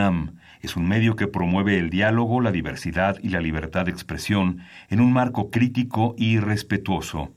UNAM 0.00 0.38
es 0.62 0.76
un 0.76 0.88
medio 0.88 1.14
que 1.14 1.26
promueve 1.26 1.78
el 1.78 1.90
diálogo, 1.90 2.40
la 2.40 2.52
diversidad 2.52 3.16
y 3.22 3.28
la 3.28 3.40
libertad 3.40 3.84
de 3.84 3.90
expresión 3.90 4.60
en 4.88 5.00
un 5.00 5.12
marco 5.12 5.50
crítico 5.50 6.14
y 6.16 6.38
respetuoso. 6.38 7.34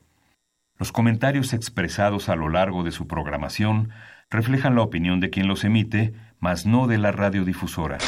Los 0.78 0.90
comentarios 0.90 1.52
expresados 1.52 2.28
a 2.28 2.36
lo 2.36 2.48
largo 2.48 2.82
de 2.82 2.90
su 2.90 3.06
programación 3.06 3.90
reflejan 4.30 4.74
la 4.74 4.82
opinión 4.82 5.20
de 5.20 5.30
quien 5.30 5.46
los 5.46 5.62
emite, 5.64 6.14
mas 6.40 6.64
no 6.64 6.86
de 6.86 6.98
la 6.98 7.12
radiodifusora. 7.12 7.98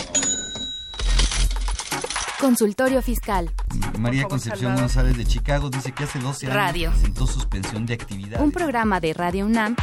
Consultorio 2.41 3.03
Fiscal. 3.03 3.51
María 3.99 4.25
Concepción 4.25 4.77
González 4.77 5.17
de 5.17 5.25
Chicago 5.25 5.71
dice 5.71 5.93
que 5.93 6.05
hace 6.05 6.19
12 6.19 6.47
años 6.47 6.57
Radio. 6.57 6.91
presentó 6.91 7.27
suspensión 7.27 7.87
de 7.87 7.95
actividad. 7.95 8.41
Un 8.41 8.53
programa 8.53 9.01
de 9.01 9.15
Radio 9.15 9.47
UNAM 9.47 9.77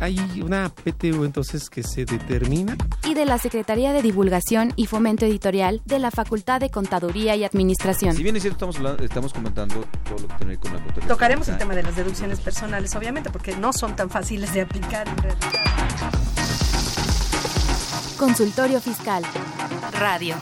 Hay 0.00 0.18
una 0.44 0.68
PTU 0.68 1.24
entonces 1.24 1.70
que 1.70 1.82
se 1.82 2.04
determina. 2.04 2.76
y 3.04 3.14
de 3.14 3.24
la 3.24 3.38
Secretaría 3.38 3.92
de 3.92 4.02
Divulgación 4.02 4.72
y 4.76 4.86
Fomento 4.86 5.24
Editorial 5.24 5.80
de 5.84 5.98
la 5.98 6.10
Facultad 6.10 6.60
de 6.60 6.70
Contaduría 6.70 7.36
y 7.36 7.44
Administración. 7.44 8.14
Si 8.16 8.22
bien 8.22 8.36
es 8.36 8.42
cierto, 8.42 8.56
estamos, 8.56 8.76
hablando- 8.76 9.04
estamos 9.04 9.32
comentando 9.32 9.84
todo 10.04 10.18
lo 10.18 10.28
que 10.28 10.34
tiene 10.34 10.38
que 10.38 10.46
ver 10.46 10.58
con 10.58 10.72
la 10.72 10.78
contabilidad. 10.78 11.08
Tocaremos 11.08 11.48
el 11.48 11.58
tema 11.58 11.74
de 11.74 11.82
las 11.82 11.96
deducciones 11.96 12.40
personales, 12.40 12.94
obviamente, 12.96 13.30
porque 13.30 13.56
no 13.56 13.72
son 13.72 13.96
tan 13.96 14.10
fáciles 14.10 14.52
de 14.52 14.62
aplicar 14.62 15.08
en 15.08 15.16
realidad. 15.18 15.50
Consultorio 18.18 18.80
Fiscal. 18.80 19.22
Radio. 19.98 20.36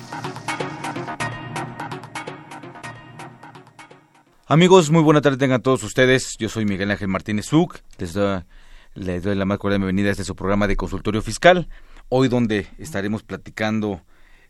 Amigos, 4.46 4.90
muy 4.90 5.02
buena 5.02 5.20
tarde 5.20 5.38
tengan 5.38 5.62
todos 5.62 5.82
ustedes. 5.82 6.36
Yo 6.38 6.48
soy 6.48 6.64
Miguel 6.66 6.90
Ángel 6.90 7.08
Martínez 7.08 7.46
Zuc. 7.46 7.78
Les, 7.98 8.12
doy- 8.12 8.42
les 8.94 9.22
doy 9.22 9.34
la 9.34 9.46
más 9.46 9.58
cordial 9.58 9.80
bienvenida 9.80 10.08
a 10.08 10.10
este 10.12 10.24
su 10.24 10.36
programa 10.36 10.66
de 10.66 10.76
consultorio 10.76 11.22
fiscal. 11.22 11.68
Hoy 12.10 12.28
donde 12.28 12.66
estaremos 12.78 13.22
platicando 13.22 14.02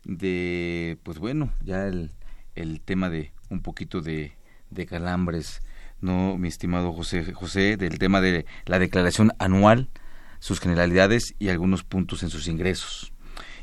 de, 0.03 0.97
pues 1.03 1.17
bueno, 1.17 1.53
ya 1.63 1.87
el, 1.87 2.11
el 2.55 2.81
tema 2.81 3.09
de 3.09 3.31
un 3.49 3.61
poquito 3.61 4.01
de, 4.01 4.33
de 4.69 4.85
calambres, 4.85 5.61
¿no, 6.01 6.37
mi 6.37 6.49
estimado 6.49 6.91
José, 6.91 7.31
José? 7.33 7.77
Del 7.77 7.99
tema 7.99 8.19
de 8.19 8.45
la 8.65 8.79
declaración 8.79 9.31
anual, 9.39 9.89
sus 10.39 10.59
generalidades 10.59 11.35
y 11.39 11.47
algunos 11.47 11.83
puntos 11.83 12.21
en 12.21 12.29
sus 12.29 12.49
ingresos. 12.49 13.13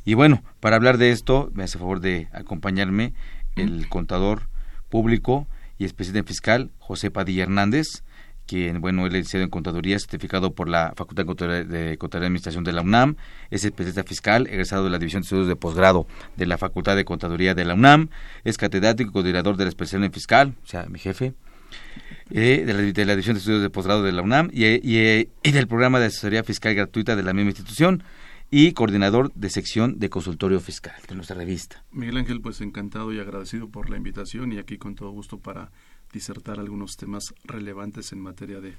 Y 0.06 0.14
bueno, 0.14 0.42
para 0.60 0.76
hablar 0.76 0.96
de 0.96 1.10
esto, 1.10 1.50
me 1.52 1.64
hace 1.64 1.78
favor 1.78 2.00
de 2.00 2.28
acompañarme 2.32 3.12
el 3.54 3.86
contador 3.90 4.48
público 4.88 5.46
y 5.76 5.84
especialista 5.84 6.26
fiscal, 6.26 6.70
José 6.78 7.10
Padilla 7.10 7.42
Hernández, 7.42 8.02
quien, 8.46 8.80
bueno, 8.80 9.06
es 9.06 9.12
licenciado 9.12 9.44
en 9.44 9.50
Contaduría, 9.50 9.98
certificado 9.98 10.54
por 10.54 10.68
la 10.68 10.92
Facultad 10.96 11.22
de 11.22 11.26
Contaduría, 11.26 11.92
y 11.92 12.26
Administración 12.26 12.64
de 12.64 12.72
la 12.72 12.82
UNAM, 12.82 13.16
es 13.50 13.64
especialista 13.64 14.02
fiscal, 14.04 14.46
egresado 14.48 14.84
de 14.84 14.90
la 14.90 14.98
División 14.98 15.22
de 15.22 15.26
Estudios 15.26 15.48
de 15.48 15.56
Posgrado 15.56 16.06
de 16.36 16.46
la 16.46 16.58
Facultad 16.58 16.96
de 16.96 17.04
Contaduría 17.04 17.54
de 17.54 17.64
la 17.64 17.74
UNAM, 17.74 18.08
es 18.44 18.58
catedrático 18.58 19.10
y 19.10 19.12
coordinador 19.12 19.56
de 19.56 19.64
la 19.64 19.68
especialidad 19.68 20.06
en 20.06 20.12
fiscal, 20.12 20.54
o 20.64 20.66
sea, 20.66 20.86
mi 20.86 20.98
jefe, 20.98 21.34
eh, 22.30 22.64
de, 22.64 23.04
la, 23.04 23.12
División 23.12 23.34
de 23.34 23.38
Estudios 23.38 23.62
de 23.62 23.70
Posgrado 23.70 24.02
de 24.02 24.12
la 24.12 24.22
UNAM 24.22 24.50
eh, 24.52 24.80
eh, 24.84 25.28
y 25.42 25.50
del 25.50 25.66
programa 25.66 25.98
de 25.98 26.06
asesoría 26.06 26.44
fiscal 26.44 26.74
gratuita 26.74 27.16
de 27.16 27.22
la 27.22 27.32
misma 27.32 27.50
institución 27.50 28.04
y 28.50 28.72
coordinador 28.72 29.32
de 29.34 29.50
sección 29.50 29.98
de 29.98 30.10
consultorio 30.10 30.60
fiscal 30.60 30.94
de 31.08 31.14
nuestra 31.14 31.36
revista. 31.36 31.84
Miguel 31.92 32.18
Ángel, 32.18 32.40
pues 32.40 32.60
encantado 32.60 33.12
y 33.12 33.20
agradecido 33.20 33.68
por 33.68 33.90
la 33.90 33.96
invitación 33.96 34.52
y 34.52 34.58
aquí 34.58 34.76
con 34.76 34.94
todo 34.94 35.10
gusto 35.10 35.38
para 35.38 35.70
disertar 36.12 36.58
algunos 36.58 36.96
temas 36.96 37.34
relevantes 37.44 38.12
en 38.12 38.20
materia 38.20 38.60
de 38.60 38.74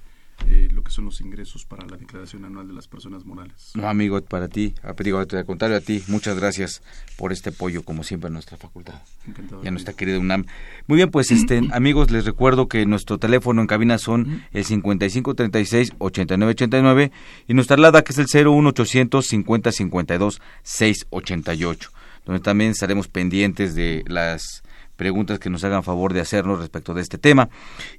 eh, 0.47 0.69
lo 0.73 0.83
que 0.83 0.91
son 0.91 1.05
los 1.05 1.21
ingresos 1.21 1.65
para 1.65 1.85
la 1.85 1.95
declaración 1.97 2.43
anual 2.45 2.67
de 2.67 2.73
las 2.73 2.87
personas 2.87 3.25
morales. 3.25 3.73
No, 3.75 3.87
amigo, 3.87 4.19
para 4.21 4.47
ti, 4.47 4.73
digo, 5.03 5.19
al 5.19 5.27
contrario 5.45 5.77
a 5.77 5.81
ti, 5.81 6.01
muchas 6.07 6.39
gracias 6.39 6.81
por 7.15 7.31
este 7.31 7.51
apoyo, 7.51 7.83
como 7.83 8.01
siempre, 8.03 8.29
a 8.29 8.31
nuestra 8.31 8.57
facultad 8.57 9.03
Encantado. 9.27 9.63
y 9.63 9.67
a 9.67 9.71
nuestra 9.71 9.93
querida 9.93 10.17
UNAM. 10.17 10.47
Muy 10.87 10.95
bien, 10.95 11.11
pues, 11.11 11.29
este, 11.29 11.61
amigos, 11.73 12.09
les 12.09 12.25
recuerdo 12.25 12.67
que 12.67 12.87
nuestro 12.87 13.19
teléfono 13.19 13.61
en 13.61 13.67
cabina 13.67 13.99
son 13.99 14.43
el 14.51 14.65
5536-8989 14.65 17.11
y 17.47 17.53
nuestra 17.53 17.75
alada 17.75 18.01
que 18.01 18.13
es 18.13 18.17
el 18.17 18.25
01800 18.25 19.23
50 19.23 19.71
52 19.71 20.41
688, 20.63 21.91
donde 22.25 22.41
también 22.41 22.71
estaremos 22.71 23.07
pendientes 23.07 23.75
de 23.75 24.03
las 24.07 24.63
preguntas 25.01 25.39
que 25.39 25.49
nos 25.49 25.63
hagan 25.63 25.81
favor 25.81 26.13
de 26.13 26.19
hacernos 26.19 26.59
respecto 26.59 26.93
de 26.93 27.01
este 27.01 27.17
tema. 27.17 27.49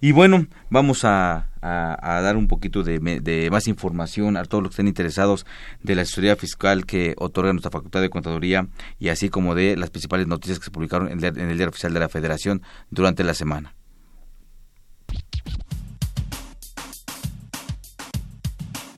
Y 0.00 0.12
bueno, 0.12 0.46
vamos 0.70 1.04
a, 1.04 1.48
dar 1.60 2.36
un 2.36 2.46
poquito 2.46 2.84
de, 2.84 3.48
más 3.50 3.66
información 3.66 4.36
a 4.36 4.44
todos 4.44 4.62
los 4.62 4.70
que 4.70 4.74
estén 4.74 4.86
interesados 4.86 5.44
de 5.82 5.96
la 5.96 6.02
asesoría 6.02 6.36
fiscal 6.36 6.86
que 6.86 7.16
otorga 7.18 7.52
nuestra 7.52 7.72
Facultad 7.72 8.02
de 8.02 8.08
Contaduría 8.08 8.68
y 9.00 9.08
así 9.08 9.30
como 9.30 9.56
de 9.56 9.76
las 9.76 9.90
principales 9.90 10.28
noticias 10.28 10.60
que 10.60 10.66
se 10.66 10.70
publicaron 10.70 11.08
en 11.08 11.24
en 11.24 11.50
el 11.50 11.56
diario 11.56 11.70
oficial 11.70 11.92
de 11.92 11.98
la 11.98 12.08
Federación 12.08 12.62
durante 12.90 13.24
la 13.24 13.34
semana. 13.34 13.74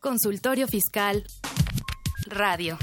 Consultorio 0.01 0.69
Fiscal. 0.69 1.25
Radio. 2.27 2.77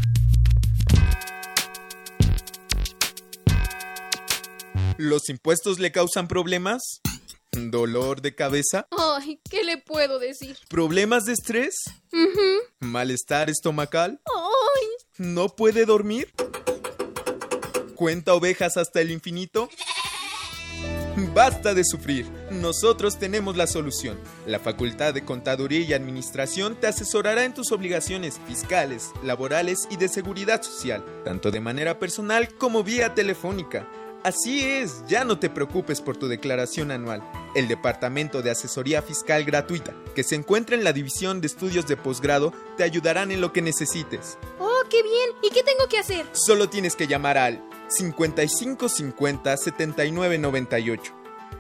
¿Los 5.01 5.29
impuestos 5.29 5.79
le 5.79 5.91
causan 5.91 6.27
problemas? 6.27 7.01
¿Dolor 7.51 8.21
de 8.21 8.35
cabeza? 8.35 8.85
Ay, 8.91 9.41
¿qué 9.49 9.63
le 9.63 9.79
puedo 9.79 10.19
decir? 10.19 10.55
¿Problemas 10.69 11.25
de 11.25 11.33
estrés? 11.33 11.73
¿Malestar 12.79 13.49
estomacal? 13.49 14.21
Ay, 14.27 14.87
¿No 15.17 15.49
puede 15.49 15.85
dormir? 15.85 16.31
¿Cuenta 17.95 18.35
ovejas 18.35 18.77
hasta 18.77 19.01
el 19.01 19.09
infinito? 19.09 19.69
Basta 21.33 21.73
de 21.73 21.83
sufrir. 21.83 22.29
Nosotros 22.51 23.17
tenemos 23.17 23.57
la 23.57 23.65
solución. 23.65 24.19
La 24.45 24.59
Facultad 24.59 25.15
de 25.15 25.25
Contaduría 25.25 25.79
y 25.79 25.93
Administración 25.93 26.79
te 26.79 26.85
asesorará 26.85 27.43
en 27.43 27.55
tus 27.55 27.71
obligaciones 27.71 28.39
fiscales, 28.47 29.09
laborales 29.23 29.87
y 29.89 29.97
de 29.97 30.09
seguridad 30.09 30.61
social, 30.61 31.03
tanto 31.25 31.49
de 31.49 31.59
manera 31.59 31.97
personal 31.97 32.53
como 32.53 32.83
vía 32.83 33.15
telefónica. 33.15 33.87
Así 34.23 34.63
es, 34.63 35.03
ya 35.07 35.23
no 35.23 35.39
te 35.39 35.49
preocupes 35.49 35.99
por 35.99 36.15
tu 36.15 36.27
declaración 36.27 36.91
anual. 36.91 37.23
El 37.55 37.67
Departamento 37.67 38.43
de 38.43 38.51
Asesoría 38.51 39.01
Fiscal 39.01 39.43
Gratuita, 39.45 39.95
que 40.13 40.23
se 40.23 40.35
encuentra 40.35 40.75
en 40.75 40.83
la 40.83 40.93
División 40.93 41.41
de 41.41 41.47
Estudios 41.47 41.87
de 41.87 41.97
Posgrado, 41.97 42.53
te 42.77 42.83
ayudarán 42.83 43.31
en 43.31 43.41
lo 43.41 43.51
que 43.51 43.63
necesites. 43.63 44.37
oh, 44.59 44.83
qué 44.91 45.01
bien. 45.01 45.29
¿Y 45.41 45.49
qué 45.49 45.63
tengo 45.63 45.87
que 45.89 45.97
hacer? 45.97 46.27
Solo 46.33 46.69
tienes 46.69 46.95
que 46.95 47.07
llamar 47.07 47.39
al 47.39 47.63
5550 47.87 49.57
7998. 49.57 51.13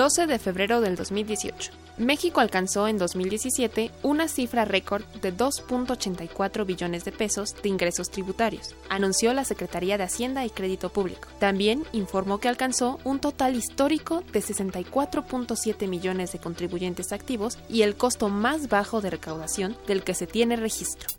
12 0.00 0.26
de 0.26 0.38
febrero 0.38 0.80
del 0.80 0.96
2018. 0.96 1.72
México 1.98 2.40
alcanzó 2.40 2.88
en 2.88 2.96
2017 2.96 3.90
una 4.02 4.28
cifra 4.28 4.64
récord 4.64 5.04
de 5.20 5.36
2.84 5.36 6.64
billones 6.64 7.04
de 7.04 7.12
pesos 7.12 7.54
de 7.62 7.68
ingresos 7.68 8.08
tributarios, 8.08 8.74
anunció 8.88 9.34
la 9.34 9.44
Secretaría 9.44 9.98
de 9.98 10.04
Hacienda 10.04 10.46
y 10.46 10.48
Crédito 10.48 10.88
Público. 10.88 11.28
También 11.38 11.84
informó 11.92 12.40
que 12.40 12.48
alcanzó 12.48 12.98
un 13.04 13.18
total 13.18 13.54
histórico 13.56 14.24
de 14.32 14.40
64.7 14.40 15.86
millones 15.86 16.32
de 16.32 16.38
contribuyentes 16.38 17.12
activos 17.12 17.58
y 17.68 17.82
el 17.82 17.94
costo 17.94 18.30
más 18.30 18.70
bajo 18.70 19.02
de 19.02 19.10
recaudación 19.10 19.76
del 19.86 20.02
que 20.02 20.14
se 20.14 20.26
tiene 20.26 20.56
registro. 20.56 21.10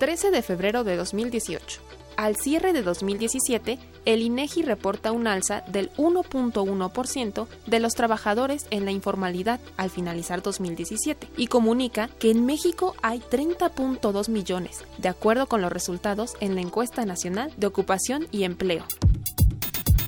13 0.00 0.32
de 0.32 0.42
febrero 0.42 0.84
de 0.84 0.96
2018. 0.96 1.93
Al 2.16 2.36
cierre 2.36 2.72
de 2.72 2.82
2017, 2.82 3.78
el 4.04 4.22
INEGI 4.22 4.62
reporta 4.62 5.12
un 5.12 5.26
alza 5.26 5.62
del 5.66 5.90
1.1% 5.94 7.46
de 7.66 7.80
los 7.80 7.94
trabajadores 7.94 8.66
en 8.70 8.84
la 8.84 8.92
informalidad 8.92 9.60
al 9.76 9.90
finalizar 9.90 10.42
2017 10.42 11.28
y 11.36 11.48
comunica 11.48 12.08
que 12.18 12.30
en 12.30 12.46
México 12.46 12.94
hay 13.02 13.18
30.2 13.18 14.28
millones, 14.28 14.84
de 14.98 15.08
acuerdo 15.08 15.46
con 15.46 15.60
los 15.60 15.72
resultados 15.72 16.34
en 16.40 16.54
la 16.54 16.60
encuesta 16.60 17.04
nacional 17.04 17.52
de 17.56 17.66
ocupación 17.66 18.28
y 18.30 18.44
empleo. 18.44 18.84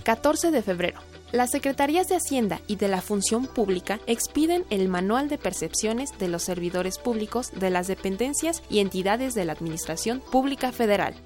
14 0.05 0.53
de 0.53 0.62
febrero. 0.62 1.00
Las 1.32 1.50
Secretarías 1.50 2.06
de 2.08 2.14
Hacienda 2.14 2.61
y 2.69 2.76
de 2.76 2.87
la 2.87 3.03
Función 3.03 3.47
Pública 3.47 3.99
expiden 4.06 4.64
el 4.70 4.88
Manual 4.88 5.29
de 5.29 5.38
Percepciones 5.38 6.17
de 6.19 6.29
los 6.29 6.44
Servidores 6.44 6.99
Públicos 6.99 7.50
de 7.50 7.70
las 7.70 7.88
dependencias 7.88 8.62
y 8.70 8.79
entidades 8.79 9.35
de 9.35 9.44
la 9.44 9.53
Administración 9.53 10.23
Pública 10.31 10.70
Federal. 10.70 11.17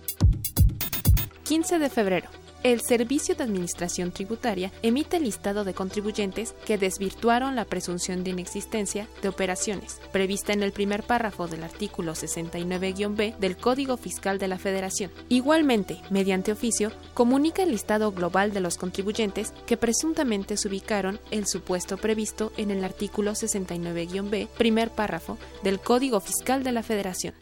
15 1.51 1.81
de 1.81 1.91
febrero 1.91 2.29
el 2.63 2.81
Servicio 2.81 3.35
de 3.35 3.43
Administración 3.43 4.13
Tributaria 4.13 4.71
emite 4.83 5.17
el 5.17 5.25
listado 5.25 5.65
de 5.65 5.75
contribuyentes 5.75 6.55
que 6.65 6.79
desvirtuaron 6.79 7.57
la 7.57 7.65
presunción 7.65 8.23
de 8.23 8.31
inexistencia 8.31 9.09
de 9.21 9.29
operaciones, 9.29 10.01
prevista 10.13 10.53
en 10.53 10.63
el 10.63 10.71
primer 10.71 11.03
párrafo 11.03 11.49
del 11.49 11.65
artículo 11.65 12.13
69-B 12.13 13.35
del 13.41 13.57
Código 13.57 13.97
Fiscal 13.97 14.39
de 14.39 14.47
la 14.47 14.59
Federación. 14.59 15.11
Igualmente, 15.29 16.01
mediante 16.11 16.53
oficio, 16.53 16.93
comunica 17.15 17.65
el 17.65 17.73
listado 17.73 18.13
global 18.13 18.53
de 18.53 18.61
los 18.61 18.79
contribuyentes 18.79 19.53
que 19.67 19.77
presuntamente 19.77 20.57
se 20.57 20.69
ubicaron 20.69 21.19
el 21.33 21.49
supuesto 21.49 21.97
previsto 21.97 22.53
en 22.59 22.71
el 22.71 22.85
artículo 22.85 23.33
69-B, 23.33 24.47
primer 24.57 24.91
párrafo 24.91 25.37
del 25.65 25.81
Código 25.81 26.21
Fiscal 26.21 26.63
de 26.63 26.71
la 26.71 26.85
Federación. 26.85 27.35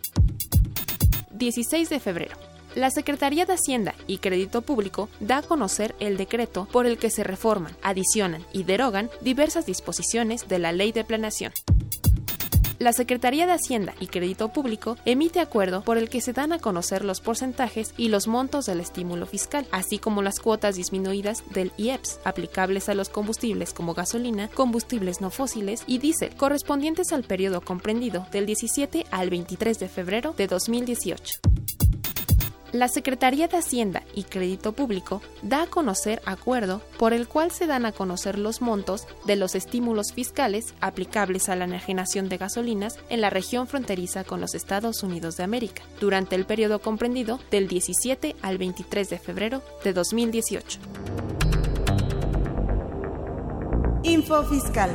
16 1.33 1.91
de 1.91 2.01
febrero 2.01 2.48
la 2.79 2.91
Secretaría 2.91 3.45
de 3.45 3.55
Hacienda 3.55 3.95
y 4.07 4.19
Crédito 4.19 4.63
Público 4.63 5.09
da 5.21 5.39
a 5.39 5.43
conocer 5.43 5.97
el 5.99 6.17
decreto 6.17 6.69
por 6.71 6.87
el 6.87 6.97
que 6.97 7.11
se 7.11 7.25
reforman, 7.25 7.77
adicionan 7.83 8.45
y 8.53 8.63
derogan 8.63 9.11
diversas 9.21 9.67
disposiciones 9.67 10.49
de 10.49 10.61
la 10.61 10.73
Ley 10.73 10.93
de 10.93 11.05
Planeación. 11.05 11.53
La 12.79 12.93
Secretaría 12.93 13.47
de 13.47 13.55
Hacienda 13.55 13.95
y 13.99 14.07
Crédito 14.07 14.53
Público 14.53 14.97
emite 15.05 15.41
acuerdo 15.41 15.83
por 15.83 15.99
el 15.99 16.09
que 16.09 16.21
se 16.21 16.33
dan 16.33 16.53
a 16.53 16.61
conocer 16.61 17.05
los 17.05 17.21
porcentajes 17.21 17.93
y 17.97 18.09
los 18.09 18.29
montos 18.29 18.67
del 18.67 18.79
estímulo 18.79 19.27
fiscal, 19.27 19.67
así 19.73 19.99
como 19.99 20.23
las 20.23 20.39
cuotas 20.39 20.77
disminuidas 20.77 21.43
del 21.51 21.73
IEPS, 21.77 22.21
aplicables 22.23 22.89
a 22.89 22.95
los 22.95 23.09
combustibles 23.09 23.75
como 23.75 23.95
gasolina, 23.95 24.47
combustibles 24.55 25.21
no 25.21 25.31
fósiles 25.31 25.83
y 25.89 25.99
diésel, 25.99 26.37
correspondientes 26.37 27.13
al 27.13 27.25
periodo 27.25 27.61
comprendido 27.61 28.29
del 28.31 28.47
17 28.47 29.07
al 29.11 29.31
23 29.31 29.81
de 29.81 29.89
febrero 29.89 30.33
de 30.37 30.47
2018. 30.47 31.41
La 32.73 32.89
Secretaría 32.89 33.49
de 33.49 33.57
Hacienda 33.57 34.03
y 34.15 34.25
Crédito 34.25 34.73
Público 34.73 35.23
da 35.41 35.63
a 35.63 35.67
conocer 35.69 36.21
acuerdo 36.27 36.83
por 36.99 37.15
el 37.15 37.27
cual 37.27 37.51
se 37.51 37.67
dan 37.67 37.87
a 37.87 37.93
conocer 37.93 38.39
los 38.39 38.61
montos 38.61 39.07
de 39.25 39.37
los 39.37 39.55
estímulos 39.55 40.13
fiscales 40.13 40.75
aplicables 40.83 41.49
a 41.49 41.57
la 41.57 41.65
enajenación 41.65 42.29
de 42.29 42.37
gasolinas 42.37 42.99
en 43.09 43.23
la 43.23 43.31
región 43.31 43.69
fronteriza 43.69 44.25
con 44.25 44.43
los 44.43 44.55
Estados 44.55 45.03
Unidos 45.03 45.39
de 45.39 45.45
América 45.45 45.83
durante 45.99 46.37
el 46.37 46.45
periodo 46.45 46.81
comprendido 46.81 47.41
del 47.51 47.69
17 47.69 48.37
al 48.43 48.59
23 48.59 49.09
de 49.09 49.19
febrero 49.19 49.63
de 49.83 49.95
2018. 49.95 50.79
Info 54.03 54.45
Fiscal. 54.45 54.91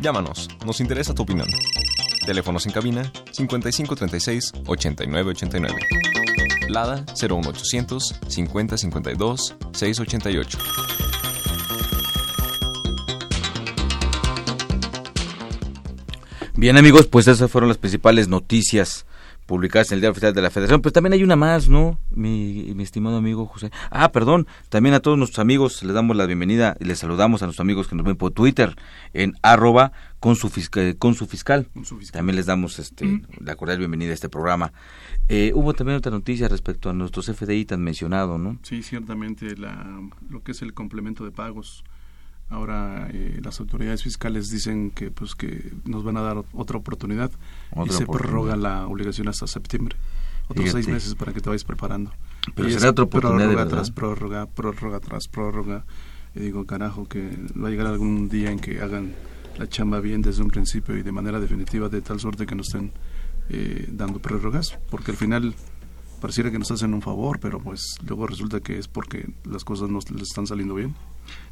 Llámanos, 0.00 0.48
nos 0.64 0.80
interesa 0.80 1.12
tu 1.12 1.22
opinión. 1.22 1.48
Teléfonos 2.24 2.66
en 2.66 2.72
cabina 2.72 3.12
5536 3.32 4.52
8989. 4.66 5.80
Lada 6.68 7.04
01800 7.20 8.14
5052 8.28 9.56
688. 9.72 10.58
Bien 16.54 16.76
amigos, 16.76 17.06
pues 17.06 17.26
esas 17.26 17.50
fueron 17.50 17.68
las 17.68 17.78
principales 17.78 18.28
noticias 18.28 19.06
publicadas 19.48 19.90
en 19.90 19.96
el 19.96 20.00
Diario 20.02 20.12
Oficial 20.12 20.34
de 20.34 20.42
la 20.42 20.50
Federación, 20.50 20.82
pero 20.82 20.92
también 20.92 21.14
hay 21.14 21.24
una 21.24 21.34
más, 21.34 21.70
¿no? 21.70 21.98
Mi, 22.10 22.70
mi, 22.76 22.82
estimado 22.82 23.16
amigo 23.16 23.46
José. 23.46 23.70
Ah, 23.90 24.12
perdón, 24.12 24.46
también 24.68 24.94
a 24.94 25.00
todos 25.00 25.16
nuestros 25.16 25.38
amigos 25.38 25.82
les 25.82 25.94
damos 25.94 26.14
la 26.16 26.26
bienvenida 26.26 26.76
y 26.78 26.84
les 26.84 26.98
saludamos 26.98 27.42
a 27.42 27.46
nuestros 27.46 27.64
amigos 27.64 27.88
que 27.88 27.96
nos 27.96 28.04
ven 28.04 28.16
por 28.16 28.30
Twitter 28.32 28.76
en 29.14 29.32
arroba 29.42 29.92
con 30.20 30.36
su, 30.36 30.52
con 30.98 31.14
su, 31.14 31.26
fiscal. 31.26 31.66
También 32.12 32.36
les 32.36 32.44
damos 32.44 32.78
este, 32.78 33.22
la 33.40 33.56
cordial 33.56 33.78
bienvenida 33.78 34.10
a 34.10 34.14
este 34.14 34.28
programa. 34.28 34.74
Eh, 35.30 35.52
hubo 35.54 35.72
también 35.72 35.96
otra 35.96 36.12
noticia 36.12 36.46
respecto 36.48 36.90
a 36.90 36.92
nuestros 36.92 37.26
FDI 37.26 37.64
tan 37.64 37.80
mencionado, 37.80 38.36
¿no? 38.36 38.58
Sí, 38.62 38.82
ciertamente 38.82 39.56
la, 39.56 39.98
lo 40.28 40.42
que 40.42 40.52
es 40.52 40.60
el 40.60 40.74
complemento 40.74 41.24
de 41.24 41.30
pagos 41.30 41.84
Ahora 42.50 43.08
eh, 43.12 43.40
las 43.42 43.60
autoridades 43.60 44.02
fiscales 44.02 44.50
dicen 44.50 44.90
que 44.90 45.10
pues 45.10 45.34
que 45.34 45.72
nos 45.84 46.02
van 46.02 46.16
a 46.16 46.22
dar 46.22 46.44
otra 46.52 46.78
oportunidad 46.78 47.30
y 47.84 47.90
se 47.90 48.06
prorroga 48.06 48.56
la 48.56 48.86
obligación 48.86 49.28
hasta 49.28 49.46
septiembre. 49.46 49.96
Otros 50.48 50.70
seis 50.70 50.88
meses 50.88 51.14
para 51.14 51.32
que 51.32 51.40
te 51.40 51.50
vayas 51.50 51.64
preparando. 51.64 52.10
Pero 52.54 52.70
será 52.70 52.90
otra 52.90 53.04
oportunidad 53.04 53.48
prórroga 53.48 53.68
tras 53.68 53.90
prórroga, 53.90 54.46
prórroga 54.46 55.00
tras 55.00 55.28
prórroga. 55.28 55.84
Y 56.34 56.40
digo, 56.40 56.64
carajo, 56.66 57.06
que 57.06 57.36
va 57.60 57.68
a 57.68 57.70
llegar 57.70 57.86
algún 57.86 58.28
día 58.28 58.50
en 58.50 58.58
que 58.58 58.80
hagan 58.80 59.12
la 59.58 59.68
chamba 59.68 60.00
bien 60.00 60.22
desde 60.22 60.42
un 60.42 60.48
principio 60.48 60.96
y 60.96 61.02
de 61.02 61.12
manera 61.12 61.40
definitiva 61.40 61.88
de 61.88 62.00
tal 62.00 62.20
suerte 62.20 62.46
que 62.46 62.54
nos 62.54 62.68
estén 62.68 62.92
eh, 63.50 63.88
dando 63.92 64.20
prórrogas, 64.20 64.78
porque 64.90 65.10
al 65.10 65.16
final 65.16 65.54
pareciera 66.20 66.50
que 66.50 66.58
nos 66.58 66.70
hacen 66.70 66.94
un 66.94 67.02
favor, 67.02 67.40
pero 67.40 67.60
pues 67.60 67.96
luego 68.06 68.26
resulta 68.26 68.60
que 68.60 68.78
es 68.78 68.88
porque 68.88 69.28
las 69.44 69.64
cosas 69.64 69.88
no 69.90 69.98
les 70.12 70.22
están 70.22 70.46
saliendo 70.46 70.74
bien. 70.74 70.94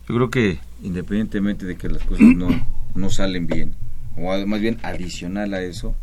Yo 0.09 0.15
creo 0.15 0.31
que 0.31 0.59
independientemente 0.83 1.67
de 1.67 1.77
que 1.77 1.89
las 1.89 2.03
cosas 2.03 2.27
no, 2.27 2.49
no 2.95 3.11
salen 3.11 3.47
bien, 3.47 3.75
o 4.17 4.47
más 4.47 4.61
bien 4.61 4.79
adicional 4.83 5.55
a 5.55 5.63
eso, 5.63 5.95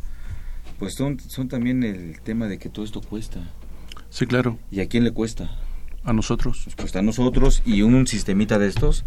pues 0.79 0.95
son, 0.95 1.19
son 1.19 1.47
también 1.47 1.83
el 1.83 2.19
tema 2.21 2.47
de 2.47 2.57
que 2.57 2.69
todo 2.69 2.83
esto 2.83 3.01
cuesta. 3.01 3.39
Sí, 4.09 4.25
claro. 4.25 4.59
¿Y 4.69 4.81
a 4.81 4.87
quién 4.87 5.03
le 5.03 5.11
cuesta? 5.11 5.49
A 6.03 6.13
nosotros. 6.13 6.61
Pues 6.65 6.75
cuesta 6.75 6.99
a 6.99 7.01
nosotros 7.01 7.61
y 7.65 7.81
un, 7.81 8.05
sistemita 8.05 8.59
de 8.59 8.67
estos, 8.67 9.05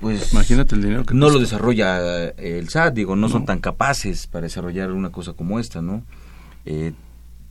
pues... 0.00 0.32
Imagínate 0.32 0.74
el 0.74 0.82
dinero 0.82 1.04
que 1.04 1.14
No 1.14 1.28
lo 1.28 1.38
desarrolla 1.38 2.30
el 2.30 2.68
SAT, 2.68 2.94
digo, 2.94 3.16
no, 3.16 3.28
son 3.28 3.44
tan 3.44 3.60
capaces 3.60 4.26
para 4.26 4.44
desarrollar 4.44 4.92
una 4.92 5.10
cosa 5.10 5.34
como 5.34 5.60
esta, 5.60 5.82
¿no? 5.82 6.04
Eh, 6.64 6.92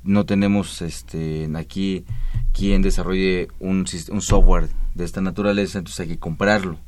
no 0.04 0.26
tenemos 0.26 0.82
este 0.82 1.50
aquí 1.56 2.06
quien 2.54 2.82
desarrolle 2.82 3.50
un, 3.60 3.86
un 4.10 4.22
software 4.22 4.70
de 4.96 5.06
esta 5.06 5.22
naturaleza, 5.22 5.78
entonces 5.78 6.00
hay 6.00 6.08
que 6.08 6.18
comprarlo. 6.18 6.80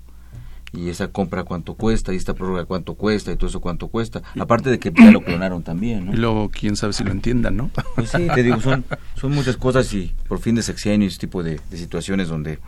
Y 0.71 0.89
esa 0.89 1.07
compra 1.07 1.43
cuánto 1.43 1.73
cuesta, 1.73 2.13
y 2.13 2.15
esta 2.15 2.33
prórroga 2.33 2.65
cuánto 2.65 2.93
cuesta, 2.93 3.31
y 3.31 3.35
todo 3.35 3.49
eso 3.49 3.59
cuánto 3.59 3.87
cuesta. 3.87 4.21
Aparte 4.39 4.69
de 4.69 4.79
que 4.79 4.91
ya 4.91 5.11
lo 5.11 5.21
clonaron 5.21 5.63
también, 5.63 6.05
¿no? 6.05 6.13
Y 6.13 6.17
luego, 6.17 6.49
quién 6.49 6.75
sabe 6.75 6.93
si 6.93 7.03
lo 7.03 7.11
entiendan, 7.11 7.57
¿no? 7.57 7.71
Pues 7.95 8.11
sí, 8.11 8.27
te 8.33 8.43
digo, 8.43 8.61
son, 8.61 8.85
son 9.15 9.31
muchas 9.31 9.57
cosas 9.57 9.91
y 9.93 10.13
por 10.27 10.39
fin 10.39 10.55
de 10.55 10.61
sexenio 10.61 11.05
y 11.05 11.09
ese 11.09 11.19
tipo 11.19 11.43
de, 11.43 11.59
situaciones 11.73 12.29
donde, 12.29 12.59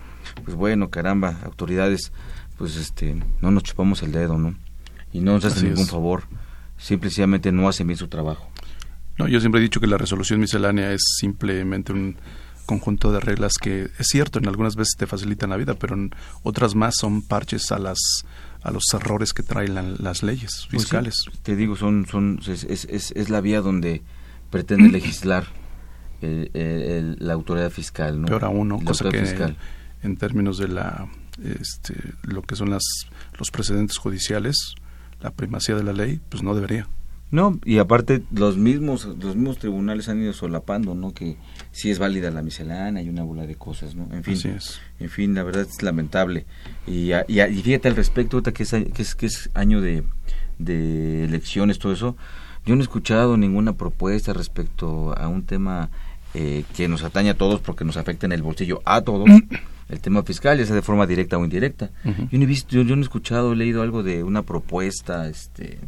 pues 0.43 0.55
bueno, 0.55 0.89
caramba, 0.89 1.37
autoridades, 1.45 2.11
pues 2.57 2.75
este, 2.75 3.15
no 3.41 3.51
nos 3.51 3.63
chupamos 3.63 4.01
el 4.03 4.11
dedo, 4.11 4.37
¿no? 4.37 4.55
Y 5.13 5.19
no 5.19 5.33
nos 5.33 5.45
hacen 5.45 5.69
ningún 5.69 5.87
favor, 5.87 6.23
simplemente 6.77 7.51
no 7.51 7.67
hacen 7.67 7.87
bien 7.87 7.97
su 7.97 8.07
trabajo. 8.07 8.49
No, 9.17 9.27
yo 9.27 9.39
siempre 9.39 9.59
he 9.59 9.63
dicho 9.63 9.79
que 9.79 9.87
la 9.87 9.97
resolución 9.97 10.39
miscelánea 10.39 10.91
es 10.91 11.01
simplemente 11.19 11.93
un 11.93 12.15
conjunto 12.71 13.11
de 13.11 13.19
reglas 13.19 13.53
que 13.61 13.89
es 13.99 14.07
cierto 14.07 14.39
en 14.39 14.47
algunas 14.47 14.77
veces 14.77 14.95
te 14.97 15.05
facilitan 15.05 15.49
la 15.49 15.57
vida 15.57 15.73
pero 15.73 15.95
en 15.95 16.11
otras 16.41 16.73
más 16.73 16.95
son 16.97 17.21
parches 17.21 17.69
a 17.73 17.79
las 17.79 17.99
a 18.63 18.71
los 18.71 18.85
errores 18.93 19.33
que 19.33 19.43
traen 19.43 19.75
las 19.99 20.23
leyes 20.23 20.67
pues 20.69 20.83
fiscales 20.83 21.25
te 21.43 21.57
digo 21.57 21.75
son 21.75 22.07
son 22.09 22.39
es, 22.47 22.63
es, 22.63 23.11
es, 23.11 23.29
la 23.29 23.41
vía 23.41 23.59
donde 23.59 24.03
pretende 24.49 24.89
legislar 24.99 25.47
la 26.21 27.33
autoridad 27.33 27.71
fiscal 27.71 28.21
no 28.21 28.27
peor 28.27 28.45
aún 28.45 28.69
¿no? 28.69 28.79
cosa 28.79 29.09
que 29.09 29.19
fiscal. 29.19 29.57
En, 30.01 30.15
términos 30.15 30.57
de 30.57 30.69
la 30.69 31.09
este, 31.43 31.95
lo 32.23 32.41
que 32.41 32.55
son 32.55 32.69
las 32.69 32.83
los 33.37 33.51
precedentes 33.51 33.97
judiciales 33.97 34.75
la 35.19 35.31
primacía 35.31 35.75
de 35.75 35.83
la 35.83 35.91
ley 35.91 36.21
pues 36.29 36.41
no 36.41 36.55
debería 36.55 36.87
no, 37.31 37.59
y 37.63 37.77
aparte 37.77 38.23
los 38.31 38.57
mismos 38.57 39.05
los 39.05 39.35
mismos 39.35 39.57
tribunales 39.57 40.09
han 40.09 40.21
ido 40.21 40.33
solapando, 40.33 40.95
¿no? 40.95 41.13
Que 41.13 41.37
si 41.71 41.89
es 41.89 41.97
válida 41.97 42.29
la 42.29 42.41
miscelánea 42.41 43.01
y 43.01 43.09
una 43.09 43.23
bola 43.23 43.47
de 43.47 43.55
cosas, 43.55 43.95
¿no? 43.95 44.07
En 44.11 44.23
fin, 44.23 44.37
en 44.99 45.09
fin, 45.09 45.33
la 45.33 45.43
verdad 45.43 45.65
es 45.69 45.81
lamentable. 45.81 46.45
Y, 46.85 47.13
y, 47.13 47.61
fíjate 47.63 47.87
al 47.87 47.95
respecto, 47.95 48.43
que 48.43 48.63
es, 48.63 48.71
que 48.71 49.01
es, 49.01 49.15
que 49.15 49.25
es 49.25 49.49
año 49.53 49.79
de, 49.79 50.03
de 50.59 51.23
elecciones, 51.23 51.79
todo 51.79 51.93
eso, 51.93 52.17
yo 52.65 52.75
no 52.75 52.81
he 52.81 52.83
escuchado 52.83 53.37
ninguna 53.37 53.73
propuesta 53.73 54.33
respecto 54.33 55.17
a 55.17 55.29
un 55.29 55.43
tema 55.43 55.89
eh, 56.33 56.65
que 56.75 56.87
nos 56.87 57.03
atañe 57.03 57.29
a 57.29 57.37
todos 57.37 57.61
porque 57.61 57.85
nos 57.85 57.97
afecta 57.97 58.25
en 58.25 58.33
el 58.33 58.43
bolsillo 58.43 58.81
a 58.83 59.01
todos. 59.01 59.29
el 59.89 59.99
tema 59.99 60.23
fiscal, 60.23 60.57
ya 60.57 60.65
sea 60.65 60.75
de 60.75 60.81
forma 60.81 61.05
directa 61.05 61.37
o 61.37 61.43
indirecta. 61.43 61.91
Yo 62.03 62.37
no 62.37 62.43
he 62.43 62.45
visto, 62.45 62.75
yo, 62.75 62.81
yo, 62.83 62.95
no 62.95 63.01
he 63.01 63.03
escuchado, 63.03 63.51
he 63.51 63.55
leído 63.55 63.81
algo 63.81 64.03
de 64.03 64.23
una 64.23 64.43
propuesta, 64.43 65.27
este, 65.27 65.79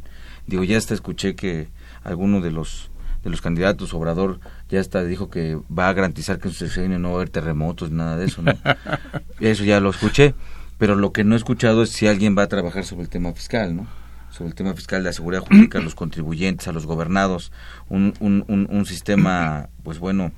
Digo, 0.47 0.63
ya 0.63 0.77
hasta 0.77 0.93
escuché 0.93 1.35
que 1.35 1.69
alguno 2.03 2.41
de 2.41 2.51
los 2.51 2.89
de 3.23 3.29
los 3.29 3.41
candidatos, 3.41 3.93
Obrador, 3.93 4.41
ya 4.67 4.81
hasta 4.81 5.01
dijo 5.05 5.29
que 5.29 5.57
va 5.71 5.87
a 5.87 5.93
garantizar 5.93 6.39
que 6.39 6.49
en 6.49 6.53
su 6.53 6.65
sexenio 6.65 6.99
no 6.99 7.09
va 7.09 7.13
a 7.13 7.17
haber 7.19 7.29
terremotos, 7.29 7.89
nada 7.89 8.17
de 8.17 8.25
eso, 8.25 8.41
¿no? 8.41 8.51
eso 9.39 9.63
ya 9.63 9.79
lo 9.79 9.91
escuché, 9.91 10.35
pero 10.77 10.95
lo 10.95 11.13
que 11.13 11.23
no 11.23 11.35
he 11.35 11.37
escuchado 11.37 11.83
es 11.83 11.89
si 11.91 12.05
alguien 12.05 12.37
va 12.37 12.43
a 12.43 12.47
trabajar 12.47 12.83
sobre 12.83 13.03
el 13.03 13.09
tema 13.09 13.31
fiscal, 13.31 13.77
¿no? 13.77 13.87
sobre 14.33 14.49
el 14.49 14.55
tema 14.55 14.73
fiscal 14.73 15.03
de 15.03 15.09
la 15.09 15.13
seguridad 15.13 15.43
jurídica 15.43 15.77
a 15.77 15.81
los 15.81 15.93
contribuyentes, 15.93 16.67
a 16.67 16.71
los 16.71 16.87
gobernados, 16.87 17.51
un, 17.87 18.15
un, 18.19 18.43
un, 18.47 18.85
sistema, 18.87 19.69
pues 19.83 19.99
bueno, 19.99 20.31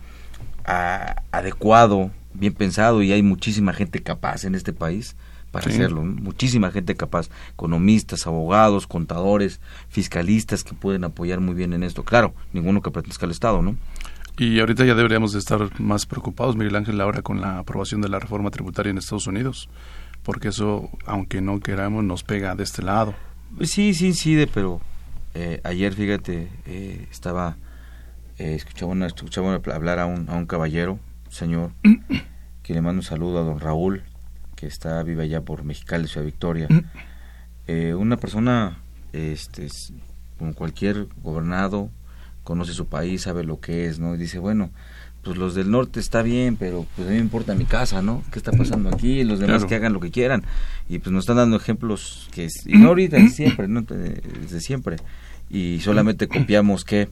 adecuado, 1.31 2.11
bien 2.33 2.53
pensado 2.53 3.01
y 3.01 3.13
hay 3.13 3.23
muchísima 3.23 3.71
gente 3.71 4.03
capaz 4.03 4.43
en 4.43 4.53
este 4.53 4.73
país 4.73 5.15
para 5.55 5.71
hacerlo, 5.71 6.03
muchísima 6.03 6.69
gente 6.69 6.95
capaz, 6.95 7.29
economistas, 7.53 8.27
abogados, 8.27 8.87
contadores, 8.87 9.61
fiscalistas 9.87 10.65
que 10.65 10.73
pueden 10.73 11.05
apoyar 11.05 11.39
muy 11.39 11.55
bien 11.55 11.71
en 11.71 11.83
esto. 11.83 12.03
Claro, 12.03 12.33
ninguno 12.51 12.81
que 12.81 12.91
pertenezca 12.91 13.25
al 13.25 13.31
Estado, 13.31 13.61
¿no? 13.61 13.77
Y 14.37 14.59
ahorita 14.59 14.83
ya 14.83 14.95
deberíamos 14.95 15.31
de 15.31 15.39
estar 15.39 15.79
más 15.79 16.05
preocupados, 16.05 16.57
Miguel 16.57 16.75
Ángel, 16.75 16.99
ahora 16.99 17.21
con 17.21 17.39
la 17.39 17.59
aprobación 17.59 18.01
de 18.01 18.09
la 18.09 18.19
reforma 18.19 18.51
tributaria 18.51 18.89
en 18.89 18.97
Estados 18.97 19.27
Unidos, 19.27 19.69
porque 20.23 20.49
eso, 20.49 20.89
aunque 21.05 21.39
no 21.39 21.61
queramos, 21.61 22.03
nos 22.03 22.23
pega 22.23 22.53
de 22.53 22.63
este 22.63 22.81
lado. 22.81 23.15
Sí, 23.61 23.93
sí 23.93 24.07
incide, 24.07 24.47
pero 24.47 24.81
eh, 25.35 25.61
ayer, 25.63 25.93
fíjate, 25.93 26.49
eh, 26.65 27.07
estaba, 27.09 27.55
eh, 28.37 28.55
escuchaba, 28.55 28.93
escuchaba 29.07 29.61
hablar 29.73 29.99
a 29.99 30.05
un, 30.05 30.29
a 30.29 30.33
un 30.33 30.47
caballero, 30.47 30.99
señor, 31.29 31.71
que 32.61 32.73
le 32.73 32.81
mando 32.81 32.99
un 32.99 33.05
saludo 33.05 33.39
a 33.39 33.43
don 33.43 33.61
Raúl, 33.61 34.03
que 34.65 34.69
está 34.69 35.03
viva 35.03 35.21
allá 35.21 35.41
por 35.41 35.63
Mexicali, 35.63 36.07
Ciudad 36.07 36.25
Victoria. 36.25 36.67
Eh, 37.67 37.93
una 37.93 38.17
persona, 38.17 38.79
este, 39.13 39.67
como 40.39 40.55
cualquier 40.55 41.05
gobernado, 41.21 41.91
conoce 42.43 42.73
su 42.73 42.87
país, 42.87 43.21
sabe 43.21 43.43
lo 43.43 43.59
que 43.59 43.85
es, 43.85 43.99
¿no? 43.99 44.15
Y 44.15 44.17
dice, 44.17 44.39
bueno, 44.39 44.71
pues 45.23 45.37
los 45.37 45.53
del 45.53 45.69
norte 45.69 45.99
está 45.99 46.23
bien, 46.23 46.55
pero 46.55 46.87
pues 46.95 47.07
a 47.07 47.11
mí 47.11 47.17
me 47.17 47.21
importa 47.21 47.53
mi 47.53 47.65
casa, 47.65 48.01
¿no? 48.01 48.23
¿Qué 48.31 48.39
está 48.39 48.51
pasando 48.53 48.89
aquí? 48.89 49.23
Los 49.23 49.37
demás 49.37 49.65
que 49.65 49.75
hagan 49.75 49.93
lo 49.93 49.99
que 49.99 50.09
quieran. 50.09 50.43
Y 50.89 50.97
pues 50.97 51.13
nos 51.13 51.25
están 51.25 51.37
dando 51.37 51.57
ejemplos 51.57 52.27
que, 52.31 52.47
y 52.65 52.77
no 52.79 52.87
ahorita, 52.87 53.19
siempre, 53.29 53.67
¿no? 53.67 53.83
Desde 53.83 54.61
siempre. 54.61 54.97
Y 55.47 55.79
solamente 55.81 56.27
copiamos, 56.27 56.85
¿qué? 56.85 57.07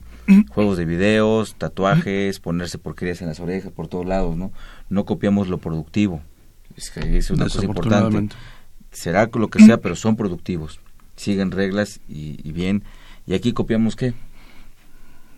Juegos 0.48 0.76
de 0.76 0.86
videos, 0.86 1.54
tatuajes, 1.54 2.40
ponerse 2.40 2.78
porquerías 2.78 3.22
en 3.22 3.28
las 3.28 3.38
orejas, 3.38 3.70
por 3.70 3.86
todos 3.86 4.06
lados, 4.06 4.36
¿no? 4.36 4.50
No 4.88 5.04
copiamos 5.04 5.46
lo 5.46 5.58
productivo. 5.58 6.20
Es, 6.76 6.90
que 6.90 7.16
es 7.16 7.30
una 7.30 7.44
cosa 7.44 7.64
importante. 7.64 8.34
Será 8.90 9.28
lo 9.32 9.48
que 9.48 9.64
sea, 9.64 9.78
pero 9.78 9.96
son 9.96 10.16
productivos. 10.16 10.80
Siguen 11.16 11.50
reglas 11.50 12.00
y, 12.08 12.38
y 12.42 12.52
bien. 12.52 12.84
Y 13.26 13.34
aquí 13.34 13.52
copiamos, 13.52 13.96
¿qué? 13.96 14.14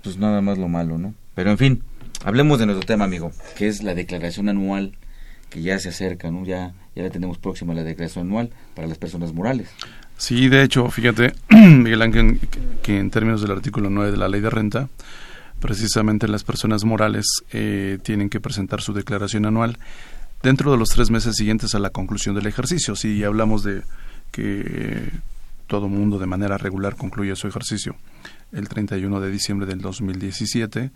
Pues 0.02 0.18
nada 0.18 0.40
más 0.40 0.58
lo 0.58 0.68
malo, 0.68 0.98
¿no? 0.98 1.14
Pero 1.34 1.50
en 1.50 1.58
fin, 1.58 1.82
hablemos 2.24 2.58
de 2.58 2.66
nuestro 2.66 2.86
tema, 2.86 3.04
amigo, 3.04 3.32
que 3.56 3.68
es 3.68 3.82
la 3.82 3.94
declaración 3.94 4.48
anual 4.48 4.92
que 5.50 5.62
ya 5.62 5.78
se 5.78 5.90
acerca, 5.90 6.30
¿no? 6.30 6.44
Ya, 6.44 6.74
ya 6.94 7.02
la 7.02 7.10
tenemos 7.10 7.38
próxima 7.38 7.74
la 7.74 7.84
declaración 7.84 8.26
anual 8.26 8.50
para 8.74 8.88
las 8.88 8.98
personas 8.98 9.32
morales. 9.32 9.68
Sí, 10.16 10.48
de 10.48 10.62
hecho, 10.62 10.90
fíjate, 10.90 11.34
Miguel 11.50 12.02
Ángel, 12.02 12.40
que 12.82 12.98
en 12.98 13.10
términos 13.10 13.42
del 13.42 13.52
artículo 13.52 13.90
9 13.90 14.10
de 14.10 14.16
la 14.16 14.28
ley 14.28 14.40
de 14.40 14.50
renta, 14.50 14.88
precisamente 15.60 16.26
las 16.28 16.44
personas 16.44 16.84
morales 16.84 17.26
eh, 17.52 17.98
tienen 18.02 18.30
que 18.30 18.40
presentar 18.40 18.80
su 18.80 18.92
declaración 18.92 19.46
anual 19.46 19.78
dentro 20.46 20.70
de 20.70 20.78
los 20.78 20.90
tres 20.90 21.10
meses 21.10 21.34
siguientes 21.34 21.74
a 21.74 21.80
la 21.80 21.90
conclusión 21.90 22.36
del 22.36 22.46
ejercicio. 22.46 22.94
Si 22.94 23.24
hablamos 23.24 23.64
de 23.64 23.82
que 24.30 25.10
todo 25.66 25.88
mundo 25.88 26.20
de 26.20 26.26
manera 26.26 26.56
regular 26.56 26.94
concluye 26.94 27.34
su 27.34 27.48
ejercicio 27.48 27.96
el 28.56 28.70
31 28.70 29.20
de 29.20 29.30
diciembre 29.30 29.66
del 29.66 29.82
2017, 29.82 30.90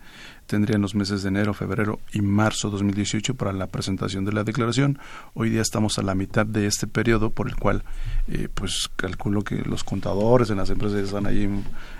tendrían 0.47 0.81
los 0.81 0.95
meses 0.95 1.21
de 1.21 1.29
enero, 1.29 1.53
febrero 1.53 1.99
y 2.11 2.21
marzo 2.21 2.71
2018 2.71 3.35
para 3.35 3.53
la 3.53 3.67
presentación 3.67 4.25
de 4.25 4.33
la 4.33 4.43
declaración. 4.43 4.97
Hoy 5.35 5.51
día 5.51 5.61
estamos 5.61 5.99
a 5.99 6.01
la 6.01 6.15
mitad 6.15 6.43
de 6.43 6.65
este 6.65 6.87
periodo 6.87 7.29
por 7.29 7.47
el 7.47 7.55
cual 7.55 7.83
eh, 8.27 8.47
pues 8.51 8.89
calculo 8.95 9.43
que 9.43 9.57
los 9.57 9.83
contadores 9.83 10.49
en 10.49 10.57
las 10.57 10.71
empresas 10.71 11.01
están 11.01 11.27
ahí 11.27 11.43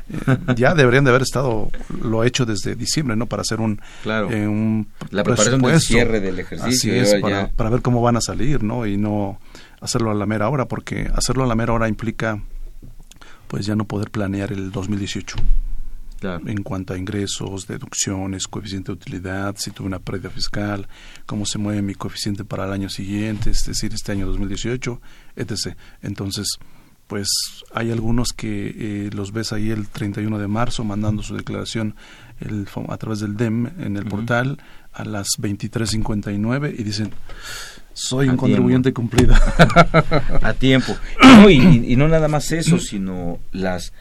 eh, 0.10 0.38
ya 0.56 0.74
deberían 0.74 1.04
de 1.04 1.12
haber 1.12 1.22
estado 1.22 1.70
lo 2.04 2.24
hecho 2.24 2.48
desde 2.48 2.76
diciembre, 2.76 3.16
¿no? 3.16 3.28
Para 3.28 3.44
hacer 3.44 3.60
un 3.60 3.80
claro. 4.02 4.32
Eh, 4.32 4.48
un 4.48 4.88
la 5.12 5.24
preparación 5.24 5.62
del 5.62 5.80
cierre 5.80 6.20
del 6.20 6.40
ejercicio 6.40 6.92
Así 6.92 7.14
es, 7.14 7.22
para, 7.22 7.50
para 7.50 7.70
ver 7.70 7.84
cómo 7.84 8.02
van 8.02 8.18
a 8.18 8.22
salir, 8.22 8.64
¿no? 8.64 8.88
Y 8.88 8.98
no 8.98 9.40
hacerlo 9.80 10.10
a 10.10 10.16
la 10.16 10.26
mera 10.26 10.50
hora 10.50 10.66
porque 10.66 11.12
hacerlo 11.14 11.44
a 11.44 11.48
la 11.48 11.56
mera 11.56 11.74
hora 11.74 11.88
implica 11.88 12.42
pues 13.52 13.66
ya 13.66 13.76
no 13.76 13.84
poder 13.84 14.12
planear 14.12 14.54
el 14.54 14.72
2018. 14.72 15.36
En 16.46 16.64
cuanto 16.64 16.94
a 16.94 16.98
ingresos, 16.98 17.68
deducciones, 17.68 18.48
coeficiente 18.48 18.94
de 18.94 18.94
utilidad, 18.94 19.56
si 19.58 19.72
tuve 19.72 19.88
una 19.88 20.00
pérdida 20.00 20.30
fiscal, 20.30 20.88
cómo 21.26 21.46
se 21.46 21.58
mueve 21.58 21.82
mi 21.82 21.94
coeficiente 21.94 22.46
para 22.46 22.64
el 22.64 22.72
año 22.72 22.88
siguiente, 22.88 23.50
es 23.50 23.66
decir, 23.66 23.94
este 23.94 24.14
año 24.14 24.26
2018, 24.28 25.02
etc. 25.36 25.76
Entonces, 26.02 26.60
pues 27.08 27.28
hay 27.74 27.92
algunos 27.92 28.30
que 28.30 28.70
eh, 28.70 29.10
los 29.12 29.34
ves 29.34 29.52
ahí 29.52 29.70
el 29.70 29.90
31 29.90 30.40
de 30.40 30.48
marzo 30.48 30.86
mandando 30.86 31.22
su 31.22 31.36
declaración 31.36 31.96
el, 32.40 32.70
a 32.88 32.96
través 32.96 33.20
del 33.20 33.36
DEM 33.36 33.68
en 33.80 33.98
el 33.98 34.06
portal 34.06 34.60
a 34.94 35.04
las 35.04 35.28
23.59 35.40 36.74
y 36.80 36.84
dicen, 36.84 37.12
soy 37.94 38.30
un 38.30 38.38
contribuyente 38.38 38.94
cumplido. 38.94 39.36
a 40.42 40.54
tiempo. 40.54 40.94
y, 41.50 41.96
no 41.96 42.08
nada 42.08 42.28
más 42.28 42.52
eso, 42.52 42.80
sino 42.80 43.40
las... 43.52 43.94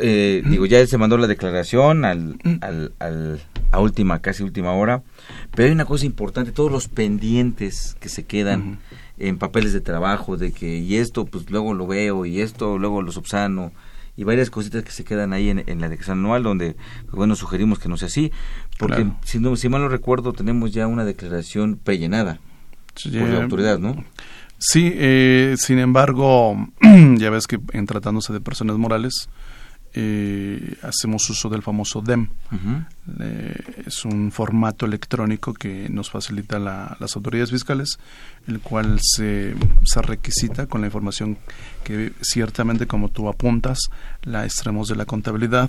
Eh, 0.00 0.42
digo, 0.46 0.64
ya 0.66 0.86
se 0.86 0.96
mandó 0.96 1.18
la 1.18 1.26
declaración 1.26 2.04
al, 2.04 2.36
al, 2.60 2.92
al, 3.00 3.40
a 3.72 3.80
última, 3.80 4.20
casi 4.20 4.44
última 4.44 4.72
hora, 4.72 5.02
pero 5.56 5.66
hay 5.66 5.72
una 5.72 5.86
cosa 5.86 6.06
importante, 6.06 6.52
todos 6.52 6.70
los 6.70 6.86
pendientes 6.86 7.96
que 7.98 8.08
se 8.08 8.24
quedan 8.24 8.78
en 9.18 9.38
papeles 9.38 9.72
de 9.72 9.80
trabajo, 9.80 10.36
de 10.36 10.52
que 10.52 10.78
y 10.78 10.96
esto 10.96 11.24
pues 11.24 11.50
luego 11.50 11.74
lo 11.74 11.88
veo 11.88 12.26
y 12.26 12.40
esto 12.40 12.78
luego 12.78 13.02
lo 13.02 13.10
subsano 13.10 13.72
y 14.16 14.24
varias 14.24 14.50
cositas 14.50 14.84
que 14.84 14.90
se 14.90 15.04
quedan 15.04 15.32
ahí 15.32 15.48
en, 15.48 15.58
la 15.80 15.88
declaración 15.88 16.18
anual 16.18 16.42
donde 16.42 16.76
pues, 17.04 17.14
bueno 17.14 17.34
sugerimos 17.34 17.78
que 17.78 17.88
no 17.88 17.96
sea 17.96 18.08
así 18.08 18.30
porque 18.78 19.06
si 19.24 19.38
no 19.38 19.56
si 19.56 19.68
mal 19.68 19.80
no 19.80 19.88
recuerdo 19.88 20.32
tenemos 20.32 20.72
ya 20.72 20.86
una 20.86 21.04
declaración 21.04 21.78
prellenada 21.82 22.38
por 22.94 23.28
la 23.28 23.42
autoridad, 23.42 23.78
¿no? 23.78 24.04
Sí, 24.58 24.92
eh, 24.94 25.56
sin 25.58 25.78
embargo, 25.78 26.68
ya 27.16 27.30
ves 27.30 27.46
que 27.46 27.58
en 27.72 27.86
tratándose 27.86 28.32
de 28.32 28.40
personas 28.40 28.78
morales, 28.78 29.28
eh, 29.94 30.76
hacemos 30.82 31.28
uso 31.28 31.50
del 31.50 31.62
famoso 31.62 32.00
DEM. 32.00 32.28
Eh, 33.20 33.82
es 33.86 34.06
un 34.06 34.32
formato 34.32 34.86
electrónico 34.86 35.52
que 35.52 35.88
nos 35.90 36.10
facilita 36.10 36.58
las 36.58 37.16
autoridades 37.16 37.50
fiscales, 37.50 37.98
el 38.46 38.60
cual 38.60 39.00
se, 39.02 39.54
se 39.84 40.02
requisita 40.02 40.66
con 40.66 40.80
la 40.80 40.86
información 40.86 41.36
que 41.84 42.12
ciertamente, 42.22 42.86
como 42.86 43.10
tú 43.10 43.28
apuntas, 43.28 43.78
la 44.22 44.44
extremos 44.46 44.88
de 44.88 44.96
la 44.96 45.04
contabilidad, 45.04 45.68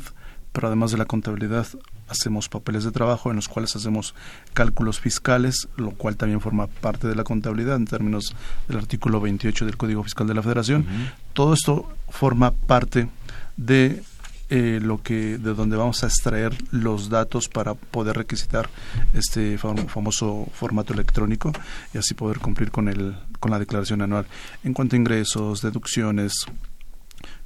pero 0.54 0.68
además 0.68 0.92
de 0.92 1.00
la 1.00 1.06
contabilidad 1.06 1.68
hacemos 2.14 2.50
papeles 2.50 2.84
de 2.84 2.92
trabajo 2.92 3.30
en 3.30 3.36
los 3.36 3.48
cuales 3.48 3.76
hacemos 3.76 4.16
cálculos 4.54 5.00
fiscales, 5.00 5.68
lo 5.76 5.92
cual 5.92 6.16
también 6.16 6.42
forma 6.42 6.68
parte 6.68 7.08
de 7.08 7.16
la 7.16 7.24
contabilidad 7.24 7.76
en 7.76 7.86
términos 7.86 8.36
del 8.68 8.78
artículo 8.78 9.20
28 9.20 9.66
del 9.66 9.78
Código 9.78 10.04
Fiscal 10.04 10.28
de 10.28 10.34
la 10.34 10.42
Federación. 10.42 10.86
Todo 11.34 11.54
esto 11.54 11.92
forma 12.10 12.52
parte 12.52 13.10
de 13.58 14.04
eh, 14.50 14.80
lo 14.82 15.02
que 15.02 15.38
de 15.38 15.54
donde 15.54 15.78
vamos 15.78 16.04
a 16.04 16.08
extraer 16.08 16.54
los 16.72 17.10
datos 17.10 17.48
para 17.48 17.74
poder 17.74 18.18
requisitar 18.18 18.70
este 19.14 19.58
famoso 19.58 20.48
formato 20.54 20.94
electrónico 20.94 21.52
y 21.94 21.98
así 21.98 22.14
poder 22.14 22.40
cumplir 22.40 22.70
con 22.70 22.88
el 22.88 23.16
con 23.40 23.52
la 23.52 23.58
declaración 23.58 24.02
anual 24.02 24.26
en 24.64 24.74
cuanto 24.74 24.96
a 24.96 25.00
ingresos, 25.00 25.62
deducciones, 25.62 26.46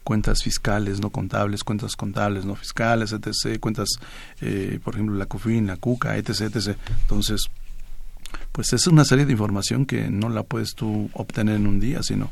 cuentas 0.08 0.42
fiscales 0.42 1.02
no 1.02 1.10
contables, 1.10 1.66
cuentas 1.66 1.98
contables 1.98 2.46
no 2.46 2.56
fiscales, 2.56 3.12
etc., 3.12 3.60
cuentas, 3.60 3.90
eh, 4.40 4.80
por 4.82 4.94
ejemplo, 4.94 5.18
la 5.18 5.26
COFIN, 5.26 5.68
la 5.68 5.76
CUCA, 5.76 6.16
etc., 6.16 6.44
etc. 6.44 6.78
Entonces, 7.02 7.50
pues 8.54 8.72
es 8.72 8.88
una 8.88 9.04
serie 9.04 9.26
de 9.26 9.34
información 9.34 9.86
que 9.86 10.10
no 10.10 10.30
la 10.30 10.44
puedes 10.44 10.76
tú 10.76 11.10
obtener 11.12 11.58
en 11.58 11.68
un 11.68 11.82
día, 11.82 12.04
sino 12.04 12.32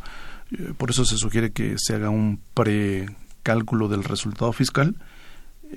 eh, 0.58 0.72
por 0.78 0.92
eso 0.92 1.04
se 1.04 1.18
sugiere 1.18 1.52
que 1.52 1.76
se 1.78 1.96
haga 1.96 2.10
un 2.10 2.40
precálculo 2.54 3.90
del 3.90 4.06
resultado 4.06 4.54
fiscal 4.54 4.96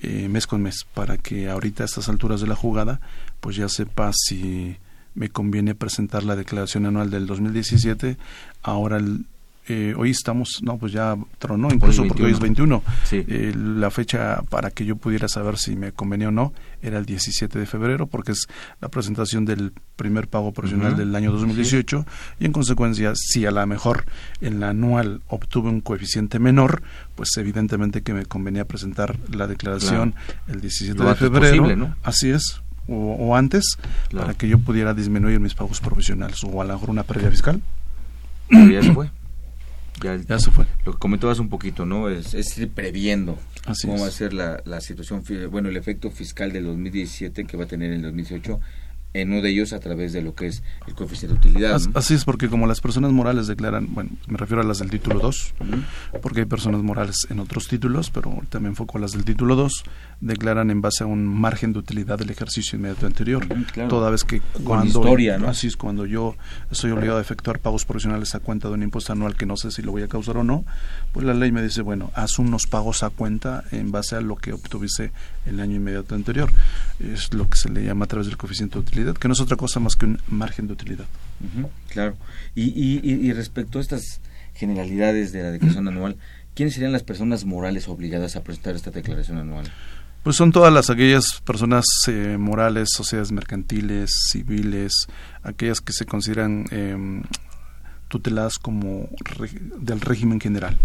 eh, 0.00 0.28
mes 0.28 0.46
con 0.46 0.62
mes, 0.62 0.86
para 0.94 1.18
que 1.18 1.50
ahorita 1.50 1.82
a 1.82 1.86
estas 1.86 2.08
alturas 2.08 2.40
de 2.40 2.46
la 2.46 2.54
jugada, 2.54 3.00
pues 3.40 3.56
ya 3.56 3.68
sepa 3.68 4.12
si 4.12 4.76
me 5.16 5.30
conviene 5.30 5.74
presentar 5.74 6.22
la 6.22 6.36
declaración 6.36 6.86
anual 6.86 7.10
del 7.10 7.26
2017, 7.26 8.18
ahora 8.62 8.98
el 8.98 9.26
eh, 9.68 9.94
hoy 9.94 10.10
estamos, 10.10 10.60
no, 10.62 10.78
pues 10.78 10.92
ya 10.92 11.14
tronó, 11.38 11.68
incluso 11.70 12.06
porque 12.06 12.22
hoy 12.22 12.32
es 12.32 12.40
21. 12.40 12.82
Eh, 13.12 13.52
la 13.54 13.90
fecha 13.90 14.40
para 14.48 14.70
que 14.70 14.86
yo 14.86 14.96
pudiera 14.96 15.28
saber 15.28 15.58
si 15.58 15.76
me 15.76 15.92
convenía 15.92 16.28
o 16.28 16.30
no 16.30 16.54
era 16.80 16.98
el 16.98 17.04
17 17.04 17.58
de 17.58 17.66
febrero, 17.66 18.06
porque 18.06 18.32
es 18.32 18.46
la 18.80 18.88
presentación 18.88 19.44
del 19.44 19.72
primer 19.96 20.26
pago 20.28 20.52
profesional 20.52 20.96
del 20.96 21.14
año 21.14 21.32
2018, 21.32 22.06
y 22.40 22.46
en 22.46 22.52
consecuencia, 22.52 23.12
si 23.14 23.44
a 23.44 23.50
lo 23.50 23.66
mejor 23.66 24.06
en 24.40 24.58
la 24.60 24.70
anual 24.70 25.20
obtuve 25.28 25.68
un 25.68 25.82
coeficiente 25.82 26.38
menor, 26.38 26.82
pues 27.14 27.36
evidentemente 27.36 28.02
que 28.02 28.14
me 28.14 28.24
convenía 28.24 28.64
presentar 28.64 29.18
la 29.30 29.46
declaración 29.46 30.14
el 30.46 30.62
17 30.62 31.02
de 31.02 31.14
febrero. 31.14 31.94
Así 32.02 32.30
es. 32.30 32.62
O, 32.90 33.36
antes, 33.36 33.76
para 34.10 34.32
que 34.32 34.48
yo 34.48 34.58
pudiera 34.60 34.94
disminuir 34.94 35.40
mis 35.40 35.52
pagos 35.52 35.78
profesionales, 35.80 36.42
o 36.42 36.62
a 36.62 36.64
lo 36.64 36.72
mejor 36.72 36.88
una 36.88 37.02
pérdida 37.02 37.30
fiscal. 37.30 37.60
ya 38.50 38.82
se 38.82 38.94
fue 38.94 39.10
Ya, 40.02 40.38
se 40.38 40.50
fue. 40.50 40.66
Lo 40.84 40.92
que 40.92 40.98
comentabas 40.98 41.38
un 41.38 41.48
poquito, 41.48 41.84
¿no? 41.86 42.08
Es, 42.08 42.34
es 42.34 42.56
ir 42.58 42.70
previendo 42.70 43.38
Así 43.66 43.86
cómo 43.86 43.96
es. 43.96 44.02
va 44.02 44.06
a 44.06 44.10
ser 44.10 44.32
la, 44.32 44.62
la 44.64 44.80
situación, 44.80 45.22
bueno, 45.50 45.68
el 45.68 45.76
efecto 45.76 46.10
fiscal 46.10 46.52
del 46.52 46.64
2017 46.66 47.44
que 47.44 47.56
va 47.56 47.64
a 47.64 47.66
tener 47.66 47.90
en 47.90 47.96
el 47.96 48.02
2018 48.02 48.60
en 49.14 49.32
uno 49.32 49.42
de 49.42 49.50
ellos 49.50 49.72
a 49.72 49.80
través 49.80 50.12
de 50.12 50.22
lo 50.22 50.34
que 50.34 50.46
es 50.46 50.62
el 50.86 50.94
coeficiente 50.94 51.34
de 51.34 51.48
utilidad. 51.48 51.80
Así 51.94 52.14
es, 52.14 52.24
porque 52.24 52.48
como 52.48 52.66
las 52.66 52.80
personas 52.80 53.12
morales 53.12 53.46
declaran, 53.46 53.94
bueno, 53.94 54.10
me 54.26 54.36
refiero 54.36 54.62
a 54.62 54.64
las 54.64 54.78
del 54.78 54.90
título 54.90 55.18
2, 55.20 55.54
porque 56.22 56.40
hay 56.40 56.46
personas 56.46 56.82
morales 56.82 57.26
en 57.30 57.40
otros 57.40 57.68
títulos, 57.68 58.10
pero 58.10 58.30
me 58.60 58.68
enfoco 58.68 58.98
a 58.98 59.00
las 59.00 59.12
del 59.12 59.24
título 59.24 59.56
2, 59.56 59.84
declaran 60.20 60.70
en 60.70 60.80
base 60.80 61.04
a 61.04 61.06
un 61.06 61.26
margen 61.26 61.72
de 61.72 61.78
utilidad 61.78 62.18
del 62.18 62.30
ejercicio 62.30 62.76
inmediato 62.76 63.06
anterior. 63.06 63.46
claro. 63.72 63.88
Toda 63.88 64.10
vez 64.10 64.24
que 64.24 64.40
cuando... 64.64 64.86
historia, 65.00 65.38
¿no? 65.38 65.48
Así 65.48 65.66
es, 65.66 65.76
cuando 65.76 66.06
yo 66.06 66.36
estoy 66.70 66.90
obligado 66.90 67.18
a 67.18 67.20
efectuar 67.20 67.60
pagos 67.60 67.84
provisionales 67.84 68.34
a 68.34 68.40
cuenta 68.40 68.68
de 68.68 68.74
un 68.74 68.82
impuesto 68.82 69.12
anual 69.12 69.36
que 69.36 69.46
no 69.46 69.56
sé 69.56 69.70
si 69.70 69.82
lo 69.82 69.92
voy 69.92 70.02
a 70.02 70.08
causar 70.08 70.36
o 70.36 70.44
no, 70.44 70.64
pues 71.12 71.24
la 71.24 71.34
ley 71.34 71.52
me 71.52 71.62
dice, 71.62 71.82
bueno, 71.82 72.10
haz 72.14 72.38
unos 72.38 72.66
pagos 72.66 73.02
a 73.02 73.10
cuenta 73.10 73.64
en 73.70 73.90
base 73.90 74.16
a 74.16 74.20
lo 74.20 74.36
que 74.36 74.52
obtuviste 74.52 75.12
el 75.46 75.60
año 75.60 75.76
inmediato 75.76 76.14
anterior. 76.14 76.50
Es 77.00 77.32
lo 77.32 77.48
que 77.48 77.56
se 77.56 77.68
le 77.70 77.84
llama 77.84 78.04
a 78.04 78.08
través 78.08 78.26
del 78.26 78.36
coeficiente 78.36 78.74
de 78.74 78.80
utilidad, 78.80 78.97
que 79.18 79.28
no 79.28 79.34
es 79.34 79.40
otra 79.40 79.56
cosa 79.56 79.80
más 79.80 79.96
que 79.96 80.06
un 80.06 80.18
margen 80.28 80.66
de 80.66 80.72
utilidad. 80.74 81.06
Claro. 81.90 82.16
Y, 82.54 82.64
y, 82.64 83.00
y- 83.04 83.32
respecto 83.32 83.78
a 83.78 83.82
estas 83.82 84.20
generalidades 84.54 85.32
de 85.32 85.42
la 85.42 85.50
declaración 85.50 85.86
anual, 85.88 86.16
¿quiénes 86.54 86.74
serían 86.74 86.92
las 86.92 87.02
personas 87.04 87.44
morales 87.44 87.88
obligadas 87.88 88.36
a 88.36 88.42
presentar 88.42 88.74
esta 88.74 88.90
declaración 88.90 89.38
anual? 89.38 89.70
Pues 90.24 90.34
son 90.36 90.50
todas 90.52 90.72
las 90.72 90.90
aquellas 90.90 91.40
personas 91.44 91.84
eh, 92.08 92.36
morales, 92.38 92.88
sociedades 92.92 93.30
mercantiles, 93.32 94.10
civiles, 94.30 94.92
aquellas 95.42 95.80
que 95.80 95.92
se 95.92 96.04
consideran 96.06 96.64
em, 96.72 97.22
tuteladas 98.08 98.58
como 98.58 99.08
re- 99.20 99.50
del 99.80 100.00
régimen 100.00 100.40
general. 100.40 100.76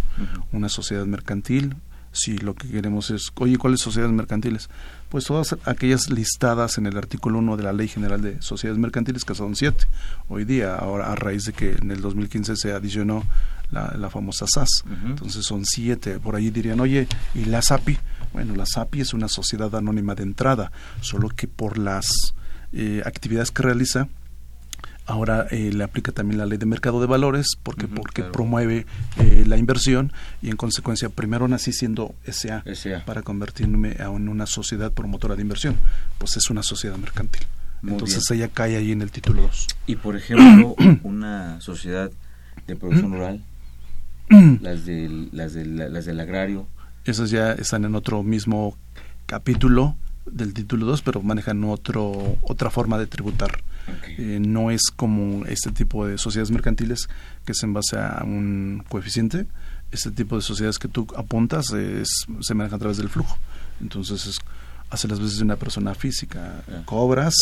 Una 0.52 0.70
sociedad 0.70 1.06
mercantil, 1.06 1.76
si 2.14 2.38
lo 2.38 2.56
que 2.56 2.70
queremos 2.70 3.12
es, 3.12 3.32
oye, 3.36 3.58
¿cuáles 3.58 3.82
sociedades 3.82 4.16
mercantiles? 4.16 4.70
Pues 5.10 5.26
todas 5.26 5.56
aquellas 5.66 6.10
listadas 6.10 6.78
en 6.78 6.86
el 6.86 6.98
artículo 6.98 7.40
1 7.40 7.58
de 7.58 7.64
la 7.64 7.74
Ley 7.74 7.88
General 7.88 8.22
de 8.22 8.42
Sociedades 8.42 8.80
Mercantiles, 8.80 9.26
que 9.26 9.36
son 9.36 9.56
siete 9.56 9.86
hoy 10.30 10.46
día, 10.46 10.76
ahora 10.76 11.12
a 11.12 11.16
raíz 11.16 11.44
de 11.46 11.54
que 11.54 11.72
en 11.74 11.92
el 11.92 12.02
2015 12.02 12.56
se 12.56 12.72
adicionó 12.72 13.24
la, 13.72 13.94
la 13.98 14.10
famosa 14.10 14.46
SAS. 14.48 14.86
Entonces 15.06 15.46
son 15.46 15.66
siete. 15.66 16.20
Por 16.20 16.36
ahí 16.36 16.50
dirían, 16.52 16.80
oye, 16.80 17.08
¿y 17.36 17.46
la 17.46 17.62
SAPI? 17.62 17.98
Bueno, 18.32 18.56
la 18.56 18.66
SAPI 18.66 19.02
es 19.02 19.14
una 19.14 19.28
sociedad 19.28 19.76
anónima 19.76 20.16
de 20.16 20.24
entrada, 20.24 20.72
solo 21.02 21.30
que 21.30 21.48
por 21.48 21.78
las 21.78 22.06
eh, 22.72 23.02
actividades 23.06 23.52
que 23.52 23.64
realiza, 23.64 24.08
ahora 25.06 25.48
eh, 25.52 25.72
le 25.74 25.84
aplica 25.84 26.12
también 26.12 26.38
la 26.40 26.46
ley 26.46 26.58
de 26.58 26.66
mercado 26.66 27.02
de 27.02 27.08
valores 27.08 27.48
porque 27.62 27.88
porque 27.88 28.24
promueve 28.24 28.86
eh, 29.18 29.44
la 29.46 29.58
inversión 29.58 30.12
y 30.42 30.50
en 30.50 30.56
consecuencia 30.58 31.10
primero 31.10 31.48
nací 31.48 31.74
siendo 31.74 32.16
SA, 32.26 32.64
SA. 32.74 33.04
para 33.06 33.22
convertirme 33.22 33.98
a- 34.00 34.06
en 34.06 34.30
una 34.30 34.46
sociedad 34.46 34.92
promotora 34.92 35.36
de 35.36 35.42
inversión. 35.42 35.76
Pues 36.18 36.38
es 36.38 36.50
una 36.50 36.64
sociedad 36.64 36.96
mercantil. 36.98 37.44
Muy 37.82 37.94
entonces 37.94 38.24
bien. 38.30 38.44
ella 38.44 38.54
cae 38.54 38.78
ahí 38.78 38.92
en 38.94 39.02
el 39.02 39.12
título 39.12 39.42
2 39.42 39.68
Y 39.88 39.98
por 39.98 40.16
ejemplo, 40.16 40.74
una 41.04 41.60
sociedad 41.60 42.10
de 42.68 42.76
producción 42.78 43.12
rural, 43.12 43.44
las 44.62 44.86
del, 44.86 45.30
las 45.34 45.54
del, 45.54 45.76
las 45.92 46.06
del 46.06 46.20
agrario, 46.22 46.66
esas 47.04 47.30
ya 47.30 47.52
están 47.52 47.84
en 47.84 47.94
otro 47.96 48.24
mismo 48.24 48.78
capítulo 49.26 49.96
del 50.26 50.54
título 50.54 50.86
2 50.86 51.02
pero 51.02 51.22
manejan 51.22 51.62
otro 51.66 52.38
otra 52.42 52.70
forma 52.70 52.98
de 52.98 53.08
tributar 53.08 53.62
Eh, 54.18 54.40
no 54.40 54.72
es 54.72 54.82
como 54.96 55.46
este 55.46 55.72
tipo 55.72 56.08
de 56.08 56.18
sociedades 56.18 56.52
mercantiles 56.52 57.10
que 57.46 57.52
es 57.52 57.64
en 57.64 57.74
base 57.74 57.98
a 57.98 58.24
un 58.24 58.84
coeficiente. 58.90 59.46
Este 59.92 60.12
tipo 60.12 60.36
de 60.36 60.42
sociedades 60.42 60.80
que 60.80 60.88
tú 60.88 61.08
apuntas 61.16 61.72
es, 61.72 62.08
se 62.42 62.54
maneja 62.54 62.76
a 62.76 62.80
través 62.80 62.98
del 62.98 63.10
flujo. 63.10 63.38
Entonces 63.82 64.26
es, 64.26 64.40
hace 64.90 65.08
las 65.08 65.20
veces 65.20 65.38
de 65.38 65.44
una 65.44 65.56
persona 65.56 65.94
física. 65.94 66.64
Cobras 66.86 67.36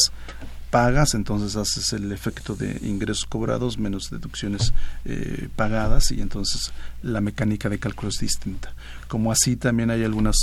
pagas 0.71 1.13
entonces 1.15 1.57
haces 1.57 1.91
el 1.91 2.12
efecto 2.13 2.55
de 2.55 2.79
ingresos 2.81 3.25
cobrados 3.25 3.77
menos 3.77 4.10
deducciones 4.10 4.74
eh, 5.03 5.50
pagadas 5.55 6.12
y 6.12 6.21
entonces 6.21 6.71
la 7.04 7.19
mecánica 7.19 7.69
de 7.69 7.77
cálculo 7.77 8.10
es 8.10 8.19
distinta. 8.19 8.73
Como 9.10 9.32
así 9.32 9.58
también 9.58 9.91
hay 9.91 10.04
algunas 10.04 10.38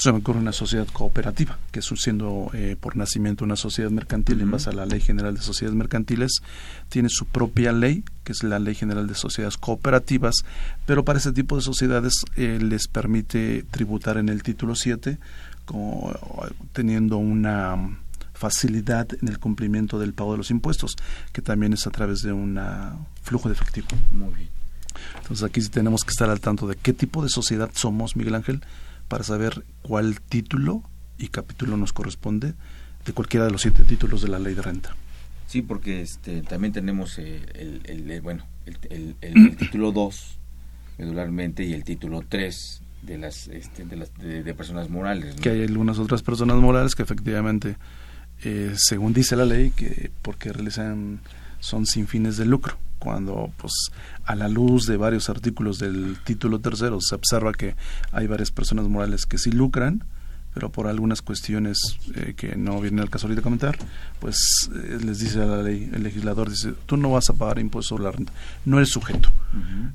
se 0.00 0.12
me 0.12 0.18
ocurre 0.18 0.38
una 0.38 0.52
sociedad 0.52 0.86
cooperativa, 0.90 1.58
que 1.70 1.80
es 1.80 1.92
siendo 1.96 2.50
eh, 2.54 2.74
por 2.80 2.96
nacimiento 2.96 3.44
una 3.44 3.56
sociedad 3.56 3.90
mercantil 3.90 4.40
en 4.40 4.50
base 4.50 4.70
a 4.70 4.72
la 4.72 4.86
Ley 4.86 5.00
General 5.00 5.34
de 5.34 5.42
Sociedades 5.42 5.76
Mercantiles, 5.76 6.40
tiene 6.88 7.10
su 7.10 7.26
propia 7.26 7.72
ley, 7.72 8.02
que 8.24 8.32
es 8.32 8.42
la 8.42 8.58
Ley 8.58 8.74
General 8.74 9.06
de 9.06 9.14
Sociedades 9.14 9.58
Cooperativas, 9.58 10.36
pero 10.86 11.04
para 11.04 11.18
ese 11.18 11.32
tipo 11.32 11.54
de 11.56 11.62
sociedades 11.62 12.14
eh, 12.36 12.58
les 12.62 12.88
permite 12.88 13.62
tributar 13.70 14.16
en 14.16 14.30
el 14.30 14.42
título 14.42 14.74
7, 14.74 15.18
como, 15.66 16.14
teniendo 16.72 17.18
una 17.18 17.98
facilidad 18.32 19.06
en 19.20 19.28
el 19.28 19.38
cumplimiento 19.38 19.98
del 19.98 20.14
pago 20.14 20.32
de 20.32 20.38
los 20.38 20.50
impuestos, 20.50 20.96
que 21.34 21.42
también 21.42 21.74
es 21.74 21.86
a 21.86 21.90
través 21.90 22.22
de 22.22 22.32
un 22.32 22.58
flujo 23.22 23.50
de 23.50 23.54
efectivo. 23.54 23.88
Muy 24.12 24.32
bien. 24.32 24.48
Entonces 25.18 25.44
aquí 25.44 25.60
sí 25.60 25.68
tenemos 25.68 26.04
que 26.04 26.10
estar 26.10 26.30
al 26.30 26.40
tanto 26.40 26.66
de 26.66 26.76
qué 26.76 26.94
tipo 26.94 27.22
de 27.22 27.28
sociedad 27.28 27.70
somos, 27.74 28.16
Miguel 28.16 28.34
Ángel, 28.34 28.62
para 29.10 29.24
saber 29.24 29.64
cuál 29.82 30.20
título 30.20 30.84
y 31.18 31.28
capítulo 31.28 31.76
nos 31.76 31.92
corresponde 31.92 32.54
de 33.04 33.12
cualquiera 33.12 33.44
de 33.46 33.50
los 33.52 33.62
siete 33.62 33.82
títulos 33.82 34.22
de 34.22 34.28
la 34.28 34.38
ley 34.38 34.54
de 34.54 34.62
renta. 34.62 34.94
Sí, 35.48 35.62
porque 35.62 36.00
este, 36.00 36.42
también 36.42 36.72
tenemos 36.72 37.18
eh, 37.18 37.42
el, 37.54 37.80
el- 37.84 38.08
el- 38.10 38.20
bueno, 38.20 38.46
el, 38.88 39.16
título 39.58 39.90
2 39.90 40.38
medularmente 40.98 41.64
y 41.64 41.72
el 41.72 41.82
título 41.82 42.22
3 42.28 42.82
de 43.02 43.18
las, 43.18 43.48
este, 43.48 43.84
de, 43.84 43.96
las 43.96 44.14
de, 44.18 44.44
de 44.44 44.54
personas 44.54 44.88
morales. 44.90 45.34
¿no? 45.36 45.42
Que 45.42 45.50
hay 45.50 45.62
algunas 45.64 45.98
otras 45.98 46.22
personas 46.22 46.56
morales 46.58 46.94
que 46.94 47.02
efectivamente, 47.02 47.76
eh, 48.44 48.74
según 48.76 49.12
dice 49.12 49.34
la 49.34 49.44
ley, 49.44 49.70
que 49.70 50.10
porque 50.22 50.52
realizan 50.52 51.18
son 51.58 51.84
sin 51.86 52.06
fines 52.06 52.36
de 52.36 52.44
lucro. 52.44 52.76
Cuando, 53.00 53.50
pues, 53.56 53.72
a 54.24 54.36
la 54.36 54.48
luz 54.48 54.86
de 54.86 54.96
varios 54.96 55.28
artículos 55.28 55.80
del 55.80 56.18
título 56.22 56.60
tercero 56.60 57.00
se 57.00 57.16
observa 57.16 57.52
que 57.52 57.74
hay 58.12 58.28
varias 58.28 58.52
personas 58.52 58.86
morales 58.86 59.26
que 59.26 59.38
sí 59.38 59.50
lucran, 59.50 60.04
pero 60.54 60.70
por 60.70 60.86
algunas 60.86 61.22
cuestiones 61.22 61.78
eh, 62.14 62.34
que 62.36 62.56
no 62.56 62.80
viene 62.80 63.02
al 63.02 63.10
caso 63.10 63.26
ahorita 63.26 63.42
comentar, 63.42 63.76
pues 64.18 64.36
eh, 64.74 64.98
les 65.04 65.18
dice 65.20 65.42
a 65.42 65.46
la 65.46 65.62
ley, 65.62 65.90
el 65.92 66.02
legislador 66.02 66.50
dice, 66.50 66.74
tú 66.86 66.96
no 66.96 67.10
vas 67.10 67.30
a 67.30 67.34
pagar 67.34 67.58
impuesto 67.58 67.90
sobre 67.90 68.04
la 68.04 68.12
renta, 68.12 68.32
no 68.64 68.76
eres 68.78 68.90
sujeto. 68.90 69.30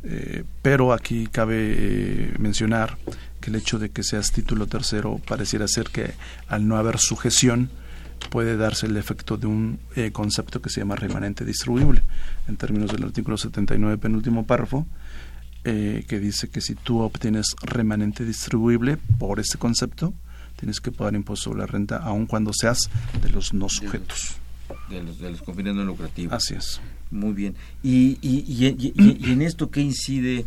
Eh, 0.03 0.43
pero 0.61 0.91
aquí 0.93 1.27
cabe 1.27 1.75
eh, 1.77 2.33
mencionar 2.39 2.97
que 3.39 3.49
el 3.49 3.55
hecho 3.55 3.79
de 3.79 3.89
que 3.89 4.03
seas 4.03 4.31
título 4.31 4.67
tercero 4.67 5.21
pareciera 5.27 5.67
ser 5.67 5.89
que 5.89 6.13
al 6.47 6.67
no 6.67 6.77
haber 6.77 6.97
sujeción 6.99 7.69
puede 8.27 8.57
darse 8.57 8.85
el 8.87 8.97
efecto 8.97 9.37
de 9.37 9.47
un 9.47 9.79
eh, 9.95 10.11
concepto 10.11 10.61
que 10.61 10.69
se 10.69 10.81
llama 10.81 10.95
remanente 10.95 11.45
distribuible 11.45 12.01
en 12.47 12.57
términos 12.57 12.91
del 12.91 13.03
artículo 13.03 13.37
79 13.37 13.97
penúltimo 13.97 14.45
párrafo 14.45 14.85
eh, 15.63 16.05
que 16.07 16.19
dice 16.19 16.49
que 16.49 16.61
si 16.61 16.75
tú 16.75 16.99
obtienes 16.99 17.55
remanente 17.63 18.23
distribuible 18.25 18.97
por 19.17 19.39
este 19.39 19.57
concepto 19.57 20.13
tienes 20.57 20.79
que 20.79 20.91
pagar 20.91 21.15
impuesto 21.15 21.45
sobre 21.45 21.59
la 21.59 21.65
renta 21.67 21.97
aun 21.97 22.25
cuando 22.27 22.51
seas 22.53 22.89
de 23.21 23.29
los 23.29 23.53
no 23.53 23.67
sujetos 23.69 24.35
De 24.89 25.01
los, 25.03 25.19
de 25.19 25.31
los 25.31 25.41
con 25.41 25.55
fines 25.55 25.73
no 25.75 25.83
lucrativos. 25.83 26.33
Así 26.33 26.53
es. 26.55 26.79
Muy 27.11 27.33
bien. 27.33 27.55
¿Y, 27.83 28.17
y, 28.21 28.43
y, 28.47 28.65
y- 28.67 28.93
y- 28.97 29.17
y 29.29 29.31
en 29.31 29.41
esto 29.41 29.69
qué 29.69 29.81
incide 29.81 30.45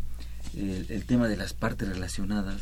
el, 0.56 0.86
el 0.88 1.04
tema 1.04 1.28
de 1.28 1.36
las 1.36 1.52
partes 1.54 1.88
relacionadas? 1.88 2.60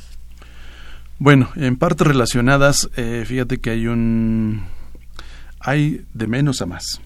Bueno, 1.18 1.48
en 1.56 1.76
partes 1.76 2.06
relacionadas, 2.06 2.90
eh, 2.96 3.24
fíjate 3.26 3.58
que 3.58 3.70
hay 3.70 3.86
un 3.86 4.64
hay 5.66 6.06
de 6.14 6.28
menos 6.28 6.62
a 6.62 6.66
más. 6.66 7.00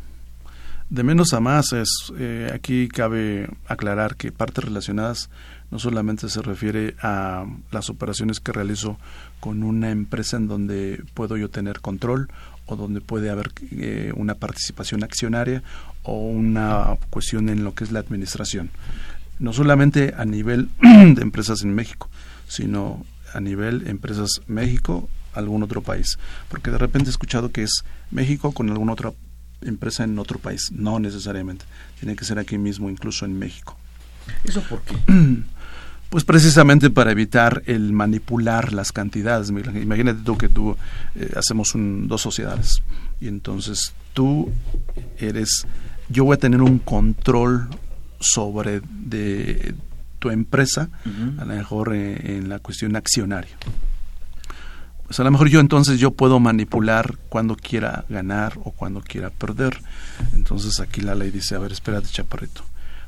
De 0.91 1.03
menos 1.03 1.33
a 1.33 1.41
más 1.41 1.73
es 1.73 2.13
eh, 2.19 2.51
aquí 2.55 2.89
cabe 2.89 3.49
aclarar 3.67 4.17
que 4.17 4.33
partes 4.33 4.65
relacionadas 4.65 5.31
no 5.71 5.79
solamente 5.79 6.29
se 6.29 6.43
refiere 6.43 6.95
a 7.01 7.47
las 7.71 7.89
operaciones 7.89 8.39
que 8.39 8.53
realizo 8.53 8.99
con 9.39 9.63
una 9.63 9.91
empresa 9.91 10.37
en 10.37 10.47
donde 10.47 11.03
puedo 11.15 11.39
yo 11.39 11.49
tener 11.49 11.81
control 11.81 12.29
o 12.67 12.77
donde 12.77 13.01
puede 13.01 13.31
haber 13.31 13.51
eh, 13.71 14.13
una 14.15 14.35
participación 14.35 15.05
accionaria 15.05 15.63
o 16.03 16.19
una 16.19 16.99
cuestión 17.09 17.49
en 17.49 17.65
lo 17.65 17.75
que 17.75 17.85
es 17.85 17.93
la 17.93 18.01
administración. 18.01 18.69
No 19.39 19.55
solamente 19.55 20.13
a 20.19 20.27
nivel 20.27 20.69
de 20.83 21.23
empresas 21.23 21.63
en 21.63 21.75
México, 21.75 22.11
sino 22.47 23.07
a 23.33 23.41
nivel 23.41 23.89
empresas 23.89 24.43
México, 24.49 25.09
algún 25.35 25.63
otro 25.63 25.83
país. 25.83 26.19
Porque 26.49 26.71
de 26.71 26.79
repente 26.79 27.09
he 27.09 27.11
escuchado 27.11 27.51
que 27.51 27.63
es 27.63 27.85
México 28.11 28.53
con 28.53 28.71
alguna 28.71 28.93
otra 28.93 29.13
empresa 29.63 30.05
en 30.05 30.19
otro 30.19 30.39
país. 30.39 30.71
No 30.73 30.99
necesariamente. 30.99 31.65
Tiene 31.99 32.17
que 32.17 32.25
ser 32.25 32.39
aquí 32.39 32.59
mismo, 32.59 32.91
incluso 32.91 33.25
en 33.25 33.39
México. 33.39 33.77
¿Eso 34.45 34.63
por 34.63 34.83
qué? 34.83 34.97
Pues 36.11 36.25
precisamente 36.25 36.91
para 36.91 37.13
evitar 37.13 37.63
el 37.67 37.93
manipular 37.93 38.73
las 38.73 38.91
cantidades. 38.91 39.49
Imagínate 39.49 40.23
tú 40.25 40.37
que 40.37 40.49
tú 40.49 40.77
eh, 41.15 41.31
hacemos 41.37 41.77
un, 41.77 42.09
dos 42.09 42.21
sociedades 42.21 42.83
y 43.21 43.29
entonces 43.29 43.95
tú 44.13 44.51
eres, 45.19 45.69
yo 46.09 46.25
voy 46.25 46.35
a 46.35 46.39
tener 46.39 46.63
un 46.63 46.81
control 46.81 47.69
sobre 48.19 48.83
de 48.91 49.77
tu 50.19 50.31
empresa, 50.31 50.91
a 51.39 51.45
lo 51.45 51.55
mejor 51.55 51.95
eh, 51.95 52.37
en 52.37 52.49
la 52.49 52.59
cuestión 52.59 52.97
accionaria. 52.97 53.57
Pues 55.11 55.19
a 55.19 55.25
lo 55.25 55.33
mejor 55.33 55.49
yo 55.49 55.59
entonces 55.59 55.99
yo 55.99 56.13
puedo 56.13 56.39
manipular 56.39 57.19
cuando 57.29 57.57
quiera 57.57 58.05
ganar 58.09 58.57
o 58.63 58.71
cuando 58.71 59.01
quiera 59.01 59.31
perder. 59.31 59.81
Entonces 60.35 60.79
aquí 60.79 61.01
la 61.01 61.17
ley 61.17 61.33
dice, 61.33 61.57
a 61.57 61.59
ver, 61.59 61.73
espérate, 61.73 62.07
chaparrito. 62.07 62.63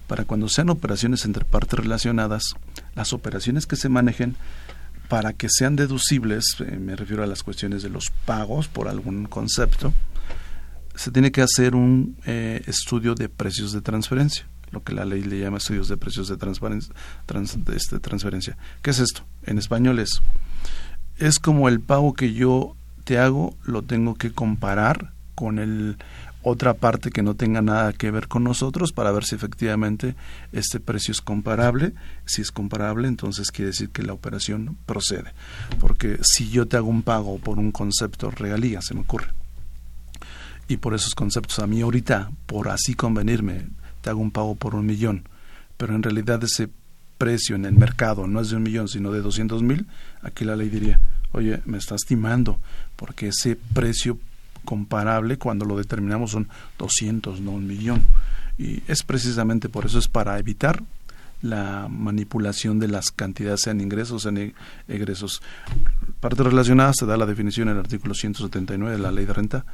Para 0.08 0.24
cuando 0.24 0.48
sean 0.48 0.68
operaciones 0.68 1.24
entre 1.26 1.44
partes 1.44 1.78
relacionadas, 1.78 2.56
las 2.96 3.12
operaciones 3.12 3.68
que 3.68 3.76
se 3.76 3.88
manejen 3.88 4.34
para 5.08 5.32
que 5.32 5.46
sean 5.48 5.76
deducibles, 5.76 6.56
eh, 6.58 6.76
me 6.76 6.96
refiero 6.96 7.22
a 7.22 7.28
las 7.28 7.44
cuestiones 7.44 7.84
de 7.84 7.90
los 7.90 8.10
pagos 8.26 8.66
por 8.66 8.88
algún 8.88 9.26
concepto, 9.26 9.94
se 10.96 11.12
tiene 11.12 11.30
que 11.30 11.42
hacer 11.42 11.76
un 11.76 12.16
eh, 12.26 12.64
estudio 12.66 13.14
de 13.14 13.28
precios 13.28 13.70
de 13.70 13.80
transferencia, 13.80 14.48
lo 14.72 14.82
que 14.82 14.92
la 14.92 15.04
ley 15.04 15.22
le 15.22 15.38
llama 15.38 15.58
estudios 15.58 15.86
de 15.86 15.96
precios 15.98 16.26
de, 16.26 16.34
este, 16.34 18.00
transferencia. 18.00 18.56
¿Qué 18.82 18.90
es 18.90 18.98
esto? 18.98 19.22
En 19.44 19.58
español 19.58 20.00
es, 20.00 20.20
es 21.26 21.38
como 21.38 21.68
el 21.68 21.80
pago 21.80 22.14
que 22.14 22.32
yo 22.32 22.74
te 23.04 23.18
hago, 23.18 23.54
lo 23.64 23.82
tengo 23.82 24.14
que 24.14 24.32
comparar 24.32 25.12
con 25.34 25.58
el 25.58 25.96
otra 26.44 26.74
parte 26.74 27.10
que 27.10 27.22
no 27.22 27.34
tenga 27.34 27.62
nada 27.62 27.92
que 27.92 28.10
ver 28.10 28.26
con 28.26 28.42
nosotros 28.42 28.92
para 28.92 29.12
ver 29.12 29.24
si 29.24 29.36
efectivamente 29.36 30.16
este 30.50 30.80
precio 30.80 31.12
es 31.12 31.20
comparable. 31.20 31.92
Si 32.24 32.42
es 32.42 32.50
comparable, 32.50 33.06
entonces 33.06 33.52
quiere 33.52 33.70
decir 33.70 33.90
que 33.90 34.02
la 34.02 34.12
operación 34.12 34.76
procede. 34.84 35.32
Porque 35.78 36.18
si 36.22 36.50
yo 36.50 36.66
te 36.66 36.76
hago 36.76 36.88
un 36.88 37.02
pago 37.02 37.38
por 37.38 37.60
un 37.60 37.70
concepto 37.70 38.30
regalía, 38.32 38.82
se 38.82 38.94
me 38.94 39.02
ocurre, 39.02 39.28
y 40.66 40.78
por 40.78 40.94
esos 40.94 41.14
conceptos 41.14 41.58
a 41.60 41.66
mí 41.66 41.80
ahorita, 41.80 42.32
por 42.46 42.68
así 42.68 42.94
convenirme, 42.94 43.68
te 44.00 44.10
hago 44.10 44.20
un 44.20 44.30
pago 44.32 44.56
por 44.56 44.74
un 44.74 44.86
millón, 44.86 45.28
pero 45.76 45.94
en 45.94 46.02
realidad 46.02 46.42
ese 46.42 46.68
precio 47.18 47.54
en 47.54 47.66
el 47.66 47.74
mercado 47.74 48.26
no 48.26 48.40
es 48.40 48.50
de 48.50 48.56
un 48.56 48.64
millón, 48.64 48.88
sino 48.88 49.12
de 49.12 49.20
doscientos 49.20 49.62
mil, 49.62 49.86
aquí 50.22 50.44
la 50.44 50.56
ley 50.56 50.68
diría, 50.68 51.00
oye, 51.32 51.60
me 51.66 51.78
estás 51.78 52.02
timando, 52.02 52.58
porque 52.96 53.28
ese 53.28 53.56
precio 53.56 54.18
comparable 54.64 55.38
cuando 55.38 55.64
lo 55.64 55.76
determinamos 55.76 56.32
son 56.32 56.48
200, 56.78 57.40
no 57.40 57.52
un 57.52 57.66
millón. 57.66 58.02
Y 58.58 58.82
es 58.86 59.02
precisamente 59.02 59.68
por 59.68 59.86
eso, 59.86 59.98
es 59.98 60.08
para 60.08 60.38
evitar 60.38 60.82
la 61.40 61.88
manipulación 61.90 62.78
de 62.78 62.88
las 62.88 63.10
cantidades, 63.10 63.62
sean 63.62 63.80
ingresos, 63.80 64.22
sean 64.22 64.54
egresos. 64.86 65.42
Parte 66.20 66.42
relacionada 66.44 66.92
se 66.94 67.06
da 67.06 67.16
la 67.16 67.26
definición 67.26 67.68
en 67.68 67.74
el 67.74 67.80
artículo 67.80 68.14
179 68.14 68.96
de 68.96 69.02
la 69.02 69.10
ley 69.10 69.24
de 69.24 69.32
renta 69.32 69.64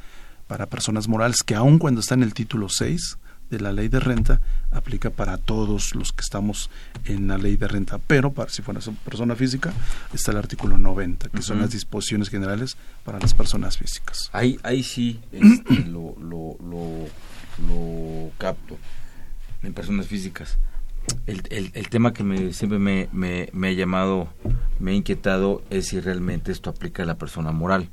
para 0.47 0.65
personas 0.65 1.07
morales, 1.07 1.43
que 1.45 1.53
aun 1.53 1.77
cuando 1.77 2.01
está 2.01 2.15
en 2.15 2.23
el 2.23 2.33
título 2.33 2.69
6 2.69 3.17
de 3.49 3.59
la 3.59 3.71
ley 3.71 3.87
de 3.87 3.99
renta, 3.99 4.41
aplica 4.71 5.09
para 5.09 5.37
todos 5.37 5.95
los 5.95 6.13
que 6.13 6.21
estamos 6.21 6.69
en 7.05 7.27
la 7.27 7.37
ley 7.37 7.57
de 7.57 7.67
renta, 7.67 7.97
pero 7.97 8.31
para 8.31 8.49
si 8.49 8.61
fuera 8.61 8.79
persona 9.03 9.35
física 9.35 9.73
está 10.13 10.31
el 10.31 10.37
artículo 10.37 10.77
90, 10.77 11.29
que 11.29 11.41
son 11.41 11.59
las 11.59 11.71
disposiciones 11.71 12.29
generales 12.29 12.77
para 13.03 13.19
las 13.19 13.33
personas 13.33 13.77
físicas. 13.77 14.29
Ahí, 14.33 14.59
ahí 14.63 14.83
sí 14.83 15.19
este, 15.31 15.85
lo, 15.87 16.15
lo, 16.19 16.57
lo, 16.59 18.31
capto 18.37 18.77
en 19.63 19.73
personas 19.73 20.07
físicas. 20.07 20.57
El, 21.25 21.41
el, 21.49 21.71
el 21.73 21.89
tema 21.89 22.13
que 22.13 22.23
me, 22.23 22.53
siempre 22.53 22.77
me, 22.77 23.09
me, 23.11 23.49
me, 23.53 23.69
ha 23.69 23.71
llamado, 23.71 24.29
me 24.79 24.91
ha 24.91 24.93
inquietado 24.93 25.63
es 25.69 25.87
si 25.87 25.99
realmente 25.99 26.51
esto 26.51 26.69
aplica 26.69 27.03
a 27.03 27.05
la 27.05 27.17
persona 27.17 27.51
moral. 27.51 27.89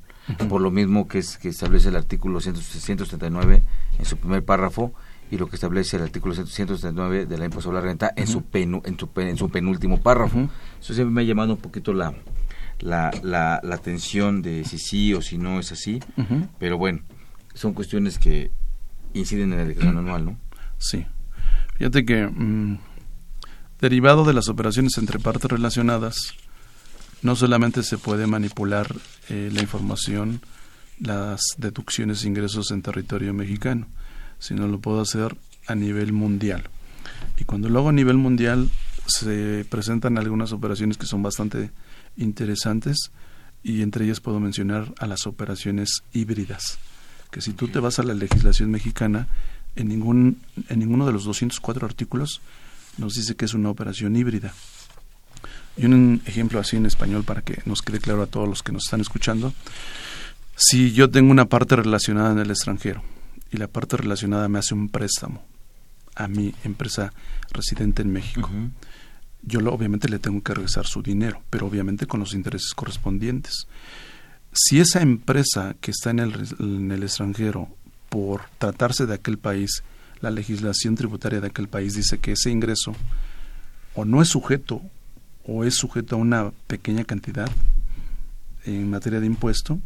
Por 0.49 0.61
lo 0.61 0.73
mismo 0.73 1.07
que, 1.07 1.19
es, 1.19 1.39
que 1.39 1.49
establece 1.49 1.89
el 1.89 1.97
artículo 1.97 2.41
179 2.41 3.63
en 3.99 4.05
su 4.05 4.17
primer 4.17 4.45
párrafo, 4.45 4.93
y 5.31 5.39
lo 5.39 5.49
que 5.49 5.57
establece 5.57 5.97
el 5.97 6.05
artículo 6.05 6.35
179 6.35 7.27
de 7.27 7.39
la 7.39 7.47
impuesto 7.47 7.71
a 7.71 7.75
la 7.75 7.81
renta 7.81 8.13
en, 8.17 8.27
su 8.27 8.45
en, 8.53 8.99
su 8.99 9.11
en 9.17 9.37
su 9.37 9.51
penúltimo 9.51 10.01
párrafo. 10.01 10.49
Eso 10.81 10.95
siempre 10.95 11.13
me 11.13 11.23
ha 11.23 11.25
llamado 11.25 11.55
un 11.55 11.61
poquito 11.61 11.93
la, 11.93 12.15
la, 12.81 13.81
de 13.83 14.65
si 14.65 14.79
sí 14.79 15.15
o 15.15 15.23
si 15.23 15.39
no 15.39 15.59
es 15.59 15.73
así, 15.73 16.01
pero 16.59 16.79
bueno, 16.79 17.01
son 17.55 17.73
cuestiones 17.73 18.19
que 18.19 18.51
inciden 19.15 19.53
en 19.53 19.59
la 19.59 19.65
declaración 19.65 19.99
anual, 19.99 20.25
¿no? 20.25 20.39
Sí. 20.79 21.07
Fíjate 21.79 22.05
que 22.05 22.27
mm, 22.27 22.79
derivado 23.81 24.25
de 24.25 24.35
las 24.35 24.49
operaciones 24.49 24.97
entre 24.99 25.19
partes 25.19 25.51
relacionadas, 25.51 26.17
no 27.23 27.35
solamente 27.35 27.83
se 27.83 27.99
puede 27.99 28.27
manipular 28.27 28.95
eh, 29.29 29.51
la 29.53 29.61
información, 29.61 30.41
las 30.99 31.41
deducciones 31.59 32.25
e 32.25 32.29
ingresos 32.29 32.71
en 32.71 32.83
territorio 32.83 33.35
mexicano, 33.35 33.89
sino 34.39 34.67
lo 34.69 34.79
puedo 34.79 35.01
hacer 35.01 35.37
a 35.67 35.75
nivel 35.75 36.13
mundial. 36.13 36.65
Y 37.39 37.45
cuando 37.45 37.69
lo 37.69 37.79
hago 37.79 37.89
a 37.91 37.93
nivel 37.93 38.17
mundial 38.17 38.71
se 39.07 39.65
presentan 39.69 40.19
algunas 40.19 40.53
operaciones 40.53 40.97
que 40.97 41.07
son 41.07 41.23
bastante 41.23 41.71
interesantes 42.17 43.11
y 43.63 43.83
entre 43.83 44.05
ellas 44.05 44.21
puedo 44.21 44.41
mencionar 44.41 44.93
a 44.99 45.07
las 45.07 45.27
operaciones 45.27 46.03
híbridas, 46.13 46.79
que 47.31 47.41
si 47.41 47.53
tú 47.53 47.69
te 47.69 47.81
vas 47.81 47.99
a 47.99 48.03
la 48.03 48.15
legislación 48.15 48.71
mexicana, 48.71 49.29
en, 49.75 49.89
ningún, 49.89 50.41
en 50.69 50.79
ninguno 50.79 51.07
de 51.07 51.13
los 51.13 51.25
204 51.25 51.87
artículos 51.87 52.41
nos 52.99 53.15
dice 53.15 53.37
que 53.37 53.45
es 53.45 53.55
una 53.55 53.71
operación 53.71 54.17
híbrida. 54.17 54.55
Y 55.77 55.85
un 55.85 56.23
ejemplo 56.25 56.59
así 56.59 56.77
en 56.77 56.87
español 56.87 57.25
para 57.25 57.43
que 57.43 57.61
nos 57.67 57.83
quede 57.83 58.01
claro 58.01 58.23
a 58.23 58.27
todos 58.27 58.49
los 58.49 58.63
que 58.63 58.73
nos 58.73 58.85
están 58.85 59.03
escuchando. 59.03 59.53
Si 60.57 60.93
yo 60.93 61.11
tengo 61.11 61.31
una 61.31 61.45
parte 61.45 61.77
relacionada 61.77 62.33
en 62.33 62.39
el 62.39 62.51
extranjero, 62.51 63.03
y 63.51 63.57
la 63.57 63.69
parte 63.69 63.97
relacionada 63.97 64.49
me 64.49 64.59
hace 64.59 64.75
un 64.75 64.89
préstamo 64.89 65.43
a 66.15 66.29
mi 66.29 66.55
empresa 66.65 67.13
residente 67.51 68.03
en 68.03 68.13
México. 68.13 68.51
Yo 69.43 69.61
lo, 69.61 69.73
obviamente 69.73 70.09
le 70.09 70.19
tengo 70.19 70.43
que 70.43 70.55
regresar 70.55 70.87
su 70.87 71.03
dinero, 71.03 71.43
pero 71.51 71.67
obviamente 71.67 72.07
con 72.07 72.21
los 72.21 72.35
intereses 72.35 72.73
correspondientes. 72.75 73.67
Si 74.53 74.81
esa 74.81 75.03
empresa 75.03 75.77
que 75.81 75.91
está 75.91 76.11
en 76.11 76.21
el, 76.21 76.49
en 76.59 76.91
el 76.91 77.03
extranjero, 77.03 77.69
por 78.09 78.43
tratarse 78.59 79.07
de 79.07 79.15
aquel 79.15 79.39
país, 79.39 79.83
la 80.21 80.31
legislación 80.31 80.95
tributaria 80.95 81.41
de 81.41 81.49
aquel 81.49 81.69
país 81.69 81.95
dice 81.95 82.19
que 82.19 82.33
ese 82.33 82.51
ingreso 82.51 82.95
o 83.95 84.05
no 84.05 84.23
es 84.23 84.29
sujeto 84.29 84.81
o 85.45 85.65
es 85.65 85.75
sujeto 85.75 86.17
a 86.17 86.19
una 86.19 86.51
pequeña 86.67 87.05
cantidad 87.05 87.51
en 88.65 88.91
materia 88.91 89.21
de 89.21 89.27
impuesto, 89.27 89.79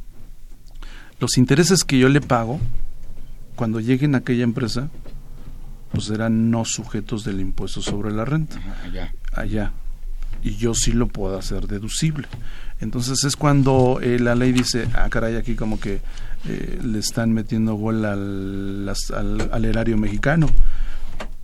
los 1.19 1.37
intereses 1.37 1.85
que 1.85 1.99
yo 1.99 2.09
le 2.09 2.21
pago 2.21 2.61
cuando 3.57 3.81
lleguen 3.81 4.15
a 4.15 4.19
aquella 4.19 4.45
empresa, 4.45 4.91
pues 5.93 6.05
serán 6.05 6.51
no 6.51 6.65
sujetos 6.65 7.25
del 7.25 7.41
impuesto 7.41 7.83
sobre 7.83 8.13
la 8.13 8.25
renta. 8.25 8.59
allá. 8.85 9.13
Allá. 9.33 9.73
Y 10.43 10.57
yo 10.57 10.75
sí 10.75 10.93
lo 10.93 11.09
puedo 11.09 11.39
hacer 11.39 11.67
deducible. 11.67 12.27
Entonces 12.81 13.25
es 13.25 13.37
cuando 13.37 13.99
eh, 14.01 14.19
la 14.19 14.35
ley 14.35 14.53
dice, 14.53 14.89
ah, 14.95 15.09
caray, 15.11 15.37
aquí 15.37 15.55
como 15.55 15.79
que 15.79 16.01
eh, 16.47 16.79
le 16.83 16.99
están 16.99 17.33
metiendo 17.33 17.75
gol 17.75 18.05
al, 18.05 18.91
al, 19.53 19.65
erario 19.65 19.99
mexicano. 19.99 20.49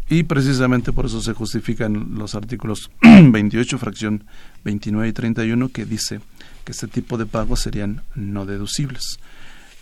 Y 0.08 0.22
precisamente 0.22 0.92
por 0.92 1.06
eso 1.06 1.20
se 1.20 1.34
justifican 1.34 2.14
los 2.14 2.34
artículos 2.34 2.90
28, 3.02 3.76
fracción 3.76 4.24
29 4.64 5.08
y 5.08 5.12
31, 5.12 5.68
que 5.68 5.84
dice 5.84 6.20
que 6.64 6.72
este 6.72 6.86
tipo 6.86 7.18
de 7.18 7.26
pagos 7.26 7.60
serían 7.60 8.02
no 8.14 8.46
deducibles 8.46 9.18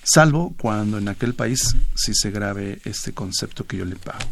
salvo 0.04 0.54
cuando 0.58 0.98
en 0.98 1.08
aquel 1.08 1.34
país 1.34 1.76
sí 1.94 2.12
se 2.14 2.30
grabe 2.30 2.80
este 2.84 3.12
concepto 3.12 3.66
que 3.66 3.78
yo 3.78 3.84
le 3.84 3.96
pago. 3.96 4.28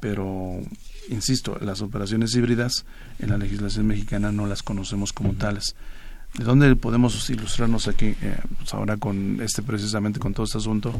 Pero, 0.00 0.60
insisto, 1.08 1.58
las 1.60 1.82
operaciones 1.82 2.34
híbridas 2.34 2.84
en 3.18 3.30
la 3.30 3.38
legislación 3.38 3.86
mexicana 3.86 4.32
no 4.32 4.46
las 4.46 4.62
conocemos 4.62 5.12
como 5.12 5.34
tales. 5.34 5.74
¿De 6.38 6.44
dónde 6.44 6.76
podemos 6.76 7.28
ilustrarnos 7.28 7.88
aquí? 7.88 8.14
Eh, 8.22 8.38
pues 8.56 8.72
ahora 8.72 8.96
con 8.96 9.40
este 9.40 9.62
precisamente 9.62 10.20
con 10.20 10.32
todo 10.32 10.46
este 10.46 10.58
asunto 10.58 10.98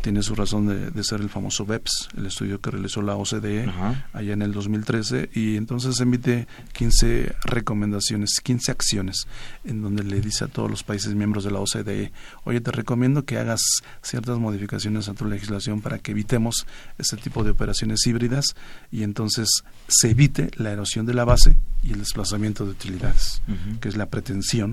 tiene 0.00 0.22
su 0.22 0.34
razón 0.34 0.66
de, 0.66 1.04
ser 1.04 1.20
el 1.20 1.28
famoso 1.28 1.66
BEPS, 1.66 2.08
el 2.16 2.26
estudio 2.26 2.60
que 2.60 2.70
realizó 2.70 3.02
la 3.02 3.14
OCDE 3.14 3.70
allá 4.14 4.32
en 4.32 4.40
el 4.40 4.52
2013 4.52 5.30
y 5.34 5.56
entonces 5.56 6.00
emite 6.00 6.48
15 6.72 7.34
recomendaciones, 7.44 8.40
15 8.42 8.72
acciones 8.72 9.26
en 9.64 9.82
donde 9.82 10.02
le 10.02 10.20
dice 10.22 10.44
a 10.44 10.48
todos 10.48 10.70
los 10.70 10.82
países 10.82 11.14
miembros 11.14 11.44
de 11.44 11.50
la 11.50 11.60
OCDE, 11.60 12.12
oye, 12.44 12.60
te 12.62 12.72
recomiendo 12.72 13.26
que 13.26 13.36
hagas 13.36 13.60
ciertas 14.02 14.38
modificaciones 14.38 15.08
a 15.08 15.14
tu 15.14 15.26
legislación 15.26 15.82
para 15.82 15.98
que 15.98 16.12
evitemos 16.12 16.66
este 16.96 17.18
tipo 17.18 17.44
de 17.44 17.50
operaciones 17.50 18.06
híbridas 18.06 18.54
y 18.90 19.02
entonces 19.02 19.62
se 19.88 20.10
evite 20.10 20.50
la 20.56 20.72
erosión 20.72 21.04
de 21.04 21.14
la 21.14 21.24
base 21.24 21.58
y 21.82 21.92
el 21.92 21.98
desplazamiento 21.98 22.64
de 22.64 22.72
utilidades, 22.72 23.42
que 23.80 23.88
es 23.88 23.96
la 23.96 24.06
pretensión 24.06 24.69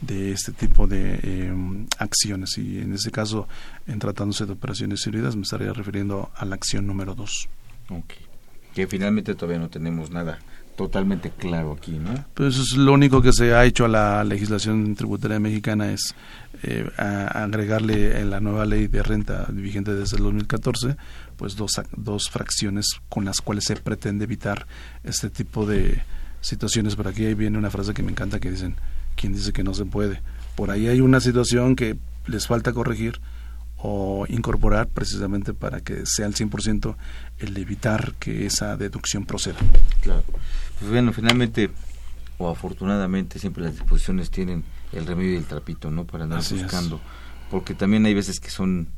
de 0.00 0.32
este 0.32 0.52
tipo 0.52 0.86
de 0.86 1.20
eh, 1.22 1.86
acciones. 1.98 2.56
Y 2.58 2.78
en 2.78 2.92
este 2.92 3.10
caso, 3.10 3.48
en 3.86 3.98
tratándose 3.98 4.46
de 4.46 4.52
operaciones 4.52 5.06
híbridas, 5.06 5.36
me 5.36 5.42
estaría 5.42 5.72
refiriendo 5.72 6.30
a 6.34 6.44
la 6.44 6.54
acción 6.54 6.86
número 6.86 7.14
dos. 7.14 7.48
Que 8.74 8.86
finalmente 8.86 9.34
todavía 9.34 9.58
no 9.58 9.68
tenemos 9.68 10.10
nada 10.10 10.38
totalmente 10.76 11.30
claro 11.30 11.72
aquí, 11.72 11.92
¿no? 11.92 12.24
Pues 12.32 12.56
es 12.56 12.74
lo 12.74 12.94
único 12.94 13.20
que 13.20 13.34
se 13.34 13.52
ha 13.52 13.66
hecho 13.66 13.84
a 13.84 13.88
la 13.88 14.24
legislación 14.24 14.94
tributaria 14.94 15.38
mexicana 15.38 15.92
es 15.92 16.14
eh, 16.62 16.88
agregarle 16.96 18.18
en 18.18 18.30
la 18.30 18.40
nueva 18.40 18.64
ley 18.64 18.86
de 18.86 19.02
renta 19.02 19.46
vigente 19.50 19.92
desde 19.94 20.16
el 20.16 20.22
2014, 20.22 20.96
pues 21.36 21.56
dos, 21.56 21.72
dos 21.94 22.30
fracciones 22.30 22.86
con 23.10 23.26
las 23.26 23.42
cuales 23.42 23.64
se 23.64 23.76
pretende 23.76 24.24
evitar 24.24 24.66
este 25.04 25.28
tipo 25.28 25.66
de 25.66 26.00
situaciones, 26.40 26.96
por 26.96 27.08
aquí 27.08 27.34
viene 27.34 27.58
una 27.58 27.70
frase 27.70 27.92
que 27.92 28.02
me 28.02 28.12
encanta 28.12 28.40
que 28.40 28.50
dicen, 28.50 28.76
¿quién 29.16 29.32
dice 29.32 29.52
que 29.52 29.64
no 29.64 29.74
se 29.74 29.84
puede? 29.84 30.20
Por 30.56 30.70
ahí 30.70 30.88
hay 30.88 31.00
una 31.00 31.20
situación 31.20 31.76
que 31.76 31.96
les 32.26 32.46
falta 32.46 32.72
corregir 32.72 33.20
o 33.76 34.26
incorporar 34.28 34.88
precisamente 34.88 35.54
para 35.54 35.80
que 35.80 36.04
sea 36.04 36.26
al 36.26 36.34
100% 36.34 36.96
el 37.38 37.56
evitar 37.56 38.14
que 38.18 38.46
esa 38.46 38.76
deducción 38.76 39.24
proceda. 39.24 39.58
Claro. 40.02 40.24
Pues 40.78 40.90
bueno, 40.90 41.12
finalmente 41.12 41.70
o 42.38 42.48
afortunadamente 42.48 43.38
siempre 43.38 43.64
las 43.64 43.72
disposiciones 43.72 44.30
tienen 44.30 44.64
el 44.92 45.06
remedio 45.06 45.34
y 45.34 45.36
el 45.36 45.44
trapito, 45.44 45.90
¿no? 45.90 46.04
Para 46.06 46.24
andar 46.24 46.42
buscando. 46.50 47.00
Porque 47.50 47.74
también 47.74 48.06
hay 48.06 48.14
veces 48.14 48.40
que 48.40 48.50
son, 48.50 48.88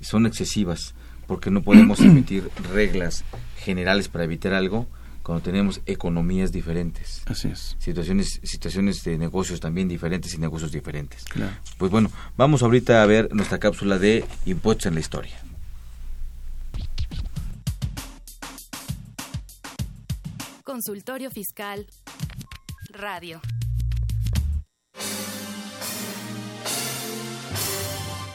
son 0.00 0.26
excesivas, 0.26 0.94
porque 1.26 1.50
no 1.50 1.62
podemos 1.62 2.00
emitir 2.00 2.50
reglas 2.72 3.24
generales 3.58 4.08
para 4.08 4.24
evitar 4.24 4.54
algo 4.54 4.86
cuando 5.26 5.42
tenemos 5.42 5.80
economías 5.86 6.52
diferentes. 6.52 7.22
Así 7.26 7.48
es. 7.48 7.74
Situaciones, 7.80 8.38
situaciones 8.44 9.02
de 9.02 9.18
negocios 9.18 9.58
también 9.58 9.88
diferentes 9.88 10.32
y 10.34 10.38
negocios 10.38 10.70
diferentes. 10.70 11.24
Claro. 11.24 11.52
Pues 11.78 11.90
bueno, 11.90 12.12
vamos 12.36 12.62
ahorita 12.62 13.02
a 13.02 13.06
ver 13.06 13.34
nuestra 13.34 13.58
cápsula 13.58 13.98
de 13.98 14.24
impuestos 14.44 14.86
en 14.86 14.94
la 14.94 15.00
historia. 15.00 15.36
Consultorio 20.62 21.32
Fiscal 21.32 21.88
Radio. 22.90 23.40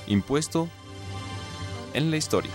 Impuesto 0.08 0.68
en 1.94 2.12
la 2.12 2.18
historia. 2.18 2.52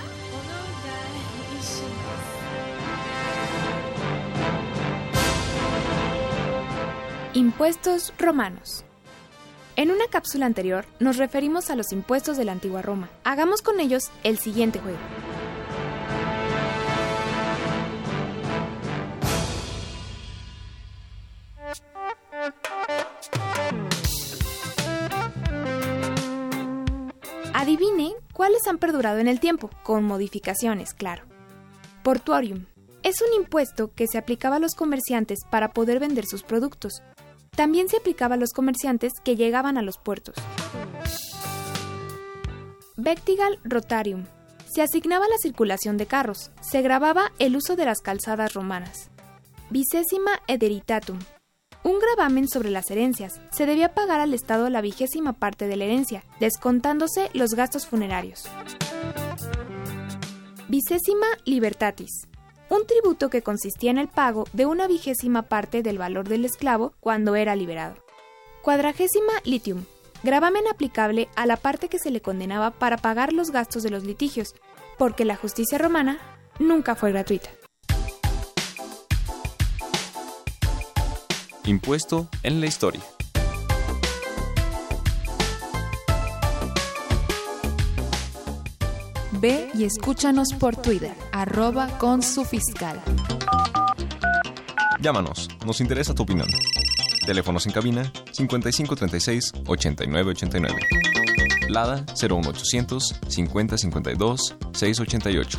Impuestos 7.37 8.15
romanos. 8.17 8.87
En 9.77 9.91
una 9.91 10.07
cápsula 10.09 10.47
anterior 10.47 10.87
nos 11.01 11.19
referimos 11.19 11.69
a 11.69 11.77
los 11.77 11.93
impuestos 11.93 12.39
de 12.39 12.47
la 12.47 12.53
antigua 12.53 12.81
Roma. 12.81 13.11
Hagamos 13.25 13.61
con 13.61 13.79
ellos 13.79 14.05
el 14.23 14.39
siguiente 14.39 14.79
juego. 14.79 14.97
Adivine 27.53 28.15
cuáles 28.33 28.67
han 28.67 28.79
perdurado 28.79 29.19
en 29.19 29.29
el 29.29 29.41
tiempo, 29.41 29.69
con 29.83 30.05
modificaciones, 30.05 30.95
claro. 30.95 31.25
Portuarium. 32.03 32.65
Es 33.03 33.21
un 33.21 33.35
impuesto 33.35 33.93
que 33.95 34.07
se 34.07 34.17
aplicaba 34.17 34.57
a 34.57 34.59
los 34.59 34.75
comerciantes 34.75 35.41
para 35.51 35.75
poder 35.75 36.01
vender 36.01 36.25
sus 36.25 36.43
productos. 36.43 37.03
También 37.57 37.89
se 37.89 37.97
aplicaba 37.97 38.35
a 38.35 38.39
los 38.39 38.53
comerciantes 38.53 39.13
que 39.25 39.35
llegaban 39.35 39.79
a 39.79 39.83
los 39.83 39.97
puertos. 39.99 40.35
Vectigal 42.97 43.59
Rotarium. 43.65 44.27
Se 44.67 44.83
asignaba 44.83 45.27
la 45.29 45.39
circulación 45.39 45.97
de 45.97 46.07
carros. 46.07 46.51
Se 46.61 46.83
grababa 46.83 47.33
el 47.39 47.57
uso 47.57 47.75
de 47.75 47.87
las 47.87 48.01
calzadas 48.01 48.53
romanas. 48.53 49.11
Vicésima 49.71 50.33
Ederitatum. 50.49 51.19
Un 51.83 51.99
gravamen 51.99 52.47
sobre 52.47 52.71
las 52.71 52.91
herencias. 52.91 53.41
Se 53.51 53.65
debía 53.65 53.95
pagar 53.95 54.21
al 54.21 54.35
Estado 54.35 54.69
la 54.69 54.81
vigésima 54.81 55.33
parte 55.33 55.67
de 55.67 55.77
la 55.77 55.85
herencia, 55.85 56.25
descontándose 56.41 57.31
los 57.33 57.55
gastos 57.55 57.87
funerarios. 57.87 58.45
Vicésima 60.69 61.27
Libertatis. 61.45 62.27
Un 62.69 62.85
tributo 62.87 63.31
que 63.31 63.43
consistía 63.43 63.93
en 63.93 63.99
el 63.99 64.09
pago 64.09 64.45
de 64.53 64.67
una 64.67 64.89
vigésima 64.89 65.43
parte 65.43 65.83
del 65.83 65.99
valor 65.99 66.29
del 66.29 66.45
esclavo 66.45 66.95
cuando 67.01 67.37
era 67.37 67.55
liberado. 67.55 67.97
Cuadragésima 68.63 69.33
Litium. 69.45 69.85
Gravamen 70.25 70.67
aplicable 70.69 71.29
a 71.37 71.47
la 71.47 71.57
parte 71.57 71.89
que 71.89 72.01
se 72.01 72.11
le 72.11 72.21
condenaba 72.21 72.73
para 72.73 72.97
pagar 72.97 73.33
los 73.33 73.53
gastos 73.53 73.85
de 73.85 73.91
los 73.91 74.03
litigios, 74.03 74.55
porque 74.99 75.25
la 75.25 75.37
justicia 75.37 75.79
romana 75.79 76.19
nunca 76.59 76.97
fue 76.97 77.13
gratuita. 77.13 77.51
Impuesto 81.65 82.29
en 82.43 82.61
la 82.61 82.67
historia. 82.67 83.03
Ve 89.47 89.71
y 89.75 89.85
escúchanos 89.85 90.49
por 90.59 90.75
Twitter, 90.75 91.15
arroba 91.31 91.87
con 91.99 92.21
su 92.21 92.45
fiscal. 92.45 93.01
Llámanos, 95.01 95.49
nos 95.65 95.81
interesa 95.81 96.13
tu 96.17 96.25
opinión. 96.25 96.49
Teléfonos 97.25 97.65
en 97.67 97.73
cabina 97.73 98.13
5536 98.33 99.53
8989. 99.69 100.81
Lada 101.69 102.05
01800 102.21 103.21
5052 103.29 104.57
688. 104.73 105.59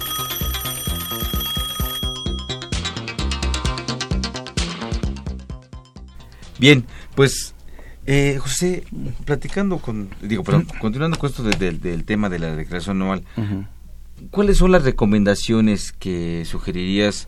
Bien, 6.60 6.86
pues 7.16 7.56
eh, 8.10 8.38
José, 8.40 8.86
platicando 9.26 9.80
con, 9.80 10.10
digo, 10.22 10.42
perdón, 10.44 10.66
continuando 10.80 11.20
con 11.20 11.30
esto 11.30 11.44
del 11.44 12.06
tema 12.06 12.30
de 12.30 12.40
la 12.40 12.56
declaración 12.56 13.02
anual, 13.02 13.24
¿cuáles 14.32 14.58
son 14.58 14.72
las 14.72 14.84
recomendaciones 14.84 15.92
que 15.92 16.44
sugerirías 16.46 17.28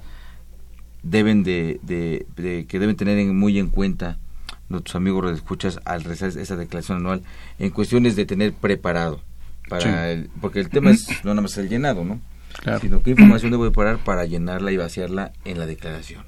deben 1.04 1.44
de, 1.44 1.80
que 2.68 2.80
deben 2.80 2.96
tener 2.96 3.26
muy 3.28 3.60
en 3.60 3.70
cuenta 3.70 4.18
nuestros 4.68 4.96
amigos 4.96 5.32
escuchas 5.32 5.80
al 5.86 6.04
realizar 6.04 6.30
esa 6.30 6.56
declaración 6.56 7.00
anual 7.00 7.24
en 7.58 7.72
cuestiones 7.72 8.16
de 8.16 8.26
tener 8.26 8.54
preparado 8.54 9.22
para 9.68 10.12
el, 10.12 10.30
porque 10.42 10.60
el 10.60 10.70
tema 10.70 10.92
es 10.92 11.08
no 11.24 11.32
nada 11.32 11.42
más 11.42 11.58
el 11.58 11.70
llenado, 11.70 12.04
¿no? 12.04 12.20
Sino 12.82 13.02
qué 13.02 13.12
información 13.12 13.52
debo 13.52 13.64
preparar 13.64 14.00
para 14.00 14.26
llenarla 14.26 14.72
y 14.72 14.78
vaciarla 14.78 15.32
en 15.46 15.60
la 15.60 15.66
declaración. 15.66 16.24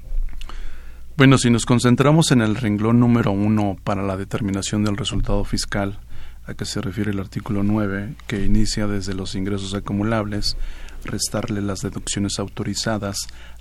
Bueno, 1.16 1.36
si 1.36 1.50
nos 1.50 1.66
concentramos 1.66 2.30
en 2.30 2.40
el 2.40 2.56
renglón 2.56 2.98
número 3.00 3.32
uno 3.32 3.76
para 3.84 4.02
la 4.02 4.16
determinación 4.16 4.82
del 4.82 4.96
resultado 4.96 5.44
fiscal, 5.44 5.98
a 6.46 6.54
que 6.54 6.64
se 6.64 6.80
refiere 6.80 7.10
el 7.10 7.20
artículo 7.20 7.62
9, 7.62 8.14
que 8.26 8.44
inicia 8.44 8.86
desde 8.86 9.14
los 9.14 9.34
ingresos 9.34 9.74
acumulables, 9.74 10.56
restarle 11.04 11.60
las 11.60 11.80
deducciones 11.80 12.38
autorizadas, 12.38 13.16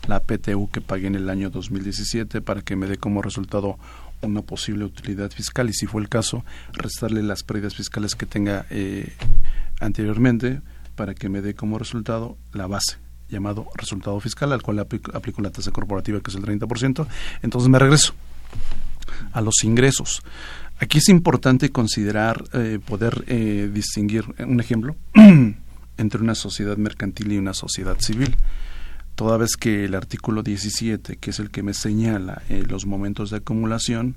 la 0.08 0.20
PTU 0.20 0.70
que 0.70 0.82
pagué 0.82 1.08
en 1.08 1.16
el 1.16 1.30
año 1.30 1.50
2017 1.50 2.42
para 2.42 2.62
que 2.62 2.76
me 2.76 2.88
dé 2.88 2.98
como 2.98 3.22
resultado 3.22 3.78
una 4.22 4.42
posible 4.42 4.86
utilidad 4.86 5.32
fiscal 5.32 5.70
y 5.70 5.74
si 5.74 5.88
fue 5.88 6.02
el 6.02 6.10
caso, 6.10 6.44
restarle 6.74 7.24
las 7.24 7.44
pérdidas 7.44 7.76
fiscales 7.76 8.16
que 8.16 8.26
tenga 8.26 8.66
eh, 8.70 9.14
anteriormente 9.80 10.62
para 10.96 11.16
que 11.16 11.30
me 11.30 11.42
dé 11.42 11.56
como 11.56 11.80
resultado 11.80 12.38
la 12.54 12.68
base 12.68 12.98
llamado 13.32 13.68
resultado 13.76 14.20
fiscal, 14.20 14.52
al 14.52 14.62
cual 14.62 14.80
aplico, 14.80 15.42
la 15.42 15.50
tasa 15.50 15.72
corporativa, 15.72 16.20
que 16.20 16.30
es 16.30 16.36
el 16.36 16.44
30%. 16.44 17.08
Entonces 17.42 17.70
me 17.70 17.80
regreso 17.80 18.14
a 19.32 19.42
los 19.42 19.64
ingresos. 19.64 20.22
Aquí 20.82 20.98
es 20.98 21.10
importante 21.10 21.70
considerar, 21.70 22.44
eh, 22.54 22.80
poder 22.84 23.24
eh, 23.28 23.70
distinguir, 23.72 24.26
un 24.40 24.60
ejemplo, 24.60 24.96
entre 25.98 26.22
una 26.22 26.34
sociedad 26.34 26.76
mercantil 26.76 27.34
y 27.34 27.38
una 27.38 27.54
sociedad 27.54 28.00
civil. 28.00 28.36
Toda 29.14 29.38
vez 29.38 29.58
que 29.58 29.86
el 29.86 29.94
artículo 29.94 30.42
17, 30.42 31.18
que 31.18 31.30
es 31.30 31.40
el 31.40 31.52
que 31.52 31.62
me 31.62 31.76
señala 31.76 32.42
eh, 32.50 32.64
los 32.68 32.88
momentos 32.88 33.30
de 33.30 33.38
acumulación, 33.38 34.16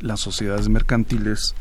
las 0.00 0.20
sociedades 0.20 0.70
mercantiles 0.70 1.54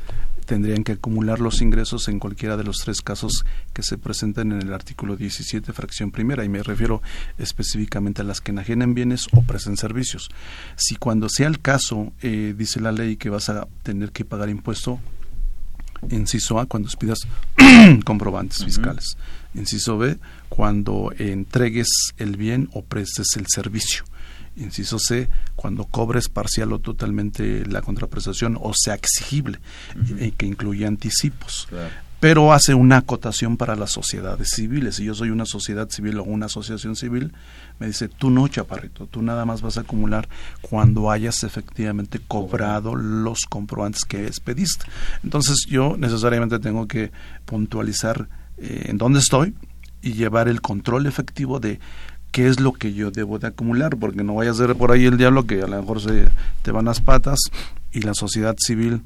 tendrían 0.46 0.84
que 0.84 0.94
acumular 0.94 1.40
los 1.40 1.62
ingresos 1.62 2.08
en 2.08 2.20
cualquiera 2.20 2.58
de 2.58 2.64
los 2.64 2.78
tres 2.78 3.02
casos 3.02 3.46
que 3.74 3.84
se 3.84 3.98
presentan 3.98 4.52
en 4.52 4.62
el 4.62 4.74
artículo 4.74 5.16
17, 5.16 5.74
fracción 5.74 6.12
primera, 6.12 6.44
y 6.44 6.50
me 6.50 6.64
refiero 6.64 7.02
específicamente 7.38 8.22
a 8.22 8.26
las 8.26 8.42
que 8.42 8.52
enajenen 8.52 8.94
bienes 8.94 9.28
o 9.34 9.42
presten 9.44 9.78
servicios. 9.78 10.30
Si 10.76 10.96
cuando 10.96 11.30
sea 11.30 11.48
el 11.48 11.60
caso, 11.60 12.14
eh, 12.22 12.54
dice 12.58 12.80
la 12.80 12.92
ley 12.92 13.18
que 13.18 13.30
vas 13.30 13.50
a 13.50 13.68
tener 13.84 14.12
que 14.12 14.26
pagar 14.26 14.50
impuesto, 14.50 15.00
inciso 16.10 16.60
A, 16.60 16.66
cuando 16.66 16.90
pidas 16.98 17.20
comprobantes 18.06 18.64
fiscales. 18.64 19.18
Inciso 19.54 19.98
B, 19.98 20.18
cuando 20.50 21.12
entregues 21.18 21.88
el 22.18 22.38
bien 22.38 22.70
o 22.74 22.84
prestes 22.84 23.36
el 23.38 23.46
servicio 23.48 24.04
inciso 24.56 25.00
C, 25.00 25.30
cuando 25.56 25.86
cobres 25.86 26.30
parcial 26.30 26.74
o 26.74 26.80
totalmente 26.80 27.66
la 27.66 27.82
contraprestación 27.82 28.58
o 28.62 28.74
sea 28.74 28.96
exigible, 28.96 29.60
y 30.20 30.32
que 30.32 30.46
incluye 30.46 30.86
anticipos. 30.86 31.68
Pero 32.20 32.54
hace 32.54 32.74
una 32.74 32.98
acotación 32.98 33.58
para 33.58 33.76
las 33.76 33.92
sociedades 33.92 34.52
civiles. 34.56 34.96
Si 34.96 35.04
yo 35.04 35.14
soy 35.14 35.30
una 35.30 35.46
sociedad 35.46 35.90
civil 35.90 36.20
o 36.20 36.24
una 36.24 36.46
asociación 36.46 36.96
civil, 36.96 37.34
me 37.80 37.88
dice, 37.88 38.08
tú 38.08 38.30
no, 38.30 38.48
chaparrito, 38.48 39.08
tú 39.08 39.22
nada 39.22 39.44
más 39.44 39.62
vas 39.62 39.78
a 39.78 39.82
acumular 39.82 40.30
cuando 40.62 41.12
hayas 41.12 41.44
efectivamente 41.44 42.22
cobrado 42.26 42.96
los 42.96 43.42
comprobantes 43.44 44.06
que 44.06 44.26
expediste. 44.26 44.86
Entonces 45.22 45.66
yo 45.68 45.98
necesariamente 45.98 46.60
tengo 46.60 46.88
que 46.88 47.12
puntualizar 47.44 48.30
eh, 48.58 48.86
en 48.86 48.98
dónde 48.98 49.20
estoy 49.20 49.54
y 50.02 50.14
llevar 50.14 50.48
el 50.48 50.62
control 50.62 51.08
efectivo 51.08 51.60
de 51.60 51.80
qué 52.34 52.48
es 52.48 52.60
lo 52.60 52.74
que 52.74 52.94
yo 52.94 53.12
debo 53.12 53.40
de 53.40 53.48
acumular, 53.48 53.96
porque 53.96 54.24
no 54.24 54.36
vaya 54.36 54.52
a 54.52 54.56
ser 54.56 54.76
por 54.76 54.92
ahí 54.92 55.06
el 55.06 55.18
diablo 55.18 55.46
que 55.46 55.62
a 55.62 55.68
lo 55.68 55.80
mejor 55.80 56.02
se 56.02 56.28
te 56.64 56.72
van 56.72 56.86
las 56.86 57.00
patas 57.00 57.40
y 57.94 58.02
la 58.02 58.16
sociedad 58.16 58.56
civil 58.58 59.02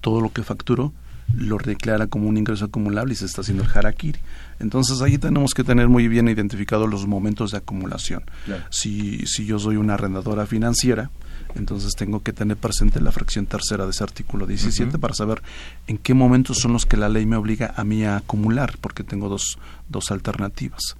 todo 0.00 0.20
lo 0.20 0.32
que 0.32 0.42
facturó 0.42 0.92
lo 1.34 1.58
declara 1.58 2.06
como 2.08 2.28
un 2.28 2.36
ingreso 2.36 2.66
acumulable 2.66 3.12
y 3.12 3.16
se 3.16 3.26
está 3.26 3.40
haciendo 3.40 3.64
el 3.64 3.70
harakiri. 3.70 4.18
Entonces 4.58 5.00
ahí 5.02 5.18
tenemos 5.18 5.54
que 5.54 5.64
tener 5.64 5.88
muy 5.88 6.08
bien 6.08 6.28
identificados 6.28 6.88
los 6.90 7.06
momentos 7.06 7.52
de 7.52 7.58
acumulación. 7.58 8.24
Si, 8.70 9.24
si 9.26 9.46
yo 9.46 9.58
soy 9.58 9.76
una 9.76 9.94
arrendadora 9.94 10.46
financiera, 10.46 11.10
entonces 11.54 11.94
tengo 11.96 12.22
que 12.22 12.32
tener 12.32 12.56
presente 12.56 13.00
la 13.00 13.12
fracción 13.12 13.46
tercera 13.46 13.84
de 13.84 13.90
ese 13.90 14.04
artículo 14.04 14.46
17 14.46 14.98
para 14.98 15.14
saber 15.14 15.42
en 15.86 15.98
qué 15.98 16.14
momentos 16.14 16.58
son 16.58 16.72
los 16.72 16.86
que 16.86 16.96
la 16.96 17.08
ley 17.08 17.26
me 17.26 17.36
obliga 17.36 17.72
a 17.76 17.84
mí 17.84 18.04
a 18.04 18.16
acumular, 18.16 18.76
porque 18.80 19.04
tengo 19.04 19.28
dos, 19.28 19.58
dos 19.88 20.10
alternativas. 20.10 20.96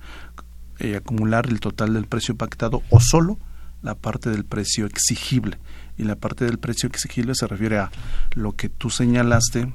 Eh, 0.78 0.96
acumular 0.96 1.46
el 1.48 1.60
total 1.60 1.94
del 1.94 2.06
precio 2.06 2.36
pactado 2.36 2.82
o 2.90 3.00
solo 3.00 3.38
la 3.82 3.94
parte 3.94 4.30
del 4.30 4.44
precio 4.44 4.86
exigible. 4.86 5.58
Y 5.96 6.04
la 6.04 6.16
parte 6.16 6.44
del 6.44 6.58
precio 6.58 6.88
exigible 6.88 7.34
se 7.34 7.46
refiere 7.46 7.78
a 7.78 7.90
lo 8.34 8.52
que 8.52 8.68
tú 8.68 8.90
señalaste 8.90 9.72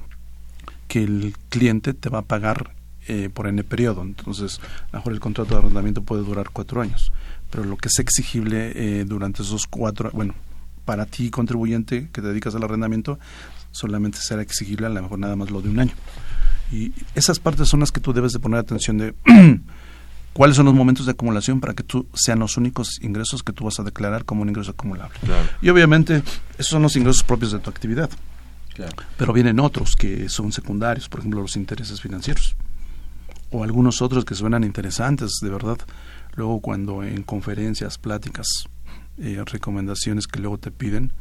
que 0.86 1.02
el 1.02 1.34
cliente 1.48 1.94
te 1.94 2.08
va 2.08 2.18
a 2.18 2.22
pagar 2.22 2.74
eh, 3.08 3.30
por 3.32 3.48
N 3.48 3.64
periodo. 3.64 4.02
Entonces, 4.02 4.60
a 4.60 4.92
lo 4.92 4.98
mejor 4.98 5.12
el 5.14 5.20
contrato 5.20 5.54
de 5.54 5.60
arrendamiento 5.60 6.02
puede 6.02 6.22
durar 6.22 6.50
cuatro 6.50 6.80
años, 6.80 7.12
pero 7.50 7.64
lo 7.64 7.76
que 7.76 7.88
es 7.88 7.98
exigible 7.98 8.72
eh, 8.76 9.04
durante 9.04 9.42
esos 9.42 9.66
cuatro, 9.66 10.10
bueno, 10.12 10.34
para 10.84 11.06
ti 11.06 11.30
contribuyente 11.30 12.10
que 12.12 12.20
te 12.20 12.28
dedicas 12.28 12.54
al 12.54 12.62
arrendamiento, 12.62 13.18
solamente 13.72 14.18
será 14.18 14.42
exigible 14.42 14.86
a 14.86 14.90
lo 14.90 15.02
mejor 15.02 15.18
nada 15.18 15.34
más 15.34 15.50
lo 15.50 15.62
de 15.62 15.70
un 15.70 15.80
año. 15.80 15.94
Y 16.70 16.92
esas 17.14 17.40
partes 17.40 17.68
son 17.68 17.80
las 17.80 17.90
que 17.90 18.00
tú 18.00 18.12
debes 18.12 18.32
de 18.32 18.38
poner 18.38 18.60
atención 18.60 18.98
de 18.98 19.14
cuáles 20.32 20.56
son 20.56 20.66
los 20.66 20.74
momentos 20.74 21.06
de 21.06 21.12
acumulación 21.12 21.60
para 21.60 21.74
que 21.74 21.82
tú 21.82 22.06
sean 22.14 22.38
los 22.38 22.56
únicos 22.56 22.98
ingresos 23.02 23.42
que 23.42 23.52
tú 23.52 23.64
vas 23.64 23.78
a 23.80 23.82
declarar 23.82 24.24
como 24.24 24.42
un 24.42 24.48
ingreso 24.48 24.70
acumulable. 24.70 25.18
Y 25.60 25.68
obviamente 25.68 26.22
esos 26.54 26.68
son 26.68 26.82
los 26.82 26.96
ingresos 26.96 27.22
propios 27.22 27.52
de 27.52 27.58
tu 27.58 27.70
actividad. 27.70 28.10
Pero 29.18 29.32
vienen 29.32 29.60
otros 29.60 29.96
que 29.96 30.28
son 30.28 30.50
secundarios, 30.52 31.08
por 31.08 31.20
ejemplo 31.20 31.42
los 31.42 31.56
intereses 31.56 32.00
financieros 32.00 32.56
o 33.52 33.62
algunos 33.62 34.02
otros 34.02 34.24
que 34.24 34.34
suenan 34.34 34.64
interesantes, 34.64 35.38
de 35.40 35.50
verdad. 35.50 35.78
Luego 36.34 36.60
cuando 36.60 37.02
en 37.02 37.22
conferencias, 37.22 37.98
pláticas, 37.98 38.46
eh, 39.18 39.42
recomendaciones 39.44 40.26
que 40.26 40.40
luego 40.40 40.58
te 40.58 40.70
piden, 40.70 41.12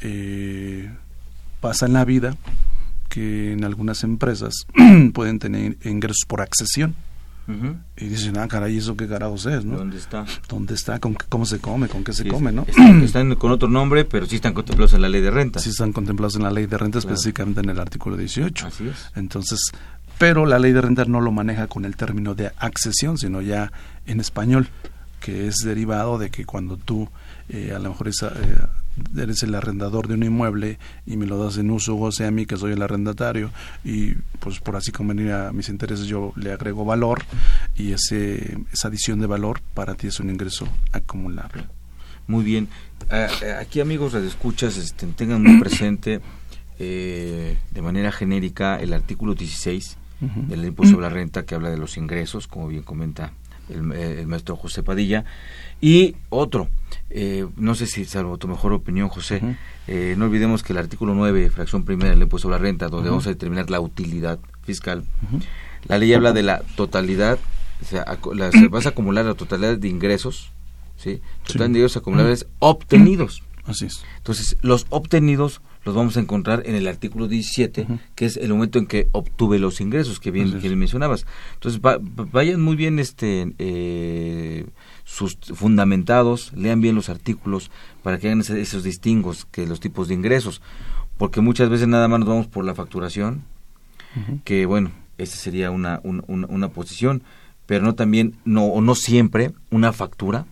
eh, 0.00 0.90
pasa 1.60 1.86
en 1.86 1.92
la 1.92 2.04
vida 2.04 2.36
que 3.08 3.52
en 3.52 3.64
algunas 3.64 4.02
empresas 4.02 4.66
pueden 5.14 5.38
tener 5.38 5.76
ingresos 5.84 6.24
por 6.26 6.40
accesión. 6.40 6.94
Y 7.96 8.08
dicen, 8.08 8.36
ah, 8.38 8.48
caray, 8.48 8.76
¿eso 8.76 8.96
qué 8.96 9.06
carajos 9.06 9.46
es? 9.46 9.64
¿no? 9.64 9.78
¿Dónde 9.78 9.98
está? 9.98 10.24
¿Dónde 10.48 10.74
está? 10.74 10.98
¿Con 10.98 11.14
¿Cómo 11.28 11.46
se 11.46 11.60
come? 11.60 11.88
¿Con 11.88 12.02
qué 12.02 12.12
se 12.12 12.26
come? 12.26 12.50
¿no? 12.50 12.66
Están, 13.02 13.34
con 13.36 13.52
otro 13.52 13.68
nombre, 13.68 14.04
pero 14.04 14.26
sí 14.26 14.36
están 14.36 14.52
contemplados 14.52 14.94
en 14.94 15.02
la 15.02 15.08
ley 15.08 15.20
de 15.20 15.30
renta. 15.30 15.60
Sí 15.60 15.70
están 15.70 15.92
contemplados 15.92 16.36
en 16.36 16.42
la 16.42 16.50
ley 16.50 16.66
de 16.66 16.76
renta, 16.76 16.98
específicamente 16.98 17.60
en 17.60 17.70
el 17.70 17.78
artículo 17.78 18.16
18. 18.16 18.66
Así 18.66 18.88
es. 18.88 19.10
Entonces, 19.14 19.60
pero 20.18 20.46
la 20.46 20.58
ley 20.58 20.72
de 20.72 20.80
renta 20.80 21.04
no 21.04 21.20
lo 21.20 21.30
maneja 21.30 21.68
con 21.68 21.84
el 21.84 21.96
término 21.96 22.34
de 22.34 22.50
accesión, 22.58 23.18
sino 23.18 23.40
ya 23.42 23.70
en 24.06 24.20
español, 24.20 24.68
que 25.20 25.46
es 25.46 25.58
derivado 25.58 26.18
de 26.18 26.30
que 26.30 26.44
cuando 26.44 26.76
tú 26.76 27.08
eh, 27.48 27.72
a 27.74 27.78
lo 27.78 27.90
mejor 27.90 28.08
esa, 28.08 28.28
eh, 28.28 28.56
eres 29.16 29.42
el 29.42 29.54
arrendador 29.54 30.08
de 30.08 30.14
un 30.14 30.22
inmueble 30.22 30.78
y 31.06 31.16
me 31.16 31.26
lo 31.26 31.42
das 31.42 31.58
en 31.58 31.70
uso 31.70 31.94
goce 31.94 32.24
a 32.24 32.30
mí 32.30 32.46
que 32.46 32.56
soy 32.56 32.72
el 32.72 32.82
arrendatario 32.82 33.50
y 33.84 34.14
pues 34.40 34.60
por 34.60 34.76
así 34.76 34.92
convenir 34.92 35.32
a 35.32 35.52
mis 35.52 35.68
intereses 35.68 36.06
yo 36.06 36.32
le 36.36 36.52
agrego 36.52 36.84
valor 36.84 37.22
y 37.74 37.92
ese 37.92 38.58
esa 38.72 38.88
adición 38.88 39.20
de 39.20 39.26
valor 39.26 39.60
para 39.74 39.94
ti 39.94 40.08
es 40.08 40.20
un 40.20 40.30
ingreso 40.30 40.68
acumulable. 40.92 41.64
Muy 42.26 42.44
bien. 42.44 42.68
aquí 43.60 43.80
amigos 43.80 44.12
de 44.12 44.26
escuchas 44.26 44.76
este, 44.78 45.06
tengan 45.08 45.42
muy 45.42 45.60
presente 45.60 46.20
eh, 46.78 47.56
de 47.70 47.82
manera 47.82 48.12
genérica 48.12 48.80
el 48.80 48.92
artículo 48.92 49.34
16 49.34 49.96
del 50.20 50.64
impuesto 50.64 50.94
sobre 50.94 51.08
la 51.08 51.14
renta 51.14 51.44
que 51.44 51.54
habla 51.54 51.68
de 51.68 51.76
los 51.76 51.98
ingresos, 51.98 52.46
como 52.46 52.68
bien 52.68 52.82
comenta 52.82 53.32
el, 53.68 53.92
el 53.92 54.26
maestro 54.26 54.56
José 54.56 54.82
Padilla. 54.82 55.26
Y 55.80 56.16
otro, 56.30 56.68
eh, 57.10 57.46
no 57.56 57.74
sé 57.74 57.86
si 57.86 58.04
salvo 58.04 58.38
tu 58.38 58.48
mejor 58.48 58.72
opinión, 58.72 59.08
José, 59.08 59.40
eh, 59.86 60.14
no 60.16 60.26
olvidemos 60.26 60.62
que 60.62 60.72
el 60.72 60.78
artículo 60.78 61.14
9, 61.14 61.50
fracción 61.50 61.84
primera 61.84 62.10
del 62.10 62.22
impuesto 62.22 62.48
a 62.48 62.52
la 62.52 62.58
renta, 62.58 62.88
donde 62.88 63.10
vamos 63.10 63.26
a 63.26 63.30
determinar 63.30 63.70
la 63.70 63.80
utilidad 63.80 64.38
fiscal, 64.62 65.04
la 65.86 65.98
ley 65.98 66.12
habla 66.14 66.32
de 66.32 66.42
la 66.42 66.62
totalidad, 66.76 67.38
o 67.82 67.84
sea, 67.84 68.04
se 68.52 68.68
vas 68.68 68.86
a 68.86 68.90
acumular 68.90 69.24
la 69.24 69.34
totalidad 69.34 69.76
de 69.76 69.88
ingresos, 69.88 70.50
¿sí? 70.96 71.20
Total 71.46 71.72
de 71.72 71.78
ingresos 71.78 71.98
acumulables 71.98 72.46
obtenidos. 72.58 73.42
Así 73.66 73.86
es. 73.86 74.04
Entonces, 74.18 74.56
los 74.62 74.86
obtenidos 74.90 75.60
los 75.84 75.94
vamos 75.94 76.16
a 76.16 76.20
encontrar 76.20 76.62
en 76.66 76.74
el 76.74 76.88
artículo 76.88 77.28
17, 77.28 77.86
que 78.14 78.26
es 78.26 78.36
el 78.36 78.50
momento 78.50 78.78
en 78.78 78.86
que 78.86 79.08
obtuve 79.12 79.58
los 79.58 79.80
ingresos 79.80 80.18
que 80.18 80.32
bien, 80.32 80.60
que 80.60 80.68
mencionabas. 80.74 81.26
Entonces, 81.54 81.80
vayan 82.32 82.60
muy 82.60 82.74
bien 82.76 82.98
este 82.98 83.54
eh, 83.58 84.66
sus 85.06 85.36
fundamentados, 85.54 86.52
lean 86.54 86.80
bien 86.80 86.96
los 86.96 87.08
artículos 87.08 87.70
para 88.02 88.18
que 88.18 88.26
hagan 88.26 88.40
esos 88.40 88.82
distingos 88.82 89.46
que 89.46 89.66
los 89.66 89.78
tipos 89.78 90.08
de 90.08 90.14
ingresos, 90.14 90.60
porque 91.16 91.40
muchas 91.40 91.70
veces 91.70 91.86
nada 91.86 92.08
más 92.08 92.20
nos 92.20 92.28
vamos 92.28 92.46
por 92.48 92.64
la 92.64 92.74
facturación, 92.74 93.44
que 94.44 94.66
bueno, 94.66 94.90
esa 95.16 95.36
sería 95.36 95.70
una, 95.70 96.00
una 96.02 96.68
posición, 96.68 97.22
pero 97.66 97.84
no 97.84 97.94
también, 97.94 98.36
no, 98.44 98.64
o 98.64 98.80
no 98.80 98.94
siempre, 98.94 99.52
una 99.70 99.92
factura 99.92 100.44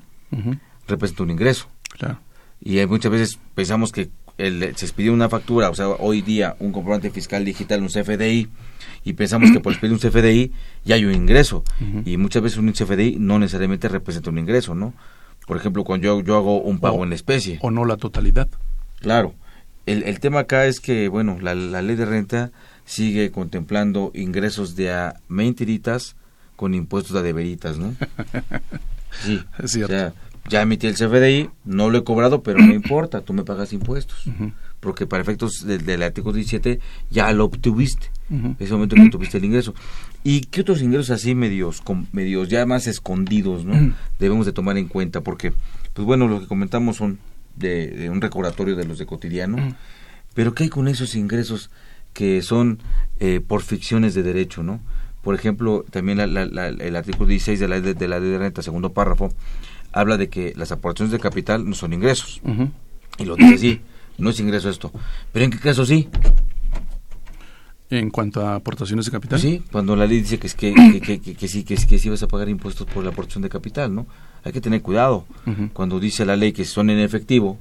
representa 0.87 1.25
un 1.25 1.31
ingreso. 1.31 1.67
Claro. 1.99 2.19
Y 2.61 2.85
muchas 2.87 3.11
veces 3.11 3.39
pensamos 3.55 3.91
que 3.91 4.11
el, 4.39 4.75
se 4.77 4.87
expidió 4.87 5.13
una 5.13 5.29
factura, 5.29 5.71
o 5.71 5.75
sea, 5.75 5.89
hoy 5.89 6.23
día 6.23 6.57
un 6.59 6.73
comprobante 6.73 7.11
fiscal 7.11 7.45
digital, 7.45 7.83
un 7.83 7.89
CFDI, 7.89 8.49
y 9.05 9.13
pensamos 9.13 9.51
que 9.51 9.61
por 9.61 9.73
expedir 9.73 9.93
un 9.93 9.99
CFDI 9.99 10.53
ya 10.85 10.95
hay 10.97 11.05
un 11.05 11.15
ingreso. 11.15 11.63
Y 12.05 12.17
muchas 12.17 12.43
veces 12.43 12.59
un 12.59 12.73
CFDI 12.73 13.17
no 13.19 13.39
necesariamente 13.39 13.89
representa 13.89 14.31
un 14.31 14.39
ingreso, 14.39 14.75
¿no? 14.75 14.95
Por 15.47 15.59
ejemplo, 15.59 15.85
cuando 15.85 16.07
yo, 16.07 16.21
yo 16.23 16.37
hago 16.37 16.61
un 16.61 16.79
pago 16.79 17.05
en 17.05 17.13
especie. 17.13 17.59
O 17.61 17.71
no 17.71 17.85
la 17.85 17.99
totalidad. 17.99 18.49
Claro. 19.01 19.35
El, 19.85 20.03
el 20.05 20.21
tema 20.21 20.41
acá 20.41 20.65
es 20.65 20.81
que, 20.81 21.09
bueno, 21.09 21.37
la, 21.43 21.55
la, 21.55 21.83
ley 21.83 21.97
de 21.97 22.07
renta 22.07 22.51
sigue 22.87 23.31
contemplando 23.31 24.11
ingresos 24.15 24.75
de 24.75 24.91
a 24.91 25.21
mentiritas 25.29 26.17
con 26.57 26.73
impuestos 26.73 27.15
de 27.15 27.23
deberitas, 27.23 27.79
¿no? 27.79 27.95
Sí, 29.23 29.41
es 29.63 29.71
cierto 29.71 30.13
ya 30.49 30.63
emití 30.63 30.87
el 30.87 30.95
CFDI, 30.95 31.51
no 31.65 31.91
lo 31.91 31.99
he 31.99 32.05
cobrado, 32.05 32.43
pero 32.43 32.59
no 32.59 32.73
importa, 32.75 33.23
tú 33.23 33.33
me 33.33 33.45
pagas 33.45 33.73
impuestos. 33.73 34.25
Porque 34.81 35.07
para 35.07 35.23
efectos 35.23 35.65
del, 35.67 36.03
artículo 36.03 36.35
17 36.35 36.81
ya 37.11 37.33
lo 37.33 37.47
obtuviste, 37.47 38.11
ese 38.59 38.73
momento 38.73 38.97
que 38.97 39.03
obtuviste 39.03 39.39
el 39.39 39.45
ingreso. 39.47 39.75
¿Y 40.23 40.43
qué 40.43 40.61
otros 40.61 40.83
ingresos 40.83 41.11
así 41.11 41.35
medios, 41.35 41.83
medios 42.13 42.49
ya 42.49 42.67
más 42.67 42.87
escondidos 42.87 43.65
no 43.65 43.95
debemos 44.19 44.45
de 44.47 44.53
tomar 44.53 44.77
en 44.77 44.89
cuenta? 44.89 45.23
Porque, 45.23 45.53
pues 45.95 46.05
bueno, 46.05 46.29
lo 46.29 46.41
que 46.41 46.47
comentamos 46.47 46.97
son 46.97 47.19
de, 47.57 48.11
un 48.11 48.21
recordatorio 48.21 48.77
de 48.77 48.85
los 48.85 48.99
de 48.99 49.07
cotidiano, 49.07 49.57
pero 50.35 50.55
¿qué 50.55 50.65
hay 50.65 50.69
con 50.69 50.89
esos 50.89 51.15
ingresos 51.15 51.71
que 52.13 52.43
son 52.43 52.81
eh, 53.19 53.41
por 53.41 53.63
ficciones 53.63 54.15
de 54.15 54.23
derecho, 54.23 54.63
no? 54.63 54.81
Por 55.23 55.35
ejemplo, 55.35 55.87
también 55.91 56.21
el 56.21 56.97
artículo 56.97 57.27
16 57.27 57.59
de 57.59 57.69
la, 57.69 57.81
de 57.81 58.09
la 58.09 58.21
ley 58.21 58.29
de 58.29 58.39
renta, 58.39 58.61
segundo 58.61 58.93
párrafo, 58.93 59.33
habla 59.95 60.17
de 60.17 60.29
que 60.29 60.53
las 60.57 60.73
aportaciones 60.73 61.13
de 61.13 61.21
capital 61.21 61.69
no 61.69 61.75
son 61.75 61.93
ingresos. 61.93 62.43
Y 63.17 63.25
lo 63.25 63.37
dice 63.37 63.55
así, 63.55 63.81
no 64.19 64.31
es 64.31 64.41
ingreso 64.41 64.69
esto. 64.69 64.93
Pero 65.33 65.45
¿en 65.45 65.51
qué 65.53 65.59
caso 65.59 65.87
sí? 65.87 66.09
En 67.91 68.11
cuanto 68.11 68.45
a 68.45 68.57
aportaciones 68.57 69.07
de 69.07 69.13
capital. 69.13 69.39
Sí, 69.39 69.63
cuando 69.71 69.95
la 69.95 70.07
ley 70.07 70.21
dice 70.21 70.39
que, 70.39 70.49
es 70.49 70.55
que, 70.55 70.75
que, 71.01 71.21
que, 71.21 71.49
sí, 71.49 71.63
que, 71.63 71.77
sí 71.77 72.09
vas 72.09 72.23
a 72.25 72.29
pagar 72.29 72.49
impuestos 72.49 72.89
por 72.89 73.05
la 73.05 73.11
aportación 73.11 73.43
de 73.43 73.49
capital, 73.49 73.95
¿no? 73.95 74.07
Hay 74.43 74.53
que 74.53 74.61
tener 74.61 74.83
cuidado. 74.83 75.27
Cuando 75.73 76.01
dice 76.01 76.25
la 76.25 76.35
ley 76.35 76.53
que 76.53 76.65
son 76.65 76.91
en 76.91 76.99
efectivo 76.99 77.57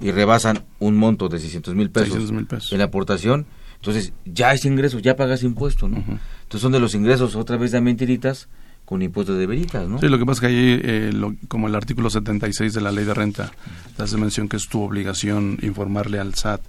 y 0.00 0.10
rebasan 0.10 0.62
un 0.78 0.96
monto 0.96 1.28
de 1.30 1.38
600 1.38 1.74
mil 1.74 1.90
pesos, 1.90 2.30
pesos, 2.48 2.72
en 2.72 2.78
la 2.78 2.84
aportación, 2.84 3.46
entonces 3.76 4.12
ya 4.26 4.52
es 4.52 4.66
ingreso, 4.66 4.98
ya 4.98 5.16
pagas 5.16 5.42
impuesto, 5.42 5.88
¿no? 5.88 5.96
Entonces 5.96 6.60
son 6.60 6.72
de 6.72 6.80
los 6.80 6.94
ingresos 6.94 7.34
otra 7.34 7.56
vez 7.56 7.72
de 7.72 7.80
mentiritas 7.80 8.48
con 8.90 9.02
impuestos 9.02 9.38
de 9.38 9.46
veritas, 9.46 9.88
¿no? 9.88 10.00
Sí, 10.00 10.08
lo 10.08 10.18
que 10.18 10.26
pasa 10.26 10.38
es 10.38 10.40
que 10.40 10.46
ahí, 10.48 10.80
eh, 10.82 11.36
como 11.46 11.68
el 11.68 11.76
artículo 11.76 12.10
76 12.10 12.74
de 12.74 12.80
la 12.80 12.90
ley 12.90 13.04
de 13.04 13.14
renta, 13.14 13.52
hace 13.96 14.16
mención 14.16 14.48
que 14.48 14.56
es 14.56 14.66
tu 14.66 14.82
obligación 14.82 15.58
informarle 15.62 16.18
al 16.18 16.34
SAT 16.34 16.60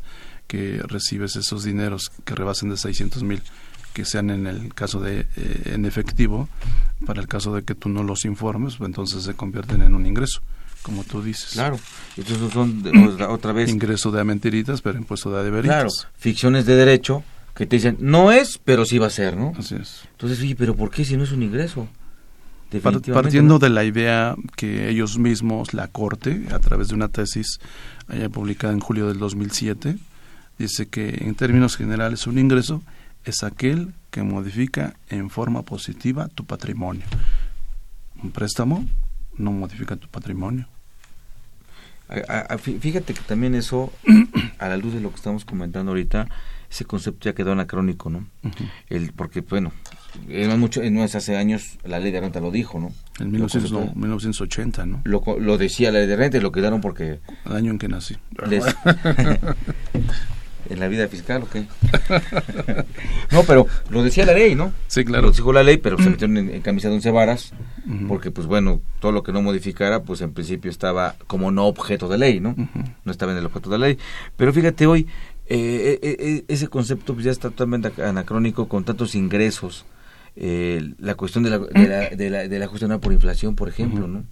que 0.45 0.83
recibes 0.83 1.35
esos 1.35 1.63
dineros 1.63 2.11
que 2.23 2.35
rebasen 2.35 2.69
de 2.69 2.77
600 2.77 3.23
mil, 3.23 3.41
que 3.93 4.05
sean 4.05 4.29
en 4.29 4.45
el 4.45 4.71
caso 4.75 4.99
de 4.99 5.21
eh, 5.35 5.71
en 5.73 5.85
efectivo, 5.85 6.47
para 7.07 7.21
el 7.21 7.27
caso 7.27 7.55
de 7.55 7.63
que 7.63 7.73
tú 7.73 7.89
no 7.89 8.03
los 8.03 8.23
informes, 8.25 8.75
pues 8.75 8.87
entonces 8.87 9.23
se 9.23 9.33
convierten 9.33 9.81
en 9.81 9.95
un 9.95 10.05
ingreso 10.05 10.41
como 10.83 11.03
tú 11.03 11.23
dices. 11.23 11.53
Claro, 11.53 11.79
entonces 12.17 12.53
son 12.53 12.83
otra 13.29 13.51
vez 13.51 13.71
ingreso 13.71 14.11
de 14.11 14.23
mentiritas, 14.23 14.81
pero 14.81 14.99
impuesto 14.99 15.31
de 15.31 15.49
veritas. 15.49 15.75
Claro, 15.75 15.89
ficciones 16.19 16.67
de 16.67 16.75
derecho 16.75 17.23
que 17.55 17.65
te 17.65 17.77
dicen 17.77 17.97
no 17.99 18.31
es, 18.31 18.59
pero 18.63 18.85
sí 18.85 18.99
va 18.99 19.07
a 19.07 19.11
ser, 19.11 19.35
¿no? 19.35 19.53
Así 19.57 19.73
es. 19.73 20.03
Entonces, 20.11 20.39
oye, 20.39 20.55
pero 20.55 20.75
¿por 20.75 20.91
qué 20.91 21.03
si 21.03 21.17
no 21.17 21.23
es 21.23 21.31
un 21.31 21.41
ingreso? 21.41 21.87
Partiendo 22.79 23.59
de 23.59 23.69
la 23.69 23.83
idea 23.83 24.35
que 24.55 24.89
ellos 24.89 25.17
mismos, 25.17 25.73
la 25.73 25.87
Corte, 25.87 26.45
a 26.51 26.59
través 26.59 26.87
de 26.87 26.95
una 26.95 27.09
tesis 27.09 27.59
haya 28.07 28.29
publicada 28.29 28.71
en 28.71 28.79
julio 28.79 29.07
del 29.07 29.19
2007, 29.19 29.97
dice 30.57 30.87
que 30.87 31.17
en 31.21 31.35
términos 31.35 31.75
generales 31.75 32.27
un 32.27 32.37
ingreso 32.37 32.81
es 33.25 33.43
aquel 33.43 33.93
que 34.09 34.23
modifica 34.23 34.95
en 35.09 35.29
forma 35.29 35.63
positiva 35.63 36.27
tu 36.29 36.45
patrimonio. 36.45 37.03
Un 38.23 38.31
préstamo 38.31 38.85
no 39.37 39.51
modifica 39.51 39.95
tu 39.95 40.07
patrimonio. 40.07 40.67
Fíjate 42.79 43.13
que 43.13 43.21
también 43.21 43.55
eso, 43.55 43.91
a 44.59 44.67
la 44.67 44.77
luz 44.77 44.93
de 44.93 45.01
lo 45.01 45.09
que 45.09 45.15
estamos 45.15 45.45
comentando 45.45 45.91
ahorita, 45.91 46.27
ese 46.71 46.85
concepto 46.85 47.29
ya 47.29 47.35
quedó 47.35 47.51
anacrónico, 47.51 48.09
¿no? 48.09 48.25
el, 48.89 49.11
porque, 49.11 49.41
bueno, 49.41 49.73
no, 50.27 50.57
mucho, 50.57 50.81
es 50.81 51.15
hace 51.15 51.35
años 51.35 51.77
la 51.83 51.99
ley 51.99 52.13
de 52.13 52.21
renta 52.21 52.39
lo 52.39 52.49
dijo, 52.49 52.79
¿no? 52.79 52.93
En 53.19 53.31
1980, 53.31 54.85
¿no? 54.85 55.01
Lo, 55.03 55.21
lo 55.37 55.57
decía 55.57 55.91
la 55.91 55.99
ley 55.99 56.07
de 56.07 56.15
renta 56.15 56.37
y 56.37 56.41
lo 56.41 56.53
quedaron 56.53 56.79
porque... 56.79 57.19
El 57.45 57.53
año 57.53 57.71
en 57.71 57.77
que 57.77 57.89
nací. 57.89 58.15
¿En 60.69 60.79
la 60.79 60.87
vida 60.87 61.07
fiscal 61.09 61.43
o 61.43 61.49
qué? 61.49 61.65
no, 63.31 63.43
pero 63.43 63.67
lo 63.89 64.03
decía 64.03 64.25
la 64.25 64.33
ley, 64.33 64.55
¿no? 64.55 64.71
Sí, 64.87 65.03
claro. 65.03 65.27
Lo 65.27 65.33
dijo 65.33 65.51
la 65.51 65.63
ley, 65.63 65.75
pero 65.75 65.97
se 65.97 66.09
metieron 66.09 66.37
en, 66.37 66.61
camisa 66.61 66.87
de 66.87 66.95
once 66.95 67.11
varas, 67.11 67.51
porque, 68.07 68.31
pues 68.31 68.47
bueno, 68.47 68.81
todo 69.01 69.11
lo 69.11 69.21
que 69.21 69.33
no 69.33 69.41
modificara, 69.41 70.03
pues 70.03 70.21
en 70.21 70.31
principio 70.31 70.71
estaba 70.71 71.15
como 71.27 71.51
no 71.51 71.65
objeto 71.65 72.07
de 72.07 72.17
ley, 72.17 72.39
¿no? 72.39 72.55
No 73.03 73.11
estaba 73.11 73.33
en 73.33 73.39
el 73.39 73.45
objeto 73.47 73.69
de 73.69 73.79
ley. 73.79 73.97
Pero 74.37 74.53
fíjate, 74.53 74.87
hoy 74.87 75.07
eh, 75.53 75.99
eh, 76.01 76.15
eh, 76.17 76.45
ese 76.47 76.69
concepto 76.69 77.13
pues, 77.13 77.25
ya 77.25 77.31
está 77.31 77.49
totalmente 77.49 78.01
anacrónico 78.01 78.69
con 78.69 78.85
tantos 78.85 79.15
ingresos. 79.15 79.85
la 80.35 81.15
cuestión 81.15 81.43
de 81.43 81.49
la, 81.49 81.59
de 81.59 82.29
la, 82.29 82.47
de 82.47 82.59
la, 82.59 82.65
ajuste 82.65 82.87
por 82.99 83.11
inflación, 83.11 83.57
por 83.57 83.67
ejemplo, 83.67 84.07
¿no? 84.07 84.23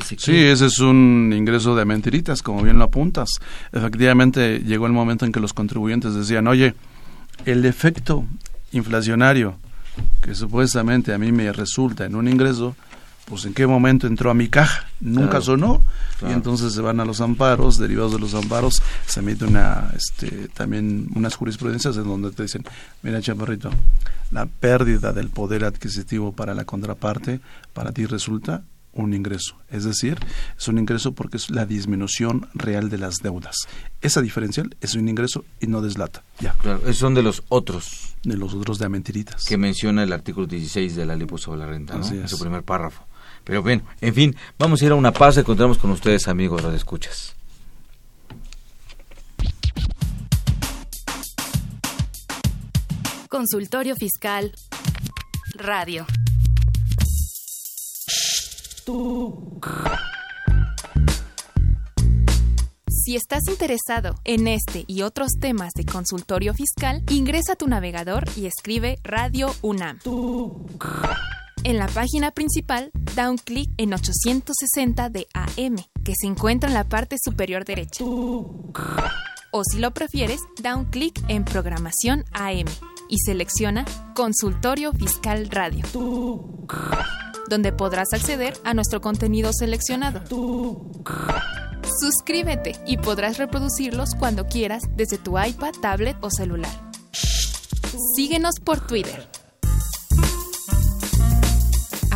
sí, 0.00 0.36
ese 0.36 0.66
es 0.66 0.78
un 0.78 1.32
ingreso 1.36 1.74
de 1.74 1.84
mentiritas, 1.84 2.40
como 2.40 2.62
bien 2.62 2.78
lo 2.78 2.84
apuntas. 2.84 3.40
Efectivamente, 3.72 4.60
llegó 4.60 4.86
el 4.86 4.92
momento 4.92 5.24
en 5.24 5.32
que 5.32 5.40
los 5.40 5.52
contribuyentes 5.52 6.14
decían, 6.14 6.46
oye, 6.46 6.74
el 7.46 7.64
efecto 7.64 8.24
inflacionario 8.70 9.56
que 10.22 10.36
supuestamente 10.36 11.12
a 11.12 11.18
mí 11.18 11.32
me 11.32 11.52
resulta 11.52 12.04
en 12.04 12.14
un 12.14 12.28
ingreso, 12.28 12.76
pues 13.30 13.44
en 13.44 13.54
qué 13.54 13.64
momento 13.64 14.08
entró 14.08 14.28
a 14.28 14.34
mi 14.34 14.48
caja, 14.48 14.88
nunca 14.98 15.40
sonó, 15.40 15.80
y 16.28 16.32
entonces 16.32 16.72
se 16.72 16.80
van 16.80 16.98
a 16.98 17.04
los 17.04 17.20
amparos, 17.20 17.78
derivados 17.78 18.12
de 18.12 18.18
los 18.18 18.34
amparos, 18.34 18.82
se 19.06 19.20
emite 19.20 19.44
una, 19.44 19.92
este, 19.94 20.48
también 20.48 21.08
unas 21.14 21.36
jurisprudencias 21.36 21.96
en 21.96 22.04
donde 22.04 22.32
te 22.32 22.42
dicen, 22.42 22.64
mira 23.02 23.22
chaparrito, 23.22 23.70
la 24.32 24.46
pérdida 24.46 25.12
del 25.12 25.28
poder 25.28 25.64
adquisitivo 25.64 26.32
para 26.32 26.54
la 26.54 26.64
contraparte, 26.64 27.38
para 27.72 27.92
ti 27.92 28.04
resulta 28.04 28.64
un 28.92 29.14
ingreso, 29.14 29.54
es 29.70 29.84
decir, 29.84 30.18
es 30.58 30.66
un 30.66 30.78
ingreso 30.78 31.12
porque 31.12 31.36
es 31.36 31.50
la 31.50 31.66
disminución 31.66 32.48
real 32.52 32.90
de 32.90 32.98
las 32.98 33.18
deudas. 33.22 33.54
Esa 34.00 34.20
diferencial 34.22 34.76
es 34.80 34.96
un 34.96 35.08
ingreso 35.08 35.44
y 35.60 35.68
no 35.68 35.80
deslata. 35.82 36.24
Ya. 36.40 36.54
Claro, 36.54 36.80
esos 36.82 36.96
son 36.96 37.14
de 37.14 37.22
los 37.22 37.44
otros. 37.48 38.16
De 38.24 38.36
los 38.36 38.52
otros 38.54 38.80
de 38.80 38.88
mentiritas. 38.88 39.44
Que 39.44 39.56
menciona 39.56 40.02
el 40.02 40.12
artículo 40.12 40.48
16 40.48 40.96
de 40.96 41.06
la 41.06 41.14
ley 41.14 41.28
sobre 41.36 41.60
la 41.60 41.66
renta, 41.66 41.96
¿no? 41.96 42.06
En 42.08 42.28
su 42.28 42.38
primer 42.40 42.64
párrafo. 42.64 43.06
Pero 43.44 43.62
bien, 43.62 43.82
en 44.00 44.14
fin, 44.14 44.36
vamos 44.58 44.82
a 44.82 44.86
ir 44.86 44.92
a 44.92 44.94
una 44.94 45.12
pausa 45.12 45.40
y 45.40 45.42
encontramos 45.42 45.78
con 45.78 45.90
ustedes, 45.90 46.28
amigos 46.28 46.62
de 46.62 46.76
escuchas. 46.76 47.34
Consultorio 53.28 53.94
Fiscal 53.94 54.52
Radio. 55.54 56.04
Si 62.88 63.14
estás 63.16 63.42
interesado 63.48 64.14
en 64.24 64.48
este 64.48 64.84
y 64.86 65.02
otros 65.02 65.30
temas 65.40 65.72
de 65.74 65.84
consultorio 65.84 66.54
fiscal, 66.54 67.02
ingresa 67.08 67.52
a 67.52 67.56
tu 67.56 67.66
navegador 67.66 68.24
y 68.36 68.46
escribe 68.46 68.98
Radio 69.04 69.54
UNAM. 69.62 69.98
En 71.64 71.78
la 71.78 71.86
página 71.88 72.30
principal, 72.30 72.90
da 73.14 73.30
un 73.30 73.36
clic 73.36 73.70
en 73.76 73.92
860 73.92 75.10
de 75.10 75.26
AM, 75.34 75.76
que 76.04 76.14
se 76.18 76.26
encuentra 76.26 76.68
en 76.68 76.74
la 76.74 76.88
parte 76.88 77.16
superior 77.22 77.64
derecha. 77.64 78.04
O 78.04 79.62
si 79.70 79.78
lo 79.78 79.92
prefieres, 79.92 80.40
da 80.62 80.76
un 80.76 80.86
clic 80.86 81.20
en 81.28 81.44
Programación 81.44 82.24
AM 82.32 82.66
y 83.08 83.18
selecciona 83.18 83.84
Consultorio 84.14 84.92
Fiscal 84.92 85.48
Radio 85.50 85.84
donde 87.50 87.72
podrás 87.72 88.12
acceder 88.14 88.54
a 88.64 88.72
nuestro 88.72 89.02
contenido 89.02 89.50
seleccionado. 89.52 90.22
Suscríbete 92.00 92.76
y 92.86 92.96
podrás 92.96 93.36
reproducirlos 93.36 94.14
cuando 94.14 94.46
quieras 94.46 94.84
desde 94.96 95.18
tu 95.18 95.38
iPad, 95.38 95.72
tablet 95.82 96.16
o 96.22 96.30
celular. 96.30 96.70
Síguenos 98.16 98.54
por 98.64 98.86
Twitter. 98.86 99.28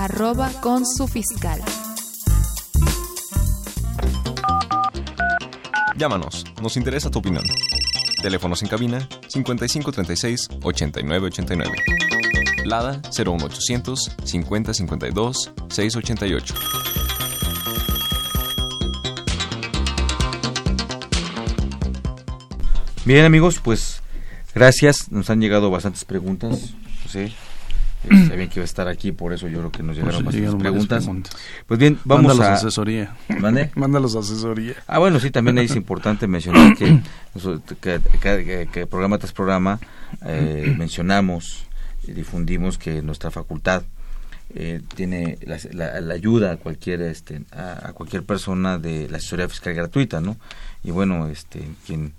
Arroba 0.05 0.52
con 0.61 0.84
su 0.84 1.09
fiscal. 1.09 1.62
Llámanos, 5.96 6.44
nos 6.61 6.76
interesa 6.76 7.11
tu 7.11 7.20
opinión. 7.20 7.42
Teléfonos 8.20 8.62
en 8.62 8.68
cabina 8.68 9.09
5536 9.28 10.48
8989. 10.62 11.72
Lada 12.66 13.00
01800 13.16 13.98
5052 14.24 15.52
688. 15.70 16.55
Bien 23.07 23.24
amigos, 23.24 23.59
pues 23.59 24.02
gracias. 24.55 25.11
Nos 25.11 25.30
han 25.30 25.40
llegado 25.40 25.70
bastantes 25.70 26.05
preguntas. 26.05 26.74
Sí. 27.09 27.32
Eh, 28.11 28.26
sabían 28.28 28.48
que 28.48 28.61
iba 28.61 28.62
a 28.62 28.64
estar 28.64 28.88
aquí, 28.88 29.12
por 29.12 29.32
eso 29.32 29.48
yo 29.48 29.59
creo 29.59 29.72
que 29.72 29.82
nos 29.82 29.96
llegaron 29.96 30.24
pues 30.24 30.36
bastantes 30.36 30.61
preguntas. 30.61 31.11
Pues 31.66 31.80
bien, 31.80 31.98
vamos 32.05 32.26
Mándalos 32.26 32.46
a... 32.46 32.55
asesoría. 32.55 33.14
¿Mande? 33.40 33.70
Mándalos 33.74 34.16
a 34.16 34.20
asesoría. 34.20 34.74
Ah, 34.86 34.98
bueno, 34.98 35.20
sí, 35.20 35.30
también 35.30 35.59
es 35.59 35.74
importante 35.74 36.26
mencionar 36.26 36.76
que, 36.76 37.00
que, 37.80 38.68
que, 38.70 38.86
programa 38.86 39.18
tras 39.18 39.32
programa 39.32 39.80
eh, 40.24 40.74
mencionamos 40.78 41.66
difundimos 42.12 42.76
que 42.76 43.02
nuestra 43.02 43.30
facultad 43.30 43.82
eh, 44.55 44.82
tiene 44.94 45.38
la, 45.72 46.12
ayuda 46.12 46.52
a 46.52 46.57
cualquier 46.57 47.00
este 47.02 47.42
a, 47.52 47.92
cualquier 47.94 48.24
persona 48.24 48.78
de 48.78 49.09
la 49.09 49.16
asesoría 49.16 49.48
fiscal 49.48 49.74
gratuita 49.74 50.20
no 50.20 50.36
y 50.82 50.90
bueno 50.90 51.28
este 51.28 51.66
quien 51.86 52.12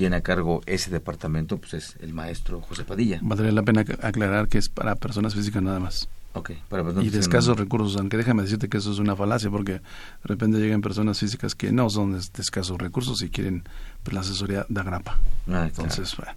tiene 0.00 0.16
a 0.16 0.22
cargo 0.22 0.62
ese 0.64 0.90
departamento 0.90 1.58
pues 1.58 1.74
es 1.74 1.96
el 2.00 2.14
maestro 2.14 2.62
José 2.62 2.84
Padilla 2.84 3.18
valdría 3.20 3.52
la 3.52 3.62
pena 3.62 3.82
aclarar 4.00 4.48
que 4.48 4.56
es 4.56 4.70
para 4.70 4.96
personas 4.96 5.34
físicas 5.34 5.62
nada 5.62 5.78
más 5.78 6.08
okay, 6.32 6.58
para 6.70 6.82
y 7.02 7.10
de 7.10 7.18
escasos 7.18 7.58
recursos 7.58 7.98
aunque 7.98 8.16
déjame 8.16 8.42
decirte 8.44 8.70
que 8.70 8.78
eso 8.78 8.92
es 8.92 8.98
una 8.98 9.14
falacia 9.14 9.50
porque 9.50 9.72
de 9.72 9.80
repente 10.24 10.56
llegan 10.56 10.80
personas 10.80 11.18
físicas 11.18 11.54
que 11.54 11.70
no 11.70 11.90
son 11.90 12.14
de, 12.14 12.18
escasos 12.38 12.78
recursos 12.78 13.20
y 13.20 13.28
quieren 13.28 13.64
pues, 14.02 14.14
la 14.14 14.20
asesoría 14.20 14.64
de 14.70 14.80
agrapa 14.80 15.18
ah, 15.48 15.64
entonces 15.66 16.16
bueno 16.16 16.32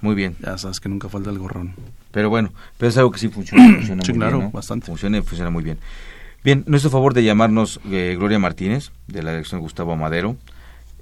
muy 0.00 0.14
bien. 0.14 0.36
Ya 0.44 0.58
sabes 0.58 0.80
que 0.80 0.90
nunca 0.90 1.08
falta 1.08 1.30
el 1.30 1.38
gorrón. 1.38 1.72
Pero 2.10 2.28
bueno, 2.28 2.52
pero 2.76 2.90
es 2.90 2.98
algo 2.98 3.10
que 3.10 3.18
sí 3.18 3.28
funciona. 3.28 3.76
funciona 3.76 4.02
sí, 4.04 4.12
muy 4.12 4.18
claro, 4.18 4.38
bien, 4.38 4.52
bastante. 4.52 4.84
Funciona 4.84 5.16
y 5.16 5.22
funciona 5.22 5.50
muy 5.50 5.64
bien. 5.64 5.78
Bien, 6.44 6.62
nuestro 6.66 6.90
favor 6.90 7.14
de 7.14 7.24
llamarnos 7.24 7.80
eh, 7.90 8.14
Gloria 8.18 8.38
Martínez, 8.38 8.90
de 9.06 9.22
la 9.22 9.30
dirección 9.30 9.62
Gustavo 9.62 9.94
Amadero. 9.94 10.36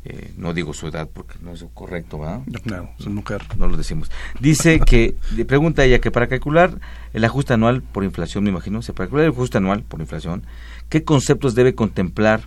Eh, 0.05 0.33
no 0.37 0.53
digo 0.53 0.75
su 0.75 0.89
edad 0.89 1.09
porque 1.13 1.35
no 1.43 1.53
es 1.53 1.65
correcto, 1.75 2.19
¿verdad? 2.19 2.41
Claro, 2.65 2.91
es 2.99 3.07
mujer. 3.07 3.43
No 3.57 3.69
lo 3.69 3.77
decimos. 3.77 4.11
Dice 4.41 4.81
que, 4.81 5.15
pregunta 5.47 5.85
ella 5.85 6.01
que 6.01 6.11
para 6.11 6.27
calcular 6.27 6.81
el 7.13 7.25
ajuste 7.25 7.55
anual 7.55 7.83
por 7.83 8.03
inflación, 8.03 8.43
me 8.43 8.51
imagino, 8.51 8.83
se 8.83 8.93
para 8.93 9.07
calcular 9.07 9.27
el 9.27 9.33
ajuste 9.33 9.59
anual 9.59 9.83
por 9.83 10.01
inflación, 10.01 10.43
¿qué 10.89 11.05
conceptos 11.05 11.55
debe 11.55 11.77
contemplar? 11.77 12.43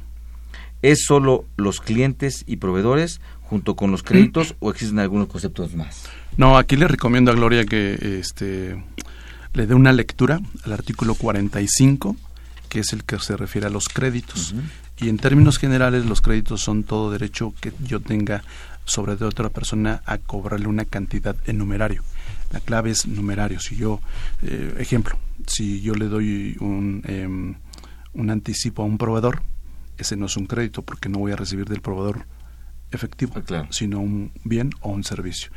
¿Es 0.82 1.06
solo 1.06 1.46
los 1.56 1.80
clientes 1.80 2.44
y 2.46 2.58
proveedores 2.58 3.22
junto 3.42 3.76
con 3.76 3.90
los 3.90 4.04
créditos 4.04 4.56
o 4.60 4.70
existen 4.70 5.00
algunos 5.00 5.28
conceptos 5.28 5.74
más? 5.76 6.04
No, 6.36 6.58
aquí 6.58 6.76
le 6.76 6.90
recomiendo 6.90 7.32
a 7.32 7.36
Gloria 7.36 7.66
que 7.66 8.20
este, 8.20 8.84
le 9.54 9.66
dé 9.66 9.74
una 9.74 9.94
lectura 9.94 10.42
al 10.66 10.74
artículo 10.74 11.16
45, 11.16 12.18
que 12.68 12.80
es 12.80 12.92
el 12.92 13.06
que 13.06 13.18
se 13.20 13.38
refiere 13.38 13.68
a 13.68 13.70
los 13.70 13.88
créditos. 13.88 14.54
Y 14.98 15.10
en 15.10 15.18
términos 15.18 15.58
generales, 15.58 16.06
los 16.06 16.22
créditos 16.22 16.62
son 16.62 16.84
todo 16.84 17.12
derecho 17.12 17.54
que 17.60 17.74
yo 17.84 18.00
tenga 18.00 18.44
sobre 18.86 19.16
de 19.16 19.26
otra 19.26 19.50
persona 19.50 20.02
a 20.06 20.18
cobrarle 20.18 20.68
una 20.68 20.86
cantidad 20.86 21.36
en 21.46 21.58
numerario. 21.58 22.04
La 22.52 22.60
clave 22.60 22.92
es 22.92 23.06
numerario. 23.06 23.60
Si 23.60 23.76
yo, 23.76 24.00
eh, 24.42 24.76
ejemplo, 24.80 25.18
si 25.48 25.82
yo 25.82 25.96
le 25.96 26.06
doy 26.06 26.56
un, 26.60 27.02
em, 27.06 27.56
un 28.14 28.30
anticipo 28.30 28.84
a 28.84 28.86
un 28.86 28.98
proveedor, 28.98 29.42
ese 29.98 30.16
no 30.16 30.28
es 30.28 30.38
un 30.38 30.46
crédito 30.46 30.82
porque 30.82 31.10
no 31.10 31.20
voy 31.20 31.32
a 31.32 31.36
recibir 31.36 31.68
del 31.68 31.82
proveedor 31.82 32.26
efectivo, 32.92 33.34
ah, 33.52 33.68
sino 33.70 34.00
un 34.00 34.32
bien 34.44 34.72
o 34.82 34.90
un 34.90 35.04
servicio. 35.04 35.52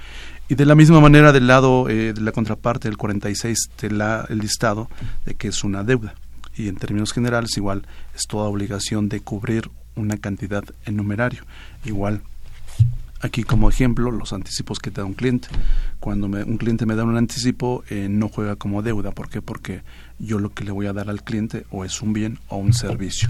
Y 0.48 0.54
de 0.54 0.64
la 0.64 0.74
misma 0.74 1.00
manera 1.00 1.32
del 1.32 1.46
lado 1.46 1.88
eh, 1.88 2.12
de 2.12 2.20
la 2.20 2.32
contraparte 2.32 2.88
del 2.88 2.96
46 2.96 3.70
te 3.76 3.90
la 3.90 4.26
el 4.28 4.38
listado 4.38 4.88
de 5.24 5.34
que 5.34 5.48
es 5.48 5.62
una 5.64 5.84
deuda. 5.84 6.14
Y 6.58 6.68
en 6.68 6.76
términos 6.76 7.12
generales 7.12 7.56
igual 7.56 7.86
es 8.14 8.26
toda 8.26 8.48
obligación 8.48 9.08
de 9.08 9.20
cubrir 9.20 9.70
una 9.94 10.18
cantidad 10.18 10.64
en 10.84 10.96
numerario. 10.96 11.44
Igual 11.84 12.22
Aquí 13.20 13.42
como 13.42 13.68
ejemplo, 13.68 14.12
los 14.12 14.32
anticipos 14.32 14.78
que 14.78 14.92
te 14.92 15.00
da 15.00 15.04
un 15.04 15.14
cliente. 15.14 15.48
Cuando 15.98 16.28
un 16.28 16.56
cliente 16.56 16.86
me 16.86 16.94
da 16.94 17.02
un 17.02 17.16
anticipo, 17.16 17.82
eh, 17.90 18.06
no 18.08 18.28
juega 18.28 18.54
como 18.54 18.80
deuda. 18.80 19.10
¿Por 19.10 19.28
qué? 19.28 19.42
Porque 19.42 19.82
yo 20.18 20.38
lo 20.38 20.52
que 20.52 20.64
le 20.64 20.72
voy 20.72 20.86
a 20.86 20.92
dar 20.92 21.08
al 21.08 21.22
cliente 21.22 21.64
o 21.70 21.84
es 21.84 22.02
un 22.02 22.12
bien 22.12 22.38
o 22.48 22.56
un 22.56 22.72
servicio. 22.72 23.28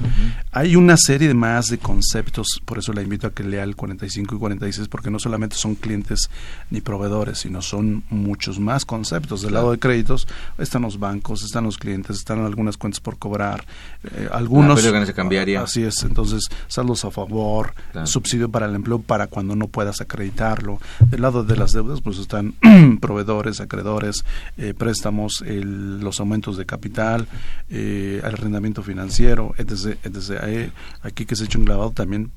Hay 0.53 0.74
una 0.74 0.97
serie 0.97 1.28
de 1.28 1.34
más 1.34 1.66
de 1.66 1.78
conceptos, 1.78 2.62
por 2.64 2.78
eso 2.78 2.93
le 2.93 3.03
invito 3.03 3.26
a 3.26 3.30
que 3.32 3.43
lea 3.43 3.62
el 3.62 3.76
45 3.76 4.34
y 4.34 4.39
46, 4.39 4.89
porque 4.89 5.11
no 5.11 5.18
solamente 5.18 5.57
son 5.57 5.74
clientes 5.74 6.30
ni 6.70 6.80
proveedores, 6.80 7.39
sino 7.39 7.61
son 7.61 8.05
muchos 8.09 8.59
más 8.59 8.84
conceptos. 8.84 9.43
Del 9.43 9.55
lado 9.55 9.70
de 9.70 9.78
créditos 9.78 10.26
están 10.57 10.82
los 10.82 10.99
bancos, 10.99 11.43
están 11.43 11.64
los 11.64 11.76
clientes, 11.76 12.16
están 12.16 12.45
algunas 12.45 12.78
cuentas 12.78 13.01
por 13.01 13.18
cobrar, 13.18 13.66
eh, 14.05 14.28
algunos... 14.32 14.82
La 14.82 15.12
cambiaría. 15.12 15.62
Así 15.62 15.82
es, 15.82 16.03
entonces 16.03 16.45
saldos 16.68 17.05
a 17.05 17.11
favor, 17.11 17.74
subsidio 18.05 18.51
para 18.51 18.66
el 18.66 18.74
empleo 18.74 18.99
para 18.99 19.26
cuando 19.26 19.55
no 19.57 19.68
puedas 19.68 20.01
acreditarlo. 20.01 20.80
Del 21.01 21.20
lado 21.20 21.45
de 21.45 21.57
las 21.57 21.72
deudas, 21.72 22.01
pues 22.01 22.18
están 22.18 22.55
proveedores, 23.01 23.61
acreedores, 23.61 24.24
eh, 24.57 24.72
préstamos, 24.76 25.45
los 25.47 26.20
aumentos 26.20 26.57
de 26.57 26.64
capital 26.64 26.78
capital, 26.79 27.26
eh, 27.68 28.20
arrendamiento 28.22 28.83
financiero, 28.83 29.55
etc. 29.59 29.99
etc. 30.05 30.72
aquí 31.03 31.26
que 31.26 31.35
se 31.35 31.43
ha 31.43 31.47
hecho 31.47 31.59
un 31.59 31.64
clavado 31.64 31.91
también 31.91 32.31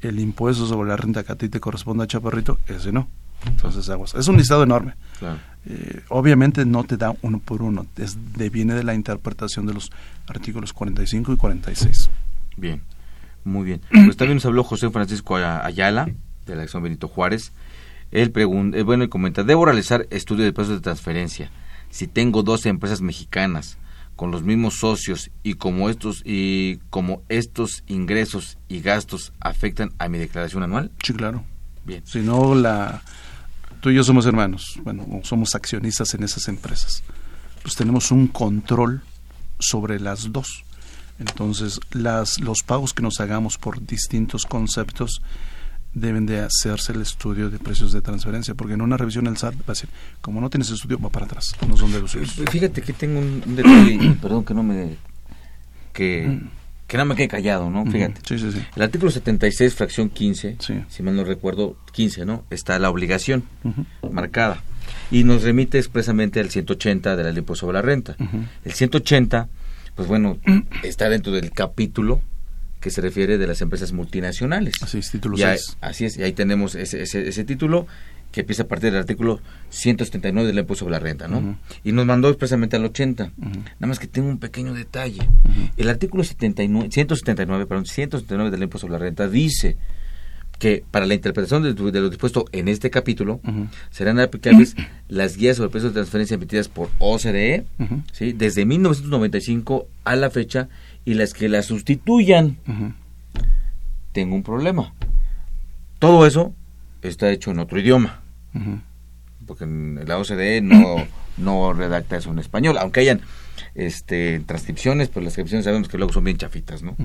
el 0.00 0.18
impuesto 0.20 0.66
sobre 0.66 0.88
la 0.88 0.96
renta 0.96 1.24
que 1.24 1.32
a 1.32 1.36
ti 1.36 1.48
te 1.48 1.60
corresponde 1.60 2.04
a 2.04 2.06
Chaparrito, 2.06 2.58
ese 2.66 2.92
no. 2.92 3.08
Entonces, 3.46 3.88
aguas. 3.88 4.14
Es 4.14 4.28
un 4.28 4.36
listado 4.36 4.62
enorme. 4.62 4.94
Eh, 5.66 6.02
obviamente 6.08 6.64
no 6.64 6.84
te 6.84 6.96
da 6.96 7.14
uno 7.22 7.38
por 7.38 7.62
uno, 7.62 7.86
es 7.96 8.16
de, 8.34 8.48
viene 8.50 8.74
de 8.74 8.82
la 8.82 8.94
interpretación 8.94 9.66
de 9.66 9.74
los 9.74 9.90
artículos 10.26 10.72
45 10.72 11.32
y 11.32 11.36
46. 11.36 12.10
Bien, 12.56 12.82
muy 13.44 13.64
bien. 13.64 13.80
Pues 13.90 14.16
también 14.16 14.36
nos 14.36 14.46
habló 14.46 14.64
José 14.64 14.90
Francisco 14.90 15.36
Ayala, 15.36 16.08
de 16.46 16.56
la 16.56 16.62
acción 16.62 16.82
Benito 16.82 17.08
Juárez. 17.08 17.52
Él 18.10 18.30
pregunta, 18.30 18.76
eh, 18.78 18.82
bueno, 18.82 19.04
él 19.04 19.10
comenta, 19.10 19.44
¿debo 19.44 19.64
realizar 19.64 20.06
estudio 20.10 20.44
de 20.44 20.52
precios 20.52 20.78
de 20.78 20.82
transferencia? 20.82 21.50
Si 21.90 22.06
tengo 22.06 22.42
12 22.42 22.68
empresas 22.68 23.00
mexicanas 23.00 23.76
con 24.16 24.30
los 24.30 24.42
mismos 24.42 24.78
socios 24.78 25.30
y 25.42 25.54
como 25.54 25.88
estos 25.88 26.22
y 26.24 26.76
como 26.90 27.22
estos 27.28 27.84
ingresos 27.86 28.58
y 28.68 28.80
gastos 28.80 29.32
afectan 29.40 29.92
a 29.98 30.08
mi 30.08 30.18
declaración 30.18 30.62
anual? 30.62 30.90
Sí, 31.02 31.12
claro. 31.12 31.44
Bien. 31.84 32.02
Si 32.06 32.20
no 32.20 32.54
la 32.54 33.02
tú 33.80 33.90
y 33.90 33.94
yo 33.94 34.04
somos 34.04 34.26
hermanos, 34.26 34.78
bueno, 34.84 35.06
somos 35.22 35.54
accionistas 35.54 36.14
en 36.14 36.22
esas 36.22 36.48
empresas. 36.48 37.02
Pues 37.62 37.74
tenemos 37.74 38.10
un 38.10 38.28
control 38.28 39.02
sobre 39.58 39.98
las 40.00 40.32
dos. 40.32 40.64
Entonces, 41.18 41.80
las 41.90 42.40
los 42.40 42.62
pagos 42.62 42.94
que 42.94 43.02
nos 43.02 43.20
hagamos 43.20 43.58
por 43.58 43.84
distintos 43.84 44.46
conceptos 44.46 45.22
deben 45.92 46.26
de 46.26 46.40
hacerse 46.40 46.92
el 46.92 47.02
estudio 47.02 47.50
de 47.50 47.58
precios 47.58 47.92
de 47.92 48.00
transferencia, 48.00 48.54
porque 48.54 48.74
en 48.74 48.82
una 48.82 48.96
revisión 48.96 49.26
el 49.26 49.36
SAT 49.36 49.54
va 49.54 49.64
a 49.66 49.72
decir, 49.72 49.88
como 50.20 50.40
no 50.40 50.50
tienes 50.50 50.70
estudio, 50.70 50.98
va 50.98 51.08
para 51.08 51.26
atrás, 51.26 51.56
no 51.66 51.76
son 51.76 51.92
deducibles. 51.92 52.32
Fíjate 52.50 52.82
que 52.82 52.92
tengo 52.92 53.18
un, 53.18 53.42
detalle, 53.56 54.16
perdón 54.22 54.44
que 54.44 54.54
no 54.54 54.62
me 54.62 54.96
que, 55.92 56.40
que 56.86 56.96
no 56.96 57.04
me 57.04 57.16
quede 57.16 57.28
callado, 57.28 57.68
¿no? 57.70 57.84
Fíjate. 57.86 58.20
Sí, 58.26 58.38
sí, 58.38 58.52
sí. 58.52 58.64
El 58.76 58.82
artículo 58.82 59.10
76, 59.10 59.74
fracción 59.74 60.08
15, 60.08 60.56
si 60.88 61.02
mal 61.02 61.16
no 61.16 61.24
recuerdo, 61.24 61.76
15, 61.92 62.24
¿no? 62.24 62.44
Está 62.50 62.78
la 62.78 62.90
obligación 62.90 63.44
marcada 64.10 64.62
y 65.10 65.24
nos 65.24 65.42
remite 65.42 65.78
expresamente 65.78 66.40
al 66.40 66.50
180 66.50 67.16
de 67.16 67.24
la 67.24 67.32
ley 67.32 67.44
sobre 67.54 67.74
la 67.74 67.82
renta. 67.82 68.16
El 68.64 68.72
180, 68.72 69.48
pues 69.96 70.08
bueno, 70.08 70.38
está 70.82 71.08
dentro 71.08 71.32
del 71.32 71.50
capítulo 71.50 72.22
que 72.80 72.90
se 72.90 73.00
refiere 73.00 73.38
de 73.38 73.46
las 73.46 73.60
empresas 73.60 73.92
multinacionales. 73.92 74.74
Así 74.82 74.98
es, 74.98 75.10
título 75.10 75.36
Así 75.80 76.04
es, 76.04 76.16
y 76.16 76.22
ahí 76.22 76.32
tenemos 76.32 76.74
ese, 76.74 77.02
ese, 77.02 77.44
título 77.44 77.86
que 78.32 78.40
empieza 78.40 78.62
a 78.62 78.68
partir 78.68 78.90
del 78.90 79.00
artículo 79.00 79.40
179 79.70 80.46
del 80.46 80.58
impuesto 80.58 80.84
sobre 80.84 80.92
la 80.92 80.98
renta, 81.00 81.28
¿no? 81.28 81.58
Y 81.84 81.92
nos 81.92 82.06
mandó 82.06 82.28
expresamente 82.28 82.76
al 82.76 82.84
80. 82.84 83.32
Nada 83.36 83.86
más 83.86 83.98
que 83.98 84.06
tengo 84.06 84.28
un 84.28 84.38
pequeño 84.38 84.72
detalle. 84.72 85.28
El 85.76 85.88
artículo 85.88 86.24
79, 86.24 86.88
179, 86.90 87.66
perdón, 87.66 87.86
179 87.86 88.50
del 88.50 88.62
impuesto 88.62 88.86
sobre 88.86 88.98
la 88.98 89.04
renta 89.04 89.28
dice 89.28 89.76
que 90.60 90.84
para 90.90 91.06
la 91.06 91.14
interpretación 91.14 91.62
de, 91.62 92.00
lo 92.00 92.10
dispuesto 92.10 92.44
en 92.52 92.68
este 92.68 92.90
capítulo 92.90 93.40
serán 93.90 94.20
aplicables 94.20 94.76
las 95.08 95.36
guías 95.36 95.56
sobre 95.56 95.70
precios 95.70 95.92
de 95.92 96.00
transferencia 96.00 96.34
emitidas 96.34 96.68
por 96.68 96.90
OCDE, 96.98 97.64
¿sí? 98.12 98.32
desde 98.32 98.66
1995 98.66 99.88
a 100.04 100.16
la 100.16 100.30
fecha 100.30 100.68
y 101.04 101.14
las 101.14 101.32
que 101.34 101.48
la 101.48 101.62
sustituyan, 101.62 102.58
tengo 104.12 104.34
un 104.34 104.42
problema. 104.42 104.94
Todo 105.98 106.26
eso 106.26 106.54
está 107.02 107.30
hecho 107.30 107.50
en 107.50 107.58
otro 107.58 107.78
idioma. 107.78 108.20
Porque 109.46 109.64
en 109.64 110.00
la 110.06 110.18
OCDE 110.18 110.60
no, 110.60 110.96
no 111.36 111.72
redacta 111.72 112.16
eso 112.16 112.30
en 112.30 112.38
español, 112.38 112.78
aunque 112.78 113.00
hayan 113.00 113.20
este 113.74 114.40
transcripciones, 114.46 115.08
pero 115.08 115.24
las 115.24 115.34
transcripciones 115.34 115.64
sabemos 115.64 115.88
que 115.88 115.98
luego 115.98 116.12
son 116.12 116.24
bien 116.24 116.36
chafitas, 116.36 116.82
¿no? 116.82 116.96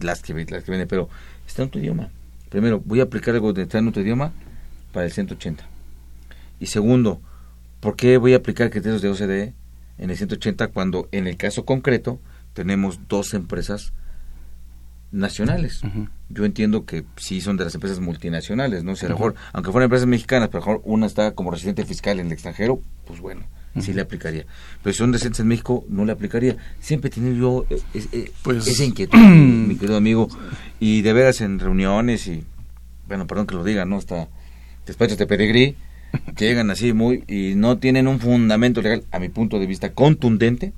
Las 0.00 0.22
que 0.22 0.34
las 0.34 0.64
que 0.64 0.70
vienen, 0.70 0.88
pero 0.88 1.08
está 1.46 1.62
en 1.62 1.68
otro 1.68 1.80
idioma. 1.80 2.08
Primero, 2.48 2.80
voy 2.84 3.00
a 3.00 3.04
aplicar 3.04 3.34
algo 3.34 3.54
que 3.54 3.62
está 3.62 3.78
en 3.78 3.88
otro 3.88 4.02
idioma 4.02 4.32
para 4.92 5.06
el 5.06 5.12
180. 5.12 5.64
Y 6.58 6.66
segundo, 6.66 7.20
¿por 7.80 7.96
qué 7.96 8.16
voy 8.18 8.34
a 8.34 8.36
aplicar 8.36 8.70
criterios 8.70 9.02
de 9.02 9.08
OCDE 9.08 9.54
en 9.98 10.10
el 10.10 10.16
180 10.16 10.68
cuando 10.68 11.08
en 11.12 11.26
el 11.26 11.36
caso 11.36 11.64
concreto 11.64 12.18
tenemos 12.52 13.00
dos 13.08 13.34
empresas 13.34 13.92
nacionales. 15.12 15.82
Yo 16.28 16.44
entiendo 16.44 16.84
que 16.84 17.04
sí 17.16 17.40
son 17.40 17.56
de 17.56 17.64
las 17.64 17.74
empresas 17.74 18.00
multinacionales, 18.00 18.84
¿no? 18.84 18.94
Si 18.94 19.06
a 19.06 19.08
lo 19.08 19.16
mejor, 19.16 19.34
aunque 19.52 19.72
fueran 19.72 19.86
empresas 19.86 20.06
mexicanas, 20.06 20.48
pero 20.48 20.62
a 20.62 20.66
lo 20.66 20.72
mejor 20.72 20.82
una 20.84 21.06
está 21.06 21.32
como 21.32 21.50
residente 21.50 21.84
fiscal 21.84 22.20
en 22.20 22.26
el 22.26 22.32
extranjero, 22.32 22.80
pues 23.06 23.20
bueno, 23.20 23.42
sí 23.80 23.92
le 23.92 24.02
aplicaría. 24.02 24.46
Pero 24.82 24.92
si 24.92 24.98
son 24.98 25.12
residentes 25.12 25.40
en 25.40 25.48
México, 25.48 25.84
no 25.88 26.04
le 26.04 26.12
aplicaría. 26.12 26.56
Siempre 26.78 27.08
he 27.08 27.12
tenido 27.12 27.34
yo 27.34 27.76
eh, 27.76 28.02
eh, 28.12 28.32
pues, 28.42 28.66
esa 28.66 28.84
inquietud, 28.90 29.18
mi 29.18 29.76
querido 29.76 29.96
amigo, 29.96 30.28
y 30.78 31.02
de 31.02 31.12
veras 31.12 31.40
en 31.40 31.58
reuniones 31.58 32.26
y, 32.28 32.44
bueno, 33.08 33.26
perdón 33.26 33.46
que 33.46 33.56
lo 33.56 33.64
diga, 33.64 33.84
¿no? 33.84 33.96
Hasta 33.96 34.28
despachos 34.86 35.18
de 35.18 35.26
pedigrí, 35.26 35.76
que 36.36 36.46
llegan 36.46 36.70
así 36.70 36.92
muy, 36.92 37.24
y 37.26 37.54
no 37.56 37.78
tienen 37.78 38.06
un 38.06 38.20
fundamento 38.20 38.80
legal, 38.80 39.04
a 39.10 39.18
mi 39.18 39.28
punto 39.28 39.58
de 39.58 39.66
vista, 39.66 39.92
contundente, 39.92 40.72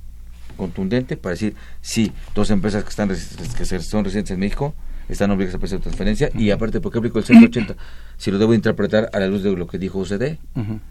contundente 0.52 1.16
para 1.16 1.32
decir, 1.32 1.54
sí, 1.80 2.12
dos 2.34 2.50
empresas 2.50 2.84
que 2.84 2.90
están 2.90 3.08
que 3.08 3.64
son 3.80 4.04
residentes 4.04 4.32
en 4.32 4.40
México 4.40 4.74
están 5.08 5.30
obligadas 5.30 5.56
a 5.56 5.58
prestar 5.58 5.80
transferencia 5.80 6.30
y 6.34 6.50
aparte, 6.50 6.80
¿por 6.80 6.92
qué 6.92 6.98
aplico 6.98 7.18
el 7.18 7.24
180? 7.24 7.76
Si 8.16 8.30
lo 8.30 8.38
debo 8.38 8.54
interpretar 8.54 9.10
a 9.12 9.18
la 9.18 9.26
luz 9.26 9.42
de 9.42 9.50
lo 9.50 9.66
que 9.66 9.78
dijo 9.78 9.98
OCDE. 9.98 10.38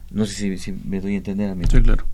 No 0.09 0.25
sé 0.25 0.57
si, 0.57 0.71
me 0.73 0.99
doy 0.99 1.13
a 1.13 1.17
entender 1.17 1.49
a 1.49 1.55
mí. 1.55 1.63
Sí, 1.69 1.81
claro. 1.81 2.05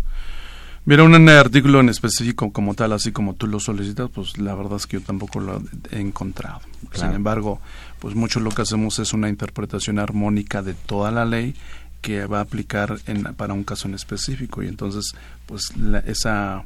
Mira, 0.86 1.04
un 1.04 1.28
artículo 1.28 1.80
en 1.80 1.90
específico 1.90 2.52
como 2.54 2.76
tal, 2.76 2.94
así 2.94 3.12
como 3.12 3.34
tú 3.34 3.48
lo 3.48 3.60
solicitas, 3.60 4.12
pues 4.14 4.38
la 4.38 4.54
verdad 4.54 4.78
es 4.78 4.86
que 4.86 5.00
yo 5.00 5.04
tampoco 5.04 5.40
lo 5.40 5.64
he 5.92 6.00
encontrado. 6.00 6.62
Sin 6.94 7.14
embargo, 7.14 7.60
pues 8.00 8.14
mucho 8.14 8.40
lo 8.40 8.52
que 8.52 8.62
hacemos 8.62 9.00
es 9.00 9.12
una 9.12 9.28
interpretación 9.28 9.98
armónica 9.98 10.62
de 10.62 10.76
toda 10.76 11.10
la 11.10 11.26
ley 11.26 11.56
que 12.02 12.28
va 12.28 12.38
a 12.38 12.42
aplicar 12.42 13.00
en, 13.08 13.24
para 13.34 13.54
un 13.54 13.64
caso 13.64 13.88
en 13.88 13.96
específico 13.96 14.62
y 14.62 14.68
entonces 14.68 15.14
pues 15.48 15.74
esa 16.06 16.64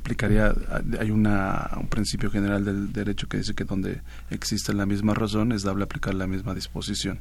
aplicaría, 0.00 0.52
hay 0.98 1.10
una, 1.10 1.70
un 1.80 1.86
principio 1.86 2.30
general 2.30 2.64
del 2.64 2.92
derecho 2.92 3.28
que 3.28 3.36
dice 3.36 3.54
que 3.54 3.64
donde 3.64 4.00
existe 4.30 4.72
la 4.72 4.86
misma 4.86 5.14
razón 5.14 5.52
es 5.52 5.62
dable 5.62 5.84
aplicar 5.84 6.14
la 6.14 6.26
misma 6.26 6.54
disposición. 6.54 7.20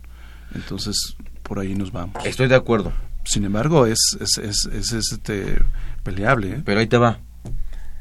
Entonces, 0.55 1.15
por 1.43 1.59
ahí 1.59 1.75
nos 1.75 1.91
vamos. 1.91 2.25
Estoy 2.25 2.47
de 2.47 2.55
acuerdo. 2.55 2.91
Sin 3.23 3.43
embargo, 3.45 3.85
es, 3.85 4.17
es, 4.19 4.37
es, 4.37 4.65
es 4.73 4.93
este, 4.93 5.59
peleable. 6.03 6.49
¿eh? 6.49 6.61
Pero 6.65 6.79
ahí 6.79 6.87
te 6.87 6.97
va. 6.97 7.19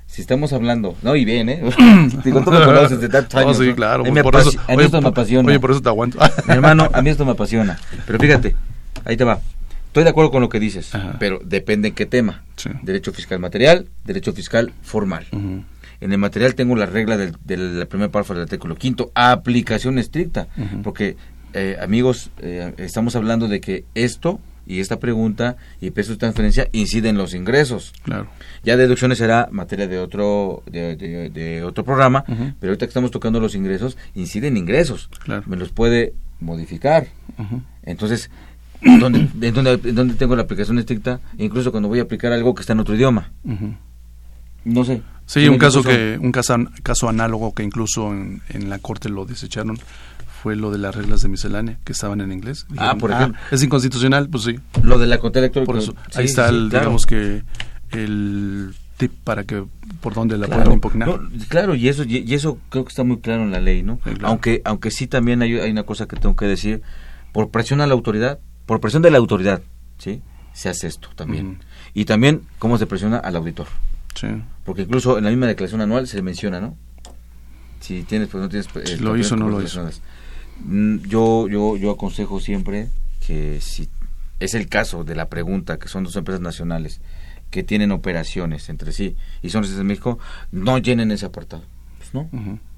Si 0.06 0.22
estamos 0.22 0.54
hablando, 0.54 0.96
no, 1.02 1.14
y 1.14 1.26
bien, 1.26 1.50
¿eh? 1.50 1.62
Digo, 2.24 2.42
tú 2.42 2.50
me 2.50 2.64
conoces 2.64 2.98
de 2.98 3.10
tantos 3.10 3.34
años. 3.34 3.58
sí, 3.58 3.74
claro. 3.74 4.04
Por 4.04 4.36
eso, 4.36 4.52
a 4.66 4.74
mí 4.74 4.82
esto 4.82 5.02
me 5.02 5.08
apasiona. 5.08 5.48
Oye, 5.48 5.60
por 5.60 5.70
eso 5.70 5.82
te 5.82 5.88
aguanto. 5.90 6.18
Mi 6.46 6.54
hermano, 6.54 6.88
a 6.94 7.02
mí 7.02 7.10
esto 7.10 7.26
me 7.26 7.32
apasiona. 7.32 7.78
Pero 8.06 8.18
fíjate, 8.18 8.56
ahí 9.04 9.18
te 9.18 9.24
va. 9.24 9.38
Estoy 9.88 10.04
de 10.04 10.10
acuerdo 10.10 10.30
con 10.30 10.42
lo 10.42 10.48
que 10.48 10.60
dices, 10.60 10.92
pero 11.18 11.40
depende 11.44 11.88
en 11.88 11.94
qué 11.94 12.06
tema. 12.06 12.44
Derecho 12.82 13.12
fiscal 13.12 13.40
material, 13.40 13.88
derecho 14.04 14.32
fiscal 14.32 14.72
formal. 14.82 15.26
En 16.00 16.12
el 16.12 16.18
material 16.18 16.54
tengo 16.54 16.76
la 16.76 16.86
regla 16.86 17.16
del, 17.16 17.34
de 17.44 17.56
la 17.56 17.86
primera 17.86 18.10
párrafo 18.10 18.34
del 18.34 18.44
artículo 18.44 18.76
quinto, 18.76 19.10
aplicación 19.14 19.98
estricta, 19.98 20.46
porque 20.84 21.16
eh, 21.54 21.76
amigos, 21.80 22.30
eh, 22.38 22.74
estamos 22.76 23.16
hablando 23.16 23.48
de 23.48 23.60
que 23.60 23.84
esto 23.94 24.40
y 24.66 24.80
esta 24.80 25.00
pregunta 25.00 25.56
y 25.80 25.90
peso 25.90 26.12
de 26.12 26.18
transferencia 26.18 26.68
inciden 26.72 27.10
en 27.10 27.18
los 27.18 27.32
ingresos. 27.32 27.92
Claro. 28.02 28.28
Ya 28.62 28.76
deducciones 28.76 29.18
será 29.18 29.48
materia 29.50 29.88
de 29.88 29.98
otro 29.98 30.62
de, 30.66 31.62
otro 31.64 31.84
programa, 31.84 32.24
pero 32.26 32.70
ahorita 32.70 32.86
que 32.86 32.90
estamos 32.90 33.10
tocando 33.10 33.40
los 33.40 33.54
ingresos, 33.54 33.96
inciden 34.14 34.58
ingresos. 34.58 35.08
Claro. 35.24 35.42
Me 35.46 35.56
los 35.56 35.70
puede 35.70 36.12
modificar. 36.38 37.08
Entonces, 37.82 38.30
donde, 38.82 39.50
donde, 39.52 39.76
donde 39.92 40.14
tengo 40.14 40.36
la 40.36 40.42
aplicación 40.42 40.78
estricta, 40.78 41.20
incluso 41.38 41.70
cuando 41.70 41.88
voy 41.88 41.98
a 41.98 42.02
aplicar 42.02 42.32
algo 42.32 42.54
que 42.54 42.60
está 42.60 42.72
en 42.72 42.80
otro 42.80 42.94
idioma. 42.94 43.30
No 44.64 44.84
sé. 44.84 45.02
Sí, 45.26 45.46
un 45.46 45.58
caso 45.58 45.82
que 45.82 46.18
un 46.20 46.32
caso, 46.32 46.56
caso 46.82 47.08
análogo 47.08 47.54
que 47.54 47.62
incluso 47.62 48.12
en, 48.12 48.40
en 48.48 48.70
la 48.70 48.78
corte 48.78 49.08
lo 49.10 49.26
desecharon 49.26 49.78
fue 50.42 50.56
lo 50.56 50.70
de 50.70 50.78
las 50.78 50.94
reglas 50.94 51.20
de 51.20 51.28
miscelánea 51.28 51.78
que 51.84 51.92
estaban 51.92 52.20
en 52.20 52.32
inglés. 52.32 52.66
ah, 52.76 52.96
por 52.98 53.12
ah, 53.12 53.16
ejemplo. 53.16 53.40
es 53.50 53.62
inconstitucional, 53.62 54.28
pues 54.28 54.44
sí. 54.44 54.58
Lo 54.82 54.98
de 54.98 55.06
la 55.06 55.18
cuenta 55.18 55.40
electrónica. 55.40 55.72
Por 55.72 55.82
eso, 55.82 55.94
ahí 56.14 56.26
está, 56.26 56.48
el, 56.48 56.70
digamos 56.70 57.06
que 57.06 57.42
el 57.90 58.74
tip 58.96 59.12
para 59.24 59.44
que 59.44 59.64
por 60.00 60.14
dónde 60.14 60.38
la 60.38 60.46
puedan 60.46 60.72
impugnar. 60.72 61.20
claro, 61.48 61.74
y 61.74 61.88
eso 61.88 62.04
y, 62.04 62.32
eso 62.34 62.58
creo 62.68 62.84
que 62.84 62.90
está 62.90 63.04
muy 63.04 63.18
claro 63.18 63.42
en 63.42 63.50
la 63.50 63.60
ley, 63.60 63.82
¿no? 63.82 64.00
Aunque 64.22 64.62
aunque 64.64 64.90
sí 64.90 65.06
también 65.06 65.42
hay, 65.42 65.58
hay 65.58 65.70
una 65.70 65.84
cosa 65.84 66.06
que 66.06 66.16
tengo 66.16 66.36
que 66.36 66.46
decir, 66.46 66.82
por 67.32 67.50
presión 67.50 67.80
a 67.80 67.86
la 67.86 67.94
autoridad, 67.94 68.38
por 68.68 68.80
presión 68.82 69.02
de 69.02 69.10
la 69.10 69.16
autoridad, 69.16 69.62
¿sí? 69.96 70.20
Se 70.52 70.68
hace 70.68 70.88
esto 70.88 71.08
también. 71.16 71.60
Y 71.94 72.04
también 72.04 72.42
cómo 72.58 72.76
se 72.76 72.86
presiona 72.86 73.16
al 73.16 73.34
auditor. 73.34 73.66
Sí. 74.14 74.26
Porque 74.66 74.82
incluso 74.82 75.16
en 75.16 75.24
la 75.24 75.30
misma 75.30 75.46
declaración 75.46 75.80
anual 75.80 76.06
se 76.06 76.20
menciona, 76.20 76.60
¿no? 76.60 76.76
Si 77.80 78.02
tienes, 78.02 78.28
pues 78.28 78.42
no 78.42 78.50
tienes. 78.50 78.68
Eh, 78.74 78.98
lo 79.00 79.16
hizo 79.16 79.36
o 79.36 79.38
no 79.38 79.48
lo 79.48 79.62
hizo. 79.62 79.88
Mm, 80.64 80.98
yo, 81.06 81.48
yo, 81.48 81.78
yo 81.78 81.92
aconsejo 81.92 82.40
siempre 82.40 82.90
que 83.26 83.62
si 83.62 83.88
es 84.38 84.52
el 84.52 84.68
caso 84.68 85.02
de 85.02 85.14
la 85.14 85.30
pregunta, 85.30 85.78
que 85.78 85.88
son 85.88 86.04
dos 86.04 86.14
empresas 86.16 86.42
nacionales 86.42 87.00
que 87.50 87.62
tienen 87.62 87.90
operaciones 87.90 88.68
entre 88.68 88.92
sí 88.92 89.16
y 89.40 89.48
son 89.48 89.62
de 89.62 89.84
México, 89.84 90.18
no 90.52 90.76
llenen 90.76 91.10
ese 91.10 91.24
apartado. 91.24 91.62
Pues 91.96 92.12
no, 92.12 92.28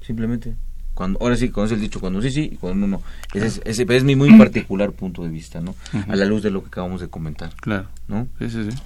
simplemente. 0.02 0.54
Cuando, 0.94 1.18
ahora 1.20 1.36
sí, 1.36 1.50
es 1.54 1.72
el 1.72 1.80
dicho, 1.80 2.00
cuando 2.00 2.20
sí, 2.20 2.30
sí, 2.30 2.50
y 2.52 2.56
cuando 2.56 2.86
no, 2.86 2.98
no. 2.98 3.02
Ese, 3.32 3.62
es, 3.64 3.78
es 3.78 4.04
mi 4.04 4.16
muy 4.16 4.36
particular 4.36 4.92
punto 4.92 5.22
de 5.22 5.30
vista, 5.30 5.60
¿no? 5.60 5.74
A 6.08 6.16
la 6.16 6.24
luz 6.24 6.42
de 6.42 6.50
lo 6.50 6.62
que 6.62 6.68
acabamos 6.68 7.00
de 7.00 7.08
comentar. 7.08 7.54
Claro. 7.56 7.88
¿No? 8.08 8.28
Sí, 8.38 8.50
sí, 8.50 8.70
sí. 8.70 8.78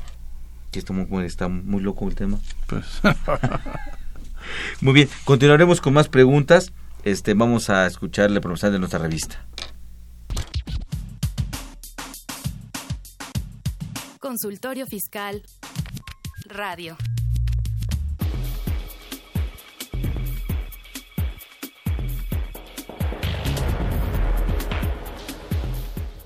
Que 0.71 0.79
está 0.79 0.93
muy, 0.93 1.25
está 1.25 1.49
muy 1.49 1.83
loco 1.83 2.07
el 2.09 2.15
tema. 2.15 2.39
Pues. 2.67 2.87
muy 4.81 4.93
bien, 4.93 5.09
continuaremos 5.25 5.81
con 5.81 5.93
más 5.95 6.09
preguntas. 6.09 6.73
Este, 7.05 7.35
vamos 7.35 7.69
a 7.69 7.87
escuchar 7.87 8.31
la 8.31 8.41
promoción 8.41 8.73
de 8.73 8.79
nuestra 8.79 8.99
revista. 8.99 9.45
Consultorio 14.21 14.87
Fiscal 14.87 15.43
Radio. 16.47 16.97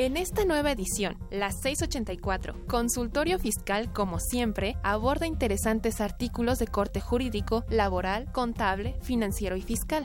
En 0.00 0.16
esta 0.16 0.44
nueva 0.44 0.70
edición, 0.70 1.18
la 1.32 1.50
684, 1.50 2.68
Consultorio 2.68 3.40
Fiscal, 3.40 3.92
como 3.92 4.20
siempre, 4.20 4.76
aborda 4.84 5.26
interesantes 5.26 6.00
artículos 6.00 6.60
de 6.60 6.68
corte 6.68 7.00
jurídico, 7.00 7.64
laboral, 7.68 8.30
contable, 8.30 8.94
financiero 9.02 9.56
y 9.56 9.62
fiscal. 9.62 10.04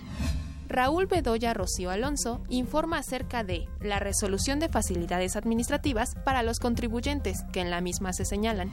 Raúl 0.68 1.06
Bedoya 1.06 1.54
Rocío 1.54 1.92
Alonso 1.92 2.42
informa 2.50 2.98
acerca 2.98 3.44
de 3.44 3.68
la 3.82 4.00
resolución 4.00 4.60
de 4.60 4.68
facilidades 4.68 5.36
administrativas 5.36 6.16
para 6.26 6.42
los 6.42 6.58
contribuyentes, 6.58 7.44
que 7.54 7.62
en 7.62 7.70
la 7.70 7.80
misma 7.80 8.14
se 8.14 8.26
señalan. 8.26 8.72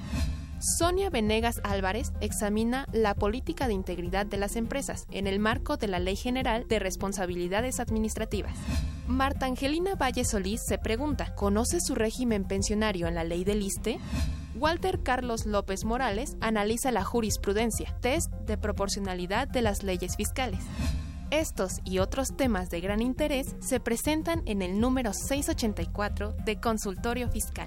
Sonia 0.78 1.10
Venegas 1.10 1.60
Álvarez 1.64 2.12
examina 2.22 2.86
la 2.94 3.14
política 3.14 3.66
de 3.66 3.74
integridad 3.74 4.24
de 4.24 4.38
las 4.38 4.56
empresas 4.56 5.04
en 5.10 5.26
el 5.26 5.38
marco 5.38 5.76
de 5.76 5.88
la 5.88 5.98
Ley 5.98 6.16
General 6.16 6.66
de 6.66 6.78
Responsabilidades 6.78 7.78
Administrativas. 7.78 8.56
Marta 9.10 9.46
Angelina 9.46 9.96
Valle 9.96 10.24
Solís 10.24 10.62
se 10.64 10.78
pregunta, 10.78 11.34
¿conoce 11.34 11.80
su 11.80 11.96
régimen 11.96 12.44
pensionario 12.44 13.08
en 13.08 13.16
la 13.16 13.24
ley 13.24 13.42
del 13.42 13.60
ISTE? 13.60 13.98
Walter 14.54 15.02
Carlos 15.02 15.46
López 15.46 15.84
Morales 15.84 16.36
analiza 16.40 16.92
la 16.92 17.02
jurisprudencia, 17.02 17.92
test 18.00 18.30
de 18.46 18.56
proporcionalidad 18.56 19.48
de 19.48 19.62
las 19.62 19.82
leyes 19.82 20.14
fiscales. 20.16 20.60
Estos 21.32 21.80
y 21.84 21.98
otros 21.98 22.36
temas 22.36 22.70
de 22.70 22.80
gran 22.80 23.02
interés 23.02 23.56
se 23.60 23.80
presentan 23.80 24.44
en 24.46 24.62
el 24.62 24.78
número 24.78 25.12
684 25.12 26.36
de 26.44 26.60
Consultorio 26.60 27.28
Fiscal. 27.30 27.66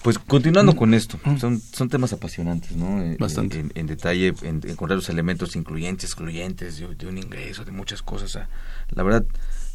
pues 0.01 0.19
continuando 0.19 0.73
mm. 0.73 0.75
con 0.75 0.93
esto, 0.93 1.17
mm. 1.23 1.37
son, 1.37 1.61
son 1.61 1.87
temas 1.87 2.11
apasionantes, 2.11 2.75
¿no? 2.75 3.01
Eh, 3.01 3.15
Bastante. 3.17 3.65
En, 3.73 3.87
detalle, 3.87 4.33
en, 4.41 4.61
encontrar 4.67 4.97
los 4.97 5.07
elementos 5.07 5.55
incluyentes, 5.55 6.09
excluyentes 6.09 6.77
de, 6.79 6.93
de, 6.93 7.07
un 7.07 7.17
ingreso, 7.17 7.63
de 7.63 7.71
muchas 7.71 8.01
cosas. 8.01 8.37
La 8.89 9.03
verdad, 9.03 9.25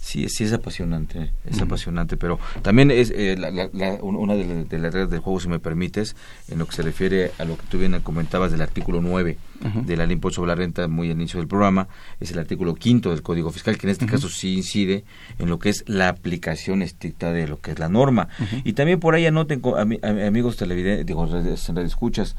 sí, 0.08 0.26
sí 0.30 0.44
es 0.44 0.54
apasionante, 0.54 1.32
es 1.44 1.60
apasionante, 1.60 2.16
pero 2.16 2.38
también 2.62 2.90
es 2.90 3.12
eh, 3.14 3.36
una 4.00 4.34
de, 4.34 4.78
las 4.78 4.94
reglas 4.94 5.10
del 5.10 5.20
juego, 5.20 5.38
si 5.38 5.48
me 5.48 5.58
permites, 5.58 6.16
en 6.48 6.58
lo 6.58 6.66
que 6.66 6.72
se 6.72 6.82
refiere 6.82 7.32
a 7.38 7.44
lo 7.44 7.58
que 7.58 7.64
tú 7.68 7.78
bien 7.78 8.00
comentabas 8.00 8.50
del 8.50 8.62
artículo 8.62 9.02
9 9.02 9.36
de 9.60 9.96
la 9.96 10.06
ley 10.06 10.14
impuesto 10.14 10.36
sobre 10.36 10.48
la 10.48 10.54
renta 10.54 10.88
muy 10.88 11.10
al 11.10 11.16
inicio 11.16 11.40
del 11.40 11.48
programa, 11.48 11.88
es 12.20 12.30
el 12.30 12.38
artículo 12.38 12.74
quinto 12.74 13.10
del 13.10 13.22
Código 13.22 13.50
Fiscal, 13.50 13.76
que 13.76 13.86
en 13.86 13.90
este 13.90 14.06
caso 14.06 14.30
sí 14.30 14.56
incide 14.56 15.04
en 15.38 15.50
lo 15.50 15.58
que 15.58 15.68
es 15.68 15.84
la 15.86 16.08
aplicación 16.08 16.80
estricta 16.80 17.30
de 17.32 17.46
lo 17.46 17.60
que 17.60 17.72
es 17.72 17.78
la 17.78 17.90
norma. 17.90 18.28
Y 18.64 18.72
también 18.72 19.00
por 19.00 19.14
ahí 19.14 19.26
anoten, 19.26 19.60
amigos 20.02 20.56
televidentes, 20.56 21.04
digo, 21.04 21.28
escuchas, 21.84 22.34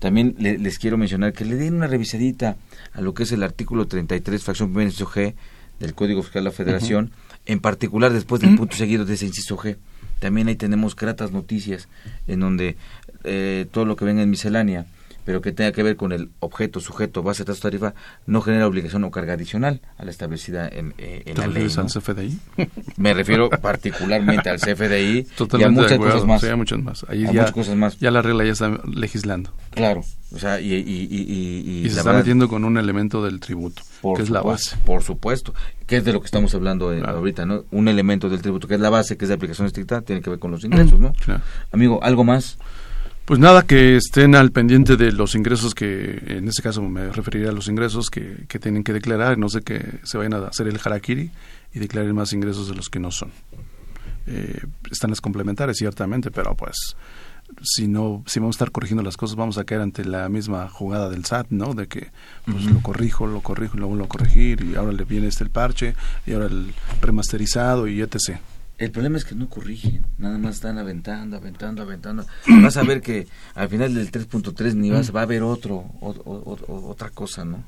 también 0.00 0.34
les 0.38 0.78
quiero 0.80 0.98
mencionar 0.98 1.32
que 1.32 1.44
le 1.44 1.54
den 1.54 1.74
una 1.74 1.86
revisadita 1.86 2.56
a 2.94 3.00
lo 3.00 3.14
que 3.14 3.22
es 3.22 3.30
el 3.30 3.44
artículo 3.44 3.86
33, 3.86 4.42
fracción 4.42 4.72
primera, 4.72 4.90
G, 4.90 5.34
del 5.82 5.94
Código 5.94 6.22
Fiscal 6.22 6.44
de 6.44 6.50
la 6.50 6.56
Federación, 6.56 7.10
en 7.44 7.60
particular 7.60 8.12
después 8.12 8.40
del 8.40 8.56
punto 8.56 8.76
seguido 8.76 9.04
de 9.04 9.14
ese 9.14 9.26
inciso 9.26 9.58
G. 9.58 9.76
También 10.20 10.46
ahí 10.46 10.54
tenemos 10.54 10.94
gratas 10.94 11.32
noticias 11.32 11.88
en 12.28 12.40
donde 12.40 12.76
eh, 13.24 13.66
todo 13.70 13.84
lo 13.84 13.96
que 13.96 14.04
venga 14.04 14.22
en 14.22 14.30
miscelánea 14.30 14.86
pero 15.24 15.40
que 15.40 15.52
tenga 15.52 15.72
que 15.72 15.82
ver 15.82 15.96
con 15.96 16.12
el 16.12 16.30
objeto, 16.40 16.80
sujeto, 16.80 17.22
base 17.22 17.44
de 17.44 17.54
tarifa, 17.54 17.94
no 18.26 18.40
genera 18.40 18.66
obligación 18.66 19.04
o 19.04 19.10
carga 19.10 19.34
adicional 19.34 19.80
a 19.98 20.04
la 20.04 20.10
establecida 20.10 20.68
en, 20.68 20.94
eh, 20.98 21.22
en 21.26 21.38
la 21.38 21.46
ley. 21.46 21.68
al 21.76 21.86
CFDI? 21.86 22.38
Me 22.96 23.14
refiero 23.14 23.50
particularmente 23.50 24.50
al 24.50 24.58
CFDI 24.58 25.26
y 25.58 25.62
a 25.62 25.68
muchas 25.70 25.98
cosas 25.98 26.24
más. 26.24 26.56
muchas 26.56 26.78
más. 26.80 27.06
Ahí 27.08 27.22
ya, 27.22 27.28
muchas 27.28 27.52
cosas 27.52 27.76
más. 27.76 27.98
Ya 27.98 28.10
la 28.10 28.22
regla 28.22 28.44
ya 28.44 28.52
está 28.52 28.80
legislando. 28.84 29.52
Claro, 29.70 30.02
o 30.34 30.38
sea, 30.38 30.60
y... 30.60 30.72
y, 30.72 31.08
y, 31.10 31.84
y, 31.84 31.90
se 31.90 31.98
está 31.98 32.12
metiendo 32.12 32.48
con 32.48 32.64
un 32.64 32.78
elemento 32.78 33.24
del 33.24 33.38
tributo, 33.40 33.82
que 34.16 34.22
es 34.22 34.30
la 34.30 34.42
base. 34.42 34.76
Por 34.84 35.02
supuesto, 35.02 35.54
que 35.86 35.98
es 35.98 36.04
de 36.04 36.12
lo 36.12 36.20
que 36.20 36.26
estamos 36.26 36.54
hablando 36.54 36.92
eh, 36.92 37.02
ahorita, 37.04 37.44
¿no? 37.44 37.64
Un 37.70 37.88
elemento 37.88 38.28
del 38.28 38.40
tributo, 38.40 38.66
que 38.66 38.74
es 38.74 38.80
la 38.80 38.90
base, 38.90 39.16
que 39.16 39.24
es 39.24 39.28
de 39.28 39.34
aplicación 39.34 39.66
estricta, 39.66 40.00
tiene 40.00 40.22
que 40.22 40.30
ver 40.30 40.38
con 40.38 40.50
los 40.50 40.64
ingresos, 40.64 40.98
¿no? 40.98 41.12
Amigo, 41.70 42.02
¿algo 42.02 42.24
más? 42.24 42.58
Pues 43.24 43.38
nada, 43.38 43.62
que 43.62 43.96
estén 43.96 44.34
al 44.34 44.50
pendiente 44.50 44.96
de 44.96 45.12
los 45.12 45.36
ingresos 45.36 45.74
que, 45.74 46.22
en 46.26 46.48
este 46.48 46.60
caso 46.60 46.82
me 46.82 47.10
referiría 47.10 47.50
a 47.50 47.52
los 47.52 47.68
ingresos 47.68 48.10
que, 48.10 48.46
que 48.48 48.58
tienen 48.58 48.82
que 48.82 48.92
declarar, 48.92 49.38
no 49.38 49.48
sé 49.48 49.62
que 49.62 50.00
se 50.02 50.18
vayan 50.18 50.34
a 50.34 50.48
hacer 50.48 50.66
el 50.66 50.80
harakiri 50.82 51.30
y 51.72 51.78
declaren 51.78 52.14
más 52.14 52.32
ingresos 52.32 52.68
de 52.68 52.74
los 52.74 52.88
que 52.88 52.98
no 52.98 53.10
son. 53.12 53.30
Eh, 54.26 54.60
están 54.90 55.10
las 55.10 55.20
complementarias, 55.20 55.78
ciertamente, 55.78 56.30
pero 56.30 56.54
pues 56.56 56.96
si 57.62 57.86
no, 57.88 58.22
si 58.26 58.40
vamos 58.40 58.56
a 58.56 58.58
estar 58.58 58.70
corrigiendo 58.70 59.02
las 59.02 59.16
cosas, 59.16 59.36
vamos 59.36 59.58
a 59.58 59.64
caer 59.64 59.82
ante 59.82 60.04
la 60.04 60.28
misma 60.28 60.68
jugada 60.68 61.10
del 61.10 61.24
SAT, 61.24 61.48
¿no? 61.50 61.74
De 61.74 61.86
que 61.86 62.10
pues 62.44 62.64
lo 62.64 62.80
corrijo, 62.80 63.26
lo 63.26 63.40
corrijo, 63.40 63.76
lo 63.76 63.88
vuelvo 63.88 64.04
a 64.04 64.08
corregir 64.08 64.62
y 64.62 64.74
ahora 64.76 64.92
le 64.92 65.04
viene 65.04 65.28
este 65.28 65.44
el 65.44 65.50
parche 65.50 65.94
y 66.26 66.32
ahora 66.32 66.46
el 66.46 66.72
remasterizado 67.00 67.86
y 67.88 68.00
etc. 68.00 68.38
El 68.82 68.90
problema 68.90 69.16
es 69.16 69.24
que 69.24 69.36
no 69.36 69.48
corrigen, 69.48 70.04
nada 70.18 70.38
más 70.38 70.56
están 70.56 70.76
aventando, 70.76 71.36
aventando, 71.36 71.82
aventando. 71.82 72.26
Vas 72.62 72.76
a 72.76 72.82
ver 72.82 73.00
que 73.00 73.28
al 73.54 73.68
final 73.68 73.94
del 73.94 74.10
3.3 74.10 74.74
ni 74.74 74.90
vas, 74.90 75.14
va 75.14 75.20
a 75.20 75.22
haber 75.22 75.44
otro, 75.44 75.84
otra 76.00 77.10
cosa, 77.10 77.44
¿no? 77.44 77.62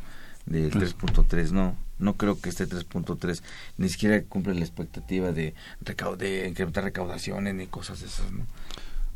Del 0.44 0.72
3.3, 0.72 1.52
no. 1.52 1.76
No 2.00 2.14
creo 2.14 2.40
que 2.40 2.48
este 2.48 2.66
3.3 2.66 3.42
ni 3.78 3.88
siquiera 3.90 4.20
cumple 4.24 4.54
la 4.54 4.62
expectativa 4.62 5.30
de, 5.30 5.54
de 6.18 6.48
incrementar 6.48 6.82
recaudaciones 6.82 7.54
ni 7.54 7.68
cosas 7.68 8.00
de 8.00 8.06
esas, 8.06 8.32
¿no? 8.32 8.44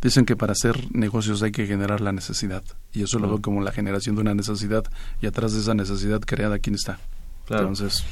Dicen 0.01 0.25
que 0.25 0.37
para 0.37 0.53
hacer 0.53 0.77
negocios 0.95 1.43
hay 1.43 1.51
que 1.51 1.67
generar 1.67 2.01
la 2.01 2.13
necesidad. 2.13 2.63
Y 2.93 3.03
eso 3.03 3.19
lo 3.19 3.27
veo 3.27 3.43
como 3.43 3.61
la 3.61 3.73
generación 3.73 4.15
de 4.15 4.21
una 4.21 4.37
necesidad. 4.37 4.85
Y 5.21 5.27
atrás 5.27 5.53
de 5.53 5.63
esa 5.63 5.75
necesidad 5.75 6.21
creada, 6.21 6.61
¿quién 6.61 6.77
está? 6.77 7.01
Claro. 7.47 7.67
Entonces. 7.67 8.05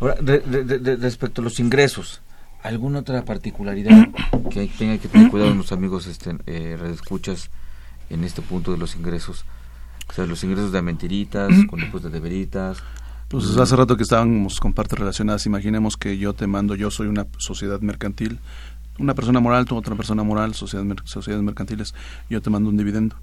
Ahora, 0.00 0.16
respecto 0.16 1.40
a 1.40 1.44
los 1.44 1.58
ingresos, 1.60 2.20
¿alguna 2.62 3.00
otra 3.00 3.24
particularidad 3.24 4.08
que 4.50 4.68
tenga 4.78 4.98
que 4.98 5.08
tener 5.08 5.30
cuidado 5.30 5.54
los 5.54 5.72
amigos 5.72 6.06
este, 6.06 6.36
eh, 6.46 6.78
escuchas 6.92 7.50
en 8.10 8.24
este 8.24 8.42
punto 8.42 8.72
de 8.72 8.78
los 8.78 8.96
ingresos? 8.96 9.44
O 10.08 10.12
sea, 10.12 10.26
los 10.26 10.42
ingresos 10.44 10.72
de 10.72 10.82
mentiritas, 10.82 11.50
con 11.68 11.80
después 11.80 12.02
de 12.02 12.10
deberitas. 12.10 12.78
Pues 13.28 13.56
hace 13.56 13.76
rato 13.76 13.96
que 13.96 14.02
estábamos 14.02 14.60
con 14.60 14.74
partes 14.74 14.98
relacionadas, 14.98 15.46
imaginemos 15.46 15.96
que 15.96 16.18
yo 16.18 16.34
te 16.34 16.46
mando, 16.46 16.74
yo 16.74 16.90
soy 16.90 17.06
una 17.06 17.26
sociedad 17.38 17.80
mercantil, 17.80 18.38
una 18.98 19.14
persona 19.14 19.40
moral, 19.40 19.64
tú 19.64 19.76
otra 19.76 19.96
persona 19.96 20.22
moral, 20.22 20.54
sociedad, 20.54 20.84
sociedades 21.04 21.42
mercantiles, 21.42 21.94
yo 22.28 22.42
te 22.42 22.50
mando 22.50 22.68
un 22.68 22.76
dividendo. 22.76 23.16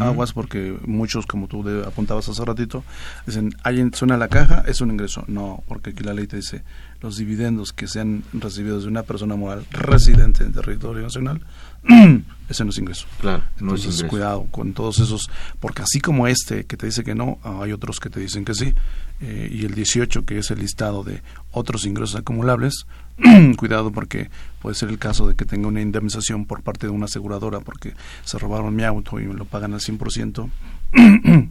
Aguas 0.00 0.32
porque 0.32 0.76
muchos, 0.86 1.26
como 1.26 1.48
tú 1.48 1.64
apuntabas 1.86 2.28
hace 2.28 2.44
ratito, 2.44 2.84
dicen, 3.26 3.54
¿alguien 3.62 3.92
suena 3.94 4.16
la 4.16 4.28
caja? 4.28 4.64
Es 4.66 4.80
un 4.80 4.90
ingreso. 4.90 5.24
No, 5.28 5.62
porque 5.66 5.90
aquí 5.90 6.02
la 6.02 6.14
ley 6.14 6.26
te 6.26 6.36
dice, 6.36 6.62
los 7.00 7.16
dividendos 7.16 7.72
que 7.72 7.86
sean 7.86 8.24
recibidos 8.32 8.82
de 8.82 8.88
una 8.88 9.02
persona 9.02 9.36
moral 9.36 9.64
residente 9.70 10.44
en 10.44 10.52
territorio 10.52 11.02
nacional, 11.02 11.40
ese 12.48 12.64
no 12.64 12.70
es 12.70 12.78
ingreso. 12.78 13.06
Claro, 13.20 13.42
no 13.60 13.74
es 13.74 13.84
ingreso. 13.84 14.08
cuidado 14.08 14.46
con 14.50 14.72
todos 14.72 14.98
esos, 14.98 15.30
porque 15.60 15.82
así 15.82 16.00
como 16.00 16.26
este 16.26 16.64
que 16.64 16.76
te 16.76 16.86
dice 16.86 17.04
que 17.04 17.14
no, 17.14 17.38
hay 17.42 17.72
otros 17.72 18.00
que 18.00 18.10
te 18.10 18.20
dicen 18.20 18.44
que 18.44 18.54
sí, 18.54 18.74
eh, 19.20 19.48
y 19.52 19.64
el 19.64 19.74
18 19.74 20.24
que 20.24 20.38
es 20.38 20.50
el 20.50 20.58
listado 20.58 21.04
de 21.04 21.22
otros 21.52 21.86
ingresos 21.86 22.16
acumulables, 22.16 22.86
cuidado 23.56 23.90
porque 23.92 24.30
puede 24.60 24.74
ser 24.74 24.88
el 24.88 24.98
caso 24.98 25.28
de 25.28 25.34
que 25.34 25.44
tenga 25.44 25.68
una 25.68 25.80
indemnización 25.80 26.46
por 26.46 26.62
parte 26.62 26.86
de 26.86 26.92
una 26.92 27.06
aseguradora 27.06 27.60
porque 27.60 27.94
se 28.24 28.38
robaron 28.38 28.74
mi 28.74 28.84
auto 28.84 29.20
y 29.20 29.26
me 29.26 29.34
lo 29.34 29.44
pagan 29.44 29.74
al 29.74 29.80
100%, 29.80 30.50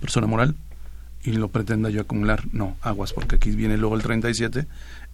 persona 0.00 0.26
moral, 0.26 0.56
y 1.24 1.32
lo 1.32 1.48
pretenda 1.48 1.88
yo 1.90 2.00
acumular. 2.00 2.44
No, 2.52 2.76
aguas, 2.82 3.12
porque 3.12 3.36
aquí 3.36 3.52
viene 3.52 3.76
luego 3.76 3.94
el 3.94 4.02
37 4.02 4.66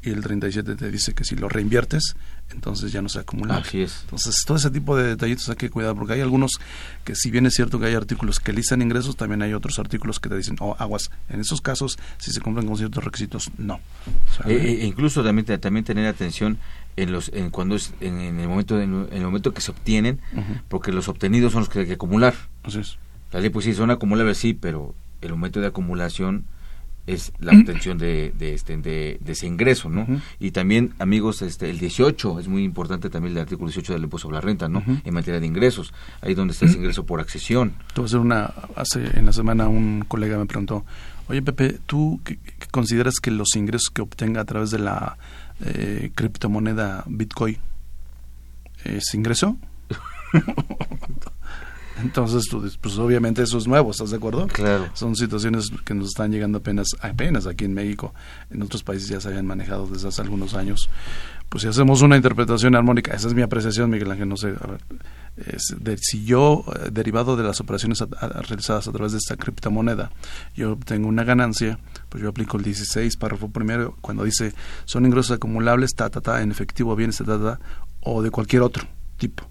y 0.02 0.10
el 0.10 0.22
37 0.22 0.76
te 0.76 0.90
dice 0.90 1.12
que 1.12 1.24
si 1.24 1.34
lo 1.34 1.48
reinviertes, 1.48 2.14
entonces 2.50 2.92
ya 2.92 3.02
no 3.02 3.08
se 3.08 3.18
acumula. 3.18 3.56
Así 3.56 3.82
es. 3.82 4.00
Entonces, 4.02 4.44
todo 4.46 4.56
ese 4.56 4.70
tipo 4.70 4.96
de 4.96 5.08
detallitos 5.08 5.48
hay 5.48 5.56
que 5.56 5.70
cuidar, 5.70 5.94
porque 5.96 6.14
hay 6.14 6.20
algunos 6.20 6.60
que 7.04 7.16
si 7.16 7.30
bien 7.30 7.46
es 7.46 7.54
cierto 7.54 7.80
que 7.80 7.86
hay 7.86 7.94
artículos 7.94 8.38
que 8.38 8.52
listan 8.52 8.80
ingresos, 8.80 9.16
también 9.16 9.42
hay 9.42 9.54
otros 9.54 9.78
artículos 9.78 10.20
que 10.20 10.28
te 10.28 10.36
dicen, 10.36 10.56
oh, 10.60 10.76
aguas, 10.78 11.10
en 11.28 11.40
esos 11.40 11.60
casos, 11.60 11.98
si 12.18 12.32
se 12.32 12.40
cumplen 12.40 12.66
con 12.66 12.76
ciertos 12.76 13.02
requisitos, 13.04 13.50
no. 13.58 13.80
e, 14.46 14.54
e 14.54 14.86
incluso 14.86 15.24
también, 15.24 15.46
también 15.60 15.84
tener 15.84 16.06
atención 16.06 16.58
en 16.96 17.12
los 17.12 17.30
en 17.32 17.50
cuando 17.50 17.76
es 17.76 17.92
en, 18.00 18.20
el 18.20 18.48
momento 18.48 18.80
en, 18.80 19.08
el 19.12 19.22
momento 19.22 19.54
que 19.54 19.60
se 19.60 19.70
obtienen 19.70 20.20
porque 20.68 20.90
los 20.90 21.08
obtenidos 21.08 21.52
son 21.52 21.60
los 21.60 21.68
que 21.68 21.80
hay 21.80 21.86
que 21.86 21.92
acumular 21.92 22.34
Así 22.64 22.80
es. 22.80 22.98
la 23.30 23.38
ley 23.38 23.50
pues 23.50 23.66
sí 23.66 23.72
son 23.72 23.92
acumulables 23.92 24.38
sí 24.38 24.52
pero 24.52 24.96
el 25.20 25.30
momento 25.30 25.60
de 25.60 25.68
acumulación 25.68 26.44
es 27.08 27.32
la 27.40 27.52
obtención 27.52 27.96
de, 27.96 28.32
de, 28.38 28.52
este, 28.52 28.76
de, 28.76 29.18
ese 29.26 29.46
ingreso, 29.46 29.88
¿no? 29.88 30.06
Y 30.38 30.50
también, 30.50 30.92
amigos, 30.98 31.40
este, 31.40 31.70
el 31.70 31.78
18, 31.78 32.38
es 32.38 32.48
muy 32.48 32.64
importante 32.64 33.08
también 33.08 33.34
el 33.34 33.40
artículo 33.40 33.68
18 33.68 33.94
del 33.94 34.04
impuesto 34.04 34.28
sobre 34.28 34.36
la 34.36 34.40
renta, 34.42 34.68
¿no? 34.68 34.82
En 34.86 35.14
materia 35.14 35.40
de 35.40 35.46
ingresos, 35.46 35.94
ahí 36.20 36.34
donde 36.34 36.52
está 36.52 36.66
ese 36.66 36.76
ingreso 36.76 37.06
por 37.06 37.20
accesión. 37.20 37.72
Te 37.94 38.02
hacer 38.02 38.20
una, 38.20 38.52
hace, 38.76 39.18
en 39.18 39.24
la 39.24 39.32
semana 39.32 39.68
un 39.68 40.04
colega 40.06 40.36
me 40.36 40.44
preguntó, 40.44 40.84
oye 41.28 41.40
Pepe, 41.40 41.78
¿tú 41.86 42.20
qué, 42.24 42.38
consideras 42.70 43.14
que 43.22 43.30
los 43.30 43.56
ingresos 43.56 43.88
que 43.88 44.02
obtenga 44.02 44.42
a 44.42 44.44
través 44.44 44.70
de 44.70 44.78
la 44.78 45.16
eh, 45.64 46.12
criptomoneda 46.14 47.04
Bitcoin 47.06 47.56
es 48.84 49.14
ingreso? 49.14 49.56
Entonces, 52.02 52.44
pues 52.80 52.98
obviamente 52.98 53.42
eso 53.42 53.58
es 53.58 53.66
nuevo, 53.66 53.90
¿estás 53.90 54.10
de 54.10 54.16
acuerdo? 54.16 54.46
Claro. 54.46 54.88
Son 54.94 55.16
situaciones 55.16 55.70
que 55.84 55.94
nos 55.94 56.08
están 56.08 56.30
llegando 56.30 56.58
apenas, 56.58 56.88
apenas 57.00 57.46
aquí 57.46 57.64
en 57.64 57.74
México. 57.74 58.14
En 58.50 58.62
otros 58.62 58.82
países 58.82 59.08
ya 59.08 59.20
se 59.20 59.28
habían 59.28 59.46
manejado 59.46 59.86
desde 59.86 60.08
hace 60.08 60.22
algunos 60.22 60.54
años. 60.54 60.88
Pues 61.48 61.62
si 61.62 61.68
hacemos 61.68 62.02
una 62.02 62.16
interpretación 62.16 62.74
armónica, 62.74 63.14
esa 63.14 63.28
es 63.28 63.34
mi 63.34 63.42
apreciación, 63.42 63.88
Miguel 63.88 64.10
Ángel, 64.10 64.28
no 64.28 64.36
sé, 64.36 64.48
a 64.48 64.66
ver, 64.66 64.80
es 65.46 65.74
de, 65.78 65.96
si 65.96 66.24
yo, 66.24 66.64
eh, 66.74 66.90
derivado 66.92 67.36
de 67.36 67.42
las 67.42 67.60
operaciones 67.60 68.04
realizadas 68.46 68.86
a 68.86 68.92
través 68.92 69.12
de 69.12 69.18
esta 69.18 69.36
criptomoneda, 69.36 70.10
yo 70.54 70.76
tengo 70.84 71.08
una 71.08 71.24
ganancia, 71.24 71.78
pues 72.10 72.22
yo 72.22 72.28
aplico 72.28 72.58
el 72.58 72.64
16, 72.64 73.16
párrafo 73.16 73.48
primero, 73.48 73.96
cuando 74.02 74.24
dice 74.24 74.52
son 74.84 75.06
ingresos 75.06 75.36
acumulables, 75.36 75.94
ta, 75.94 76.10
ta, 76.10 76.20
ta, 76.20 76.42
en 76.42 76.50
efectivo, 76.50 76.94
bienes, 76.94 77.16
ta, 77.16 77.24
ta, 77.24 77.38
ta, 77.38 77.60
o 78.00 78.22
de 78.22 78.30
cualquier 78.30 78.60
otro 78.60 78.86
tipo 79.16 79.48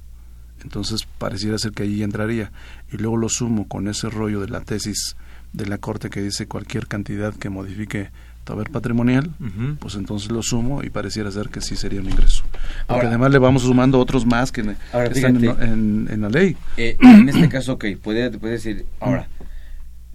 entonces 0.63 1.07
pareciera 1.17 1.57
ser 1.57 1.71
que 1.71 1.83
ahí 1.83 2.03
entraría. 2.03 2.51
Y 2.91 2.97
luego 2.97 3.17
lo 3.17 3.29
sumo 3.29 3.67
con 3.67 3.87
ese 3.87 4.09
rollo 4.09 4.41
de 4.41 4.49
la 4.49 4.61
tesis 4.61 5.15
de 5.53 5.65
la 5.65 5.77
Corte 5.77 6.09
que 6.09 6.21
dice 6.21 6.47
cualquier 6.47 6.87
cantidad 6.87 7.33
que 7.33 7.49
modifique 7.49 8.09
tu 8.43 8.53
haber 8.53 8.69
patrimonial, 8.69 9.29
pues 9.79 9.95
entonces 9.95 10.31
lo 10.31 10.41
sumo 10.41 10.81
y 10.81 10.89
pareciera 10.89 11.29
ser 11.31 11.49
que 11.49 11.59
sí 11.59 11.75
sería 11.75 11.99
un 11.99 12.09
ingreso. 12.09 12.43
Porque 12.87 13.07
además 13.07 13.31
le 13.31 13.39
vamos 13.39 13.63
sumando 13.63 13.99
otros 13.99 14.25
más 14.25 14.53
que, 14.53 14.61
están 14.61 15.43
en, 15.43 16.21
la 16.21 16.29
ley. 16.29 16.55
Eh, 16.77 16.95
en 17.01 17.27
este 17.27 17.49
caso, 17.49 17.73
ok, 17.73 17.85
puede, 18.01 18.31
puede 18.31 18.53
decir, 18.53 18.85
ahora, 19.01 19.27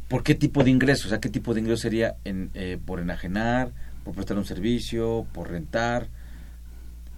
¿por 0.08 0.22
qué 0.22 0.34
tipo 0.34 0.64
de 0.64 0.70
ingreso? 0.70 1.08
O 1.08 1.10
sea, 1.10 1.20
¿qué 1.20 1.28
tipo 1.28 1.52
de 1.52 1.60
ingreso 1.60 1.82
sería 1.82 2.16
en, 2.24 2.50
eh, 2.54 2.78
por 2.82 3.00
enajenar, 3.00 3.70
por 4.02 4.14
prestar 4.14 4.38
un 4.38 4.46
servicio, 4.46 5.26
por 5.34 5.50
rentar? 5.50 6.08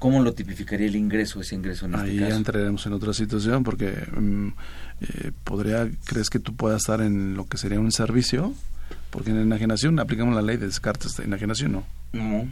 ¿Cómo 0.05 0.20
lo 0.20 0.34
tipificaría 0.34 0.86
el 0.86 0.96
ingreso, 0.96 1.40
ese 1.40 1.55
ingreso 1.55 1.86
en 1.86 1.94
este 1.94 2.11
Ahí 2.11 2.18
caso? 2.18 2.36
entraremos 2.36 2.84
en 2.84 2.92
otra 2.92 3.14
situación 3.14 3.64
porque 3.64 3.94
mm, 4.14 4.48
eh, 5.00 5.32
podría, 5.44 5.88
¿crees 6.05 6.28
que 6.28 6.38
tú 6.38 6.55
puedas 6.55 6.82
estar 6.82 7.00
en 7.00 7.34
lo 7.34 7.46
que 7.46 7.57
sería 7.57 7.80
un 7.80 7.90
servicio? 7.90 8.52
Porque 9.09 9.30
en 9.30 9.38
enajenación 9.38 9.98
aplicamos 9.98 10.34
la 10.34 10.42
ley 10.42 10.59
de 10.59 10.66
descartes 10.66 11.16
de 11.16 11.24
enajenación, 11.24 11.72
¿no? 11.72 11.84
No. 12.12 12.46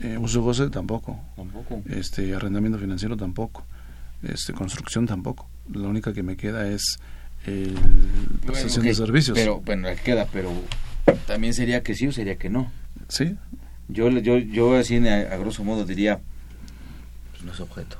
Eh, 0.00 0.18
uso 0.18 0.42
goce 0.42 0.70
tampoco. 0.70 1.20
Tampoco. 1.36 1.84
Este, 1.88 2.34
arrendamiento 2.34 2.80
financiero 2.80 3.16
tampoco. 3.16 3.64
Este, 4.24 4.52
construcción 4.52 5.06
tampoco. 5.06 5.48
La 5.72 5.86
única 5.86 6.12
que 6.12 6.24
me 6.24 6.36
queda 6.36 6.68
es 6.68 6.98
el 7.46 7.76
prestación 8.44 8.84
de 8.84 8.94
servicios. 8.96 9.38
Pero, 9.38 9.60
bueno, 9.60 9.86
queda, 10.04 10.26
pero 10.32 10.50
también 11.28 11.54
sería 11.54 11.80
que 11.84 11.94
sí 11.94 12.08
o 12.08 12.12
sería 12.12 12.34
que 12.38 12.50
no. 12.50 12.72
Sí. 13.06 13.36
Yo, 13.86 14.10
yo, 14.10 14.38
yo 14.38 14.76
así 14.76 14.96
a 14.96 15.36
grosso 15.36 15.62
modo 15.62 15.84
diría, 15.84 16.18
no 17.44 17.52
es 17.52 17.60
objeto. 17.60 17.96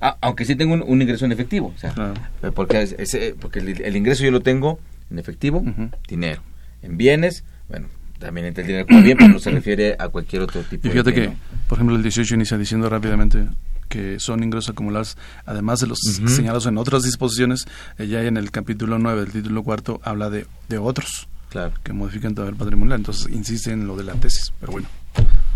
Ah, 0.00 0.16
aunque 0.22 0.44
sí 0.44 0.56
tengo 0.56 0.74
un, 0.74 1.02
ingreso 1.02 1.24
en 1.24 1.32
efectivo, 1.32 1.72
o 1.74 1.78
sea, 1.78 1.94
eh, 2.42 2.50
porque, 2.54 3.36
porque 3.40 3.60
el, 3.60 3.96
ingreso 3.96 4.24
yo 4.24 4.30
lo 4.30 4.40
tengo 4.40 4.78
en 5.10 5.18
efectivo, 5.18 5.62
dinero. 6.08 6.42
En 6.82 6.96
bienes, 6.96 7.44
bueno, 7.68 7.88
también 8.18 8.46
entra 8.46 8.62
el 8.62 8.68
dinero 8.68 8.86
como 8.86 9.02
bien, 9.02 9.16
pero 9.16 9.30
no 9.30 9.38
se 9.38 9.50
refiere 9.52 9.96
a 9.98 10.08
cualquier 10.08 10.42
otro 10.42 10.62
tipo 10.62 10.88
y 10.88 10.90
fíjate 10.90 11.12
que, 11.12 11.32
por 11.68 11.78
ejemplo, 11.78 11.96
el 11.96 12.02
18 12.02 12.34
inicia 12.34 12.58
diciendo 12.58 12.88
rápidamente 12.88 13.46
que 13.88 14.18
son 14.18 14.42
ingresos 14.42 14.70
acumulados, 14.70 15.16
además 15.46 15.80
de 15.80 15.86
los 15.86 15.98
señalados 16.00 16.66
en 16.66 16.78
otras 16.78 17.02
disposiciones, 17.02 17.66
eh, 17.98 18.06
ya 18.08 18.22
en 18.22 18.36
el 18.36 18.50
capítulo 18.50 18.98
9 18.98 19.20
del 19.20 19.32
título 19.32 19.62
cuarto 19.62 20.00
habla 20.02 20.30
de, 20.30 20.46
de 20.68 20.78
otros 20.78 21.28
claro. 21.50 21.72
que 21.82 21.92
modifican 21.92 22.34
todo 22.34 22.48
el 22.48 22.56
patrimonial, 22.56 22.98
entonces 22.98 23.28
insiste 23.30 23.70
en 23.70 23.86
lo 23.86 23.96
de 23.96 24.04
la 24.04 24.14
tesis, 24.14 24.52
pero 24.58 24.72
bueno. 24.72 24.88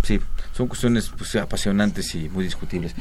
Sí, 0.02 0.20
son 0.52 0.68
cuestiones 0.68 1.10
pues, 1.16 1.36
apasionantes 1.36 2.14
y 2.14 2.28
muy 2.28 2.44
discutibles. 2.44 2.94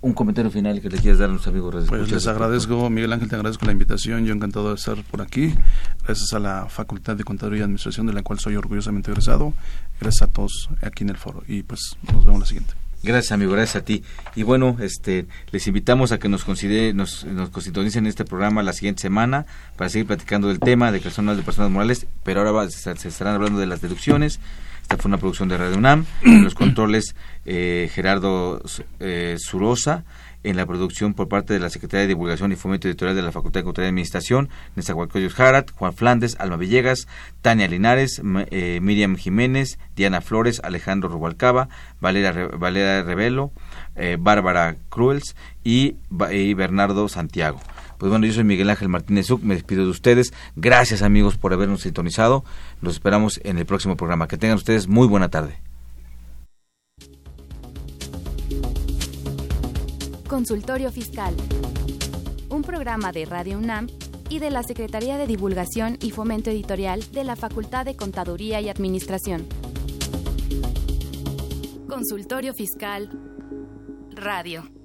Un 0.00 0.14
comentario 0.14 0.50
final 0.50 0.80
que 0.80 0.88
le 0.88 0.98
quieras 0.98 1.18
dar 1.18 1.30
a 1.30 1.32
los 1.32 1.46
amigos. 1.46 1.84
Pues 1.88 2.10
les 2.10 2.26
agradezco, 2.26 2.88
Miguel 2.90 3.12
Ángel, 3.12 3.28
te 3.28 3.36
agradezco 3.36 3.66
la 3.66 3.72
invitación. 3.72 4.24
Yo 4.24 4.34
encantado 4.34 4.70
de 4.70 4.74
estar 4.74 5.02
por 5.04 5.20
aquí. 5.20 5.54
Gracias 6.04 6.32
a 6.32 6.38
la 6.38 6.66
Facultad 6.68 7.16
de 7.16 7.24
Contaduría 7.24 7.60
y 7.60 7.62
Administración, 7.62 8.06
de 8.06 8.14
la 8.14 8.22
cual 8.22 8.38
soy 8.38 8.56
orgullosamente 8.56 9.10
egresado. 9.10 9.52
Gracias 10.00 10.28
a 10.28 10.32
todos 10.32 10.70
aquí 10.80 11.04
en 11.04 11.10
el 11.10 11.16
foro. 11.16 11.44
Y 11.46 11.62
pues 11.62 11.96
nos 12.10 12.24
vemos 12.24 12.40
la 12.40 12.46
siguiente. 12.46 12.74
Gracias, 13.04 13.32
amigo, 13.32 13.52
gracias 13.52 13.82
a 13.82 13.84
ti. 13.84 14.04
Y 14.36 14.44
bueno, 14.44 14.76
este, 14.80 15.26
les 15.50 15.66
invitamos 15.66 16.12
a 16.12 16.18
que 16.18 16.28
nos 16.28 16.44
considere, 16.44 16.94
nos, 16.94 17.24
nos 17.24 17.50
en 17.96 18.06
este 18.06 18.24
programa 18.24 18.62
la 18.62 18.72
siguiente 18.72 19.02
semana 19.02 19.44
para 19.76 19.90
seguir 19.90 20.06
platicando 20.06 20.46
del 20.46 20.60
tema 20.60 20.92
de 20.92 21.00
personas 21.00 21.36
de 21.36 21.42
personas 21.42 21.72
morales, 21.72 22.06
pero 22.22 22.40
ahora 22.40 22.52
va, 22.52 22.70
se, 22.70 22.92
estarán 22.92 23.34
hablando 23.34 23.58
de 23.58 23.66
las 23.66 23.80
deducciones. 23.80 24.38
Fue 24.98 25.08
una 25.08 25.18
producción 25.18 25.48
de 25.48 25.56
Radio 25.56 25.78
UNAM. 25.78 26.04
En 26.22 26.44
los 26.44 26.54
controles, 26.54 27.14
eh, 27.46 27.90
Gerardo 27.92 28.60
eh, 29.00 29.36
Surosa. 29.38 30.04
En 30.44 30.56
la 30.56 30.66
producción 30.66 31.14
por 31.14 31.28
parte 31.28 31.54
de 31.54 31.60
la 31.60 31.70
Secretaría 31.70 32.02
de 32.02 32.08
Divulgación 32.08 32.50
y 32.50 32.56
Fomento 32.56 32.88
Editorial 32.88 33.14
de 33.14 33.22
la 33.22 33.30
Facultad 33.30 33.60
de 33.60 33.64
Contaduría 33.64 33.86
y 33.86 33.90
Administración, 33.90 34.48
Nezahualcóyotl 34.74 35.32
Jarat, 35.32 35.70
Juan 35.70 35.94
Flandes, 35.94 36.36
Alma 36.40 36.56
Villegas, 36.56 37.06
Tania 37.42 37.68
Linares, 37.68 38.20
eh, 38.50 38.80
Miriam 38.82 39.14
Jiménez, 39.14 39.78
Diana 39.94 40.20
Flores, 40.20 40.60
Alejandro 40.64 41.08
Rubalcaba, 41.08 41.68
Valera, 42.00 42.48
Valera 42.48 43.04
Revelo, 43.04 43.52
Bárbara 44.18 44.74
Cruels 44.88 45.36
y 45.62 45.94
Bernardo 46.10 47.08
Santiago. 47.08 47.60
Pues 48.02 48.10
bueno, 48.10 48.26
yo 48.26 48.32
soy 48.32 48.42
Miguel 48.42 48.68
Ángel 48.68 48.88
Martínez 48.88 49.28
Zuc, 49.28 49.44
me 49.44 49.54
despido 49.54 49.84
de 49.84 49.90
ustedes. 49.90 50.32
Gracias 50.56 51.02
amigos 51.02 51.38
por 51.38 51.52
habernos 51.52 51.82
sintonizado. 51.82 52.44
Los 52.80 52.94
esperamos 52.94 53.40
en 53.44 53.58
el 53.58 53.64
próximo 53.64 53.96
programa. 53.96 54.26
Que 54.26 54.36
tengan 54.36 54.56
ustedes 54.56 54.88
muy 54.88 55.06
buena 55.06 55.30
tarde. 55.30 55.60
Consultorio 60.26 60.90
Fiscal. 60.90 61.32
Un 62.48 62.62
programa 62.62 63.12
de 63.12 63.24
Radio 63.24 63.58
UNAM 63.58 63.86
y 64.28 64.40
de 64.40 64.50
la 64.50 64.64
Secretaría 64.64 65.16
de 65.16 65.28
Divulgación 65.28 65.96
y 66.02 66.10
Fomento 66.10 66.50
Editorial 66.50 67.04
de 67.12 67.22
la 67.22 67.36
Facultad 67.36 67.84
de 67.84 67.94
Contaduría 67.94 68.60
y 68.60 68.68
Administración. 68.68 69.46
Consultorio 71.86 72.52
Fiscal 72.52 73.10
Radio. 74.16 74.81